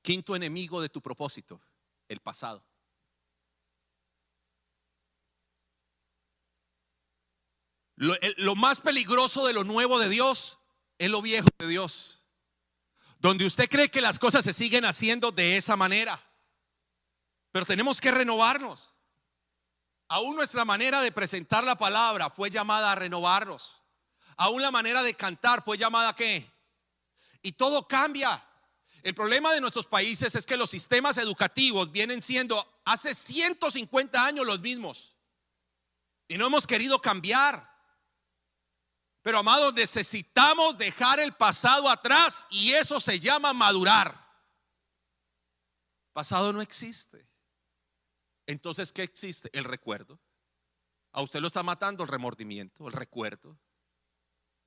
Quinto 0.00 0.36
enemigo 0.36 0.80
de 0.80 0.88
tu 0.88 1.00
propósito, 1.00 1.60
el 2.08 2.20
pasado. 2.20 2.64
Lo, 7.96 8.54
más 8.56 8.80
peligroso 8.80 9.46
de 9.46 9.52
lo 9.52 9.64
nuevo 9.64 9.98
de 9.98 10.08
Dios 10.08 10.58
es 10.98 11.10
lo 11.10 11.22
viejo 11.22 11.48
de 11.58 11.68
Dios. 11.68 12.24
Donde 13.18 13.46
usted 13.46 13.68
cree 13.68 13.90
que 13.90 14.00
las 14.00 14.18
cosas 14.18 14.44
se 14.44 14.52
siguen 14.52 14.84
haciendo 14.84 15.30
de 15.30 15.56
esa 15.56 15.76
manera. 15.76 16.20
Pero 17.52 17.64
tenemos 17.64 18.00
que 18.00 18.10
renovarnos. 18.10 18.94
Aún 20.08 20.36
nuestra 20.36 20.64
manera 20.64 21.00
de 21.00 21.12
presentar 21.12 21.64
la 21.64 21.76
palabra 21.76 22.30
fue 22.30 22.50
llamada 22.50 22.92
a 22.92 22.94
renovarnos. 22.94 23.82
Aún 24.36 24.60
la 24.60 24.70
manera 24.70 25.02
de 25.02 25.14
cantar 25.14 25.62
fue 25.64 25.78
llamada 25.78 26.10
a 26.10 26.16
qué. 26.16 26.50
Y 27.42 27.52
todo 27.52 27.86
cambia. 27.86 28.44
El 29.02 29.14
problema 29.14 29.52
de 29.52 29.60
nuestros 29.60 29.86
países 29.86 30.34
es 30.34 30.44
que 30.44 30.56
los 30.56 30.70
sistemas 30.70 31.18
educativos 31.18 31.92
vienen 31.92 32.22
siendo 32.22 32.80
hace 32.84 33.14
150 33.14 34.24
años 34.24 34.46
los 34.46 34.60
mismos. 34.60 35.14
Y 36.26 36.36
no 36.36 36.46
hemos 36.46 36.66
querido 36.66 37.00
cambiar. 37.00 37.73
Pero 39.24 39.38
amados, 39.38 39.72
necesitamos 39.72 40.76
dejar 40.76 41.18
el 41.18 41.32
pasado 41.32 41.88
atrás 41.88 42.44
y 42.50 42.72
eso 42.72 43.00
se 43.00 43.18
llama 43.18 43.54
madurar. 43.54 44.22
Pasado 46.12 46.52
no 46.52 46.60
existe. 46.60 47.26
Entonces, 48.46 48.92
¿qué 48.92 49.02
existe? 49.02 49.48
El 49.54 49.64
recuerdo. 49.64 50.20
A 51.10 51.22
usted 51.22 51.40
lo 51.40 51.46
está 51.46 51.62
matando 51.62 52.02
el 52.02 52.10
remordimiento, 52.10 52.86
el 52.86 52.92
recuerdo. 52.92 53.58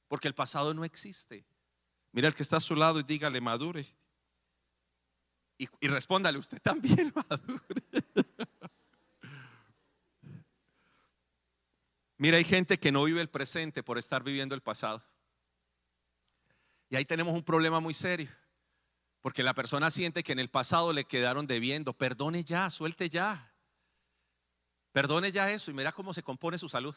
Porque 0.07 0.27
el 0.27 0.33
pasado 0.33 0.73
no 0.73 0.83
existe. 0.83 1.45
Mira 2.11 2.27
el 2.27 2.33
que 2.33 2.41
está 2.41 2.57
a 2.57 2.59
su 2.59 2.75
lado 2.75 2.99
y 2.99 3.03
dígale, 3.03 3.39
madure. 3.39 3.85
Y, 5.59 5.69
y 5.81 5.87
respóndale, 5.87 6.39
usted 6.39 6.59
también 6.63 7.13
madure. 7.29 8.25
Mira, 12.17 12.37
hay 12.37 12.43
gente 12.43 12.79
que 12.79 12.91
no 12.91 13.03
vive 13.03 13.21
el 13.21 13.29
presente 13.29 13.83
por 13.83 13.97
estar 13.97 14.23
viviendo 14.23 14.55
el 14.55 14.61
pasado. 14.61 15.03
Y 16.89 16.95
ahí 16.95 17.05
tenemos 17.05 17.33
un 17.33 17.43
problema 17.43 17.79
muy 17.79 17.93
serio. 17.93 18.29
Porque 19.21 19.43
la 19.43 19.53
persona 19.53 19.91
siente 19.91 20.23
que 20.23 20.31
en 20.31 20.39
el 20.39 20.49
pasado 20.49 20.93
le 20.93 21.05
quedaron 21.05 21.47
debiendo. 21.47 21.93
Perdone 21.93 22.43
ya, 22.43 22.69
suelte 22.69 23.09
ya. 23.09 23.53
Perdone 24.93 25.31
ya 25.31 25.51
eso 25.51 25.69
y 25.69 25.73
mira 25.73 25.91
cómo 25.91 26.13
se 26.13 26.23
compone 26.23 26.57
su 26.57 26.69
salud. 26.69 26.95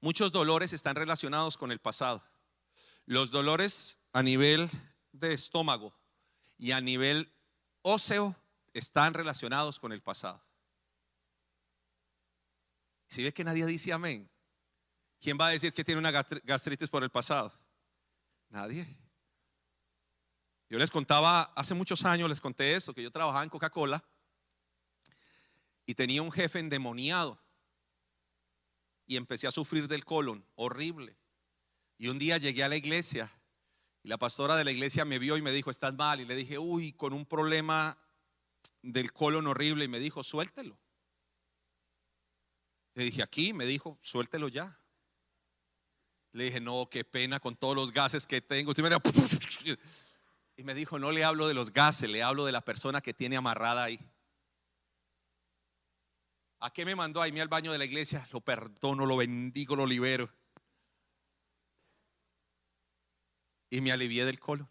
Muchos 0.00 0.32
dolores 0.32 0.72
están 0.72 0.96
relacionados 0.96 1.56
con 1.56 1.72
el 1.72 1.78
pasado. 1.78 2.22
Los 3.06 3.30
dolores 3.30 3.98
a 4.12 4.22
nivel 4.22 4.68
de 5.12 5.32
estómago 5.32 5.94
y 6.58 6.72
a 6.72 6.80
nivel 6.80 7.32
óseo 7.82 8.36
están 8.74 9.14
relacionados 9.14 9.78
con 9.78 9.92
el 9.92 10.02
pasado. 10.02 10.42
Si 13.08 13.24
ve 13.24 13.32
que 13.32 13.42
nadie 13.42 13.66
dice 13.66 13.92
amén, 13.92 14.30
¿quién 15.20 15.36
va 15.40 15.48
a 15.48 15.50
decir 15.50 15.72
que 15.72 15.82
tiene 15.82 15.98
una 15.98 16.12
gastritis 16.12 16.88
por 16.88 17.02
el 17.02 17.10
pasado? 17.10 17.52
Nadie. 18.50 18.86
Yo 20.70 20.78
les 20.78 20.90
contaba, 20.90 21.42
hace 21.56 21.74
muchos 21.74 22.04
años 22.04 22.28
les 22.28 22.40
conté 22.40 22.74
esto, 22.74 22.94
que 22.94 23.02
yo 23.02 23.10
trabajaba 23.10 23.42
en 23.42 23.50
Coca-Cola 23.50 24.04
y 25.86 25.94
tenía 25.94 26.22
un 26.22 26.30
jefe 26.30 26.58
endemoniado 26.58 27.40
y 29.06 29.16
empecé 29.16 29.46
a 29.46 29.50
sufrir 29.50 29.88
del 29.88 30.04
colon, 30.04 30.44
horrible. 30.54 31.16
Y 31.96 32.08
un 32.08 32.18
día 32.18 32.36
llegué 32.36 32.62
a 32.62 32.68
la 32.68 32.76
iglesia 32.76 33.32
y 34.02 34.08
la 34.08 34.18
pastora 34.18 34.54
de 34.54 34.64
la 34.64 34.70
iglesia 34.70 35.06
me 35.06 35.18
vio 35.18 35.38
y 35.38 35.42
me 35.42 35.50
dijo, 35.50 35.70
estás 35.70 35.94
mal. 35.94 36.20
Y 36.20 36.26
le 36.26 36.36
dije, 36.36 36.58
uy, 36.58 36.92
con 36.92 37.14
un 37.14 37.24
problema 37.24 37.98
del 38.82 39.12
colon 39.12 39.46
horrible. 39.46 39.86
Y 39.86 39.88
me 39.88 39.98
dijo, 39.98 40.22
suéltelo. 40.22 40.78
Le 42.98 43.04
dije, 43.04 43.22
aquí, 43.22 43.52
me 43.52 43.64
dijo, 43.64 43.96
suéltelo 44.02 44.48
ya. 44.48 44.76
Le 46.32 46.46
dije, 46.46 46.60
no, 46.60 46.88
qué 46.90 47.04
pena 47.04 47.38
con 47.38 47.54
todos 47.54 47.76
los 47.76 47.92
gases 47.92 48.26
que 48.26 48.40
tengo. 48.40 48.72
Y 50.56 50.64
me 50.64 50.74
dijo, 50.74 50.98
no 50.98 51.12
le 51.12 51.22
hablo 51.22 51.46
de 51.46 51.54
los 51.54 51.72
gases, 51.72 52.10
le 52.10 52.24
hablo 52.24 52.44
de 52.44 52.50
la 52.50 52.64
persona 52.64 53.00
que 53.00 53.14
tiene 53.14 53.36
amarrada 53.36 53.84
ahí. 53.84 54.00
¿A 56.58 56.72
qué 56.72 56.84
me 56.84 56.96
mandó 56.96 57.22
a 57.22 57.28
irme 57.28 57.40
al 57.40 57.46
baño 57.46 57.70
de 57.70 57.78
la 57.78 57.84
iglesia? 57.84 58.26
Lo 58.32 58.40
perdono, 58.40 59.06
lo 59.06 59.16
bendigo, 59.16 59.76
lo 59.76 59.86
libero. 59.86 60.28
Y 63.70 63.80
me 63.80 63.92
alivié 63.92 64.24
del 64.24 64.40
colon. 64.40 64.68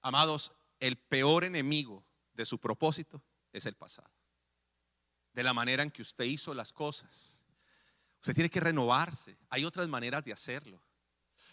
Amados, 0.00 0.50
el 0.80 0.96
peor 0.96 1.44
enemigo 1.44 2.06
de 2.32 2.46
su 2.46 2.58
propósito 2.58 3.22
es 3.52 3.66
el 3.66 3.74
pasado 3.74 4.17
de 5.38 5.44
la 5.44 5.54
manera 5.54 5.84
en 5.84 5.92
que 5.92 6.02
usted 6.02 6.24
hizo 6.24 6.52
las 6.52 6.72
cosas. 6.72 7.44
Usted 8.16 8.34
tiene 8.34 8.50
que 8.50 8.58
renovarse. 8.58 9.38
Hay 9.50 9.64
otras 9.64 9.86
maneras 9.86 10.24
de 10.24 10.32
hacerlo. 10.32 10.82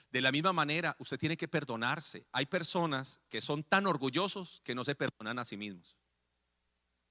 De 0.10 0.22
la 0.22 0.32
misma 0.32 0.52
manera, 0.52 0.96
usted 0.98 1.20
tiene 1.20 1.38
que 1.38 1.48
perdonarse. 1.48 2.26
Hay 2.32 2.48
personas 2.48 3.22
que 3.30 3.42
son 3.42 3.64
tan 3.64 3.86
orgullosos 3.86 4.60
que 4.64 4.74
no 4.74 4.84
se 4.84 4.96
perdonan 4.96 5.38
a 5.38 5.46
sí 5.46 5.56
mismos. 5.56 5.96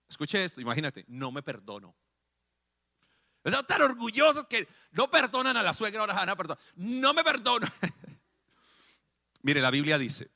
Escuche 0.08 0.42
esto, 0.42 0.60
imagínate, 0.60 1.04
no 1.06 1.30
me 1.30 1.44
perdono. 1.44 1.94
Son 3.44 3.64
tan 3.68 3.82
orgullosos 3.82 4.48
que 4.48 4.66
no 4.90 5.08
perdonan 5.08 5.56
a 5.56 5.62
la 5.62 5.74
suegra, 5.74 6.00
ahora 6.00 6.14
van 6.14 6.28
a 6.28 6.58
No 6.74 7.14
me 7.14 7.22
perdono. 7.22 7.68
Mire, 9.42 9.60
la 9.60 9.70
Biblia 9.70 9.96
dice, 9.96 10.28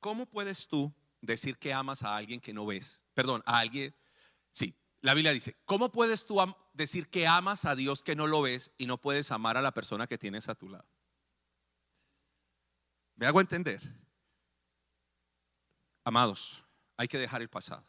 ¿cómo 0.00 0.24
puedes 0.24 0.66
tú 0.66 0.94
decir 1.20 1.58
que 1.58 1.74
amas 1.74 2.02
a 2.04 2.16
alguien 2.16 2.40
que 2.40 2.54
no 2.54 2.64
ves? 2.64 3.04
Perdón, 3.12 3.42
a 3.44 3.58
alguien 3.58 3.94
la 5.06 5.14
Biblia 5.14 5.30
dice, 5.30 5.54
¿cómo 5.66 5.92
puedes 5.92 6.26
tú 6.26 6.40
decir 6.72 7.08
que 7.08 7.28
amas 7.28 7.64
a 7.64 7.76
Dios 7.76 8.02
que 8.02 8.16
no 8.16 8.26
lo 8.26 8.42
ves 8.42 8.72
y 8.76 8.86
no 8.86 9.00
puedes 9.00 9.30
amar 9.30 9.56
a 9.56 9.62
la 9.62 9.70
persona 9.70 10.08
que 10.08 10.18
tienes 10.18 10.48
a 10.48 10.56
tu 10.56 10.68
lado? 10.68 10.84
¿Me 13.14 13.24
hago 13.26 13.40
entender? 13.40 13.80
Amados, 16.02 16.64
hay 16.96 17.06
que 17.06 17.18
dejar 17.18 17.40
el 17.40 17.48
pasado. 17.48 17.86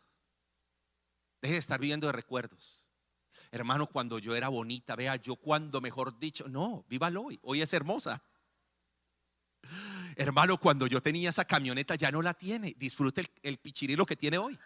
Deje 1.42 1.54
de 1.54 1.60
estar 1.60 1.80
viviendo 1.80 2.06
de 2.06 2.14
recuerdos. 2.14 2.88
Hermano, 3.50 3.88
cuando 3.88 4.20
yo 4.20 4.36
era 4.36 4.50
bonita, 4.50 4.96
vea, 4.96 5.16
yo 5.16 5.38
cuando 5.38 5.82
mejor 5.82 6.20
dicho, 6.20 6.48
no, 6.48 6.86
vívalo 6.88 7.24
hoy, 7.24 7.40
hoy 7.42 7.64
es 7.64 7.74
hermosa. 7.74 8.22
Hermano, 10.16 10.60
cuando 10.60 10.86
yo 10.86 11.02
tenía 11.02 11.32
esa 11.32 11.46
camioneta 11.46 11.96
ya 11.96 12.12
no 12.12 12.22
la 12.22 12.36
tiene, 12.36 12.76
disfrute 12.78 13.22
el, 13.22 13.32
el 13.42 13.58
pichirilo 13.58 14.06
que 14.06 14.16
tiene 14.16 14.38
hoy. 14.38 14.60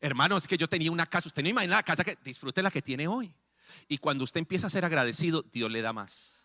Hermano, 0.00 0.36
es 0.36 0.46
que 0.46 0.56
yo 0.56 0.68
tenía 0.68 0.90
una 0.90 1.06
casa, 1.06 1.28
usted 1.28 1.42
no 1.42 1.48
imagina 1.50 1.76
la 1.76 1.82
casa 1.82 2.04
que 2.04 2.16
disfrute 2.24 2.62
la 2.62 2.70
que 2.70 2.80
tiene 2.80 3.06
hoy. 3.06 3.32
Y 3.86 3.98
cuando 3.98 4.24
usted 4.24 4.38
empieza 4.38 4.66
a 4.66 4.70
ser 4.70 4.84
agradecido, 4.84 5.42
Dios 5.42 5.70
le 5.70 5.82
da 5.82 5.92
más. 5.92 6.40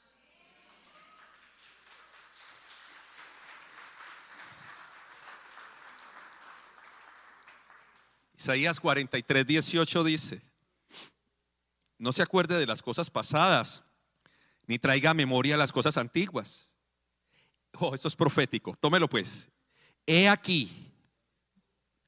Isaías 8.38 8.80
43, 8.80 9.48
18 9.48 10.04
dice, 10.04 10.42
no 11.98 12.12
se 12.12 12.22
acuerde 12.22 12.60
de 12.60 12.68
las 12.68 12.82
cosas 12.82 13.10
pasadas, 13.10 13.84
ni 14.68 14.78
traiga 14.78 15.12
a 15.12 15.14
memoria 15.14 15.56
las 15.56 15.72
cosas 15.72 15.98
antiguas. 15.98 16.70
Oh, 17.80 17.96
esto 17.96 18.08
es 18.08 18.16
profético, 18.16 18.76
tómelo 18.76 19.08
pues. 19.08 19.50
He 20.06 20.28
aquí, 20.28 20.92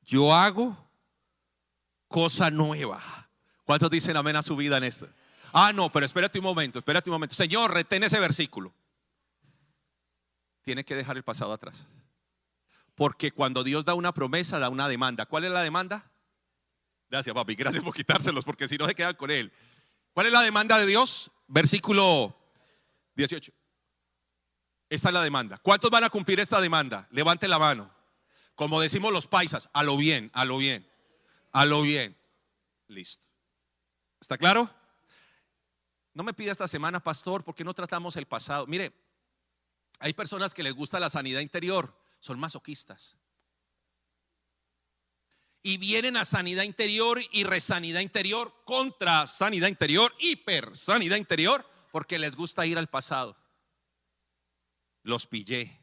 yo 0.03 0.35
hago 0.35 0.86
cosa 2.07 2.49
nueva. 2.49 3.01
¿Cuántos 3.63 3.89
dicen 3.89 4.15
amén 4.17 4.35
a 4.35 4.43
su 4.43 4.55
vida 4.55 4.77
en 4.77 4.83
esto? 4.85 5.07
Ah, 5.53 5.71
no, 5.73 5.91
pero 5.91 6.05
espérate 6.05 6.39
un 6.39 6.43
momento, 6.43 6.79
espérate 6.79 7.09
un 7.09 7.15
momento. 7.15 7.35
Señor, 7.35 7.73
retén 7.73 8.03
ese 8.03 8.19
versículo. 8.19 8.73
tiene 10.61 10.83
que 10.83 10.95
dejar 10.95 11.15
el 11.15 11.23
pasado 11.23 11.53
atrás. 11.53 11.87
Porque 12.93 13.31
cuando 13.31 13.63
Dios 13.63 13.85
da 13.85 13.93
una 13.93 14.13
promesa, 14.13 14.59
da 14.59 14.69
una 14.69 14.89
demanda. 14.89 15.25
¿Cuál 15.25 15.45
es 15.45 15.51
la 15.51 15.61
demanda? 15.61 16.11
Gracias, 17.09 17.33
papi. 17.33 17.55
Gracias 17.55 17.83
por 17.83 17.93
quitárselos, 17.93 18.43
porque 18.43 18.67
si 18.67 18.77
no 18.77 18.85
se 18.85 18.95
quedan 18.95 19.15
con 19.15 19.31
él. 19.31 19.51
¿Cuál 20.13 20.27
es 20.27 20.33
la 20.33 20.41
demanda 20.41 20.77
de 20.77 20.85
Dios? 20.85 21.31
Versículo 21.47 22.35
18. 23.15 23.51
Esta 24.89 25.09
es 25.09 25.13
la 25.13 25.23
demanda. 25.23 25.57
¿Cuántos 25.57 25.89
van 25.91 26.03
a 26.03 26.09
cumplir 26.09 26.39
esta 26.39 26.59
demanda? 26.61 27.07
Levante 27.11 27.47
la 27.47 27.59
mano. 27.59 27.93
Como 28.55 28.81
decimos 28.81 29.11
los 29.11 29.27
paisas, 29.27 29.69
a 29.73 29.83
lo 29.83 29.97
bien, 29.97 30.31
a 30.33 30.45
lo 30.45 30.57
bien, 30.57 30.86
a 31.57 31.65
lo 31.65 31.81
bien. 31.81 32.17
Listo. 32.87 33.25
¿Está 34.19 34.37
claro? 34.37 34.69
No 36.13 36.23
me 36.23 36.33
pida 36.33 36.51
esta 36.51 36.67
semana, 36.67 37.01
pastor, 37.01 37.43
porque 37.43 37.63
no 37.63 37.73
tratamos 37.73 38.15
el 38.15 38.25
pasado. 38.25 38.67
Mire, 38.67 38.93
hay 39.99 40.13
personas 40.13 40.53
que 40.53 40.63
les 40.63 40.73
gusta 40.73 40.99
la 40.99 41.09
sanidad 41.09 41.41
interior, 41.41 41.99
son 42.19 42.39
masoquistas. 42.39 43.17
Y 45.61 45.77
vienen 45.77 46.17
a 46.17 46.25
sanidad 46.25 46.63
interior 46.63 47.19
y 47.31 47.43
resanidad 47.43 48.01
interior 48.01 48.53
contra 48.65 49.27
sanidad 49.27 49.67
interior, 49.67 50.13
hiper 50.19 50.75
sanidad 50.75 51.17
interior, 51.17 51.69
porque 51.91 52.19
les 52.19 52.35
gusta 52.35 52.65
ir 52.65 52.77
al 52.77 52.87
pasado 52.87 53.37
los 55.07 55.25
pillé. 55.25 55.79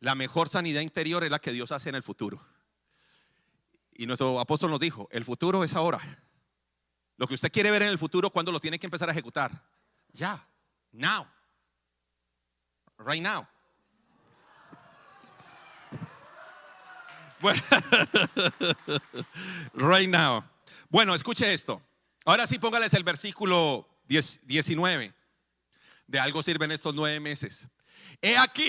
La 0.00 0.14
mejor 0.14 0.48
sanidad 0.48 0.80
interior 0.80 1.24
es 1.24 1.30
la 1.30 1.38
que 1.38 1.52
Dios 1.52 1.72
hace 1.72 1.88
en 1.88 1.94
el 1.94 2.02
futuro. 2.02 2.44
Y 3.96 4.06
nuestro 4.06 4.40
apóstol 4.40 4.70
nos 4.70 4.80
dijo, 4.80 5.08
el 5.10 5.24
futuro 5.24 5.64
es 5.64 5.74
ahora. 5.74 6.00
Lo 7.16 7.26
que 7.26 7.34
usted 7.34 7.52
quiere 7.52 7.70
ver 7.70 7.82
en 7.82 7.88
el 7.88 7.98
futuro, 7.98 8.30
¿cuándo 8.30 8.50
lo 8.50 8.60
tiene 8.60 8.78
que 8.78 8.86
empezar 8.86 9.08
a 9.08 9.12
ejecutar? 9.12 9.50
Ya, 10.12 10.44
now. 10.92 11.26
Right 12.98 13.22
now. 13.22 13.46
Bueno, 17.40 17.60
right 19.74 20.08
now. 20.08 20.44
Bueno, 20.88 21.14
escuche 21.14 21.52
esto. 21.52 21.82
Ahora 22.24 22.46
sí 22.46 22.58
póngales 22.58 22.94
el 22.94 23.02
versículo 23.02 23.88
19. 24.06 25.12
De 26.06 26.18
algo 26.20 26.42
sirven 26.42 26.70
estos 26.70 26.94
nueve 26.94 27.18
meses. 27.18 27.68
He 28.20 28.36
aquí, 28.36 28.68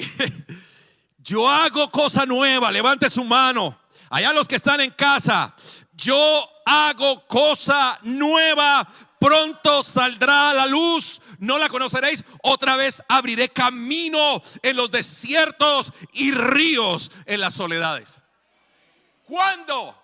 yo 1.17 1.47
hago 1.47 1.91
cosa 1.91 2.25
nueva, 2.25 2.71
levante 2.71 3.09
su 3.09 3.23
mano. 3.23 3.79
Allá 4.13 4.31
los 4.31 4.47
que 4.47 4.57
están 4.57 4.79
en 4.79 4.91
casa, 4.91 5.55
yo 5.93 6.47
hago 6.67 7.25
cosa 7.25 7.97
nueva, 8.03 8.87
pronto 9.19 9.81
saldrá 9.81 10.53
la 10.53 10.67
luz, 10.67 11.19
no 11.39 11.57
la 11.57 11.67
conoceréis, 11.67 12.23
otra 12.43 12.75
vez 12.75 13.01
abriré 13.09 13.49
camino 13.49 14.39
en 14.61 14.75
los 14.75 14.91
desiertos 14.91 15.91
y 16.11 16.29
ríos 16.29 17.11
en 17.25 17.39
las 17.39 17.55
soledades. 17.55 18.21
¿Cuándo? 19.23 19.99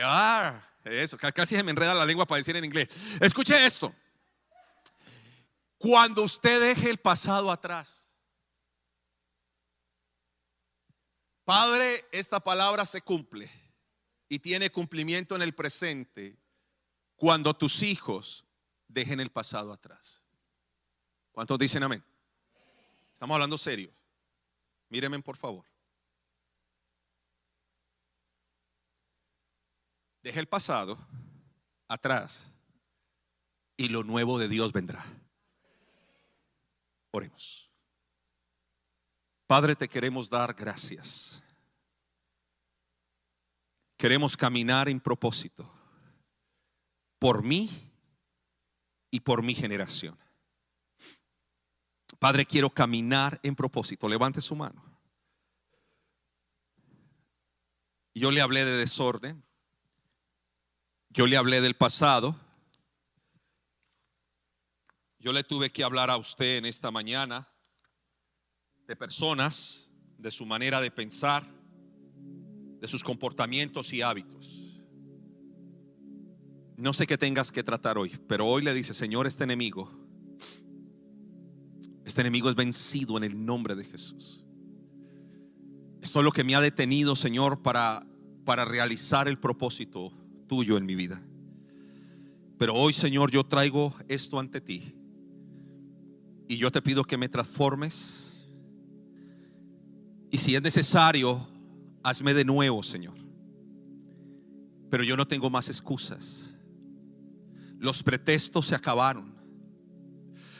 Ah, 0.00 0.62
eso, 0.84 1.18
casi 1.18 1.56
se 1.56 1.64
me 1.64 1.72
enreda 1.72 1.96
la 1.96 2.06
lengua 2.06 2.26
para 2.26 2.38
decir 2.38 2.56
en 2.56 2.64
inglés. 2.64 2.90
Escuche 3.18 3.66
esto. 3.66 3.92
Cuando 5.78 6.22
usted 6.22 6.60
deje 6.60 6.90
el 6.90 6.98
pasado 6.98 7.50
atrás, 7.50 8.07
Padre, 11.48 12.04
esta 12.12 12.40
palabra 12.40 12.84
se 12.84 13.00
cumple 13.00 13.50
y 14.28 14.38
tiene 14.38 14.68
cumplimiento 14.70 15.34
en 15.34 15.40
el 15.40 15.54
presente 15.54 16.36
cuando 17.16 17.56
tus 17.56 17.80
hijos 17.82 18.44
dejen 18.86 19.18
el 19.18 19.30
pasado 19.30 19.72
atrás. 19.72 20.22
¿Cuántos 21.32 21.58
dicen 21.58 21.82
amén? 21.82 22.04
Estamos 23.14 23.34
hablando 23.34 23.56
serio. 23.56 23.90
Mírenme 24.90 25.18
por 25.20 25.38
favor. 25.38 25.64
Deje 30.22 30.40
el 30.40 30.48
pasado 30.48 30.98
atrás 31.88 32.52
y 33.74 33.88
lo 33.88 34.04
nuevo 34.04 34.38
de 34.38 34.48
Dios 34.48 34.70
vendrá. 34.70 35.02
Oremos. 37.10 37.67
Padre, 39.48 39.74
te 39.74 39.88
queremos 39.88 40.28
dar 40.28 40.52
gracias. 40.52 41.42
Queremos 43.96 44.36
caminar 44.36 44.90
en 44.90 45.00
propósito 45.00 45.72
por 47.18 47.42
mí 47.42 47.70
y 49.10 49.20
por 49.20 49.42
mi 49.42 49.54
generación. 49.54 50.18
Padre, 52.18 52.44
quiero 52.44 52.68
caminar 52.68 53.40
en 53.42 53.56
propósito. 53.56 54.06
Levante 54.06 54.42
su 54.42 54.54
mano. 54.54 54.84
Yo 58.14 58.30
le 58.30 58.42
hablé 58.42 58.66
de 58.66 58.76
desorden. 58.76 59.42
Yo 61.08 61.26
le 61.26 61.38
hablé 61.38 61.62
del 61.62 61.74
pasado. 61.74 62.38
Yo 65.18 65.32
le 65.32 65.42
tuve 65.42 65.70
que 65.70 65.84
hablar 65.84 66.10
a 66.10 66.18
usted 66.18 66.58
en 66.58 66.66
esta 66.66 66.90
mañana 66.90 67.48
de 68.88 68.96
personas, 68.96 69.92
de 70.16 70.30
su 70.30 70.46
manera 70.46 70.80
de 70.80 70.90
pensar, 70.90 71.46
de 72.80 72.88
sus 72.88 73.04
comportamientos 73.04 73.92
y 73.92 74.00
hábitos. 74.00 74.82
No 76.78 76.94
sé 76.94 77.06
qué 77.06 77.18
tengas 77.18 77.52
que 77.52 77.62
tratar 77.62 77.98
hoy, 77.98 78.18
pero 78.26 78.46
hoy 78.46 78.62
le 78.62 78.72
dice, 78.72 78.94
Señor, 78.94 79.26
este 79.26 79.44
enemigo, 79.44 79.90
este 82.06 82.22
enemigo 82.22 82.48
es 82.48 82.56
vencido 82.56 83.18
en 83.18 83.24
el 83.24 83.44
nombre 83.44 83.76
de 83.76 83.84
Jesús. 83.84 84.46
Esto 86.00 86.20
es 86.20 86.24
lo 86.24 86.32
que 86.32 86.44
me 86.44 86.54
ha 86.54 86.60
detenido, 86.60 87.14
Señor, 87.14 87.60
para, 87.60 88.06
para 88.46 88.64
realizar 88.64 89.28
el 89.28 89.38
propósito 89.38 90.12
tuyo 90.46 90.78
en 90.78 90.86
mi 90.86 90.94
vida. 90.94 91.20
Pero 92.56 92.74
hoy, 92.74 92.94
Señor, 92.94 93.30
yo 93.30 93.44
traigo 93.44 93.94
esto 94.08 94.40
ante 94.40 94.62
ti. 94.62 94.94
Y 96.48 96.56
yo 96.56 96.72
te 96.72 96.80
pido 96.80 97.04
que 97.04 97.18
me 97.18 97.28
transformes 97.28 98.27
y 100.30 100.38
si 100.38 100.54
es 100.54 100.62
necesario, 100.62 101.46
hazme 102.02 102.34
de 102.34 102.44
nuevo, 102.44 102.82
Señor. 102.82 103.14
Pero 104.90 105.04
yo 105.04 105.16
no 105.16 105.26
tengo 105.26 105.50
más 105.50 105.68
excusas. 105.68 106.54
Los 107.78 108.02
pretextos 108.02 108.66
se 108.66 108.74
acabaron. 108.74 109.34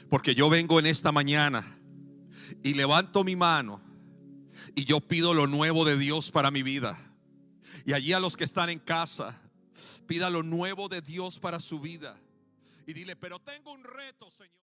Porque 0.08 0.34
yo 0.34 0.48
vengo 0.48 0.78
en 0.78 0.86
esta 0.86 1.12
mañana 1.12 1.64
y 2.62 2.74
levanto 2.74 3.24
mi 3.24 3.36
mano 3.36 3.80
y 4.74 4.84
yo 4.84 5.00
pido 5.00 5.34
lo 5.34 5.46
nuevo 5.46 5.84
de 5.84 5.98
Dios 5.98 6.30
para 6.30 6.50
mi 6.50 6.62
vida. 6.62 6.98
Y 7.84 7.92
allí 7.92 8.12
a 8.12 8.20
los 8.20 8.36
que 8.36 8.44
están 8.44 8.70
en 8.70 8.78
casa, 8.78 9.38
pida 10.06 10.30
lo 10.30 10.42
nuevo 10.42 10.88
de 10.88 11.00
Dios 11.02 11.38
para 11.38 11.60
su 11.60 11.80
vida. 11.80 12.18
Y 12.86 12.94
dile, 12.94 13.16
pero 13.16 13.38
tengo 13.38 13.72
un 13.72 13.84
reto, 13.84 14.30
Señor. 14.30 14.67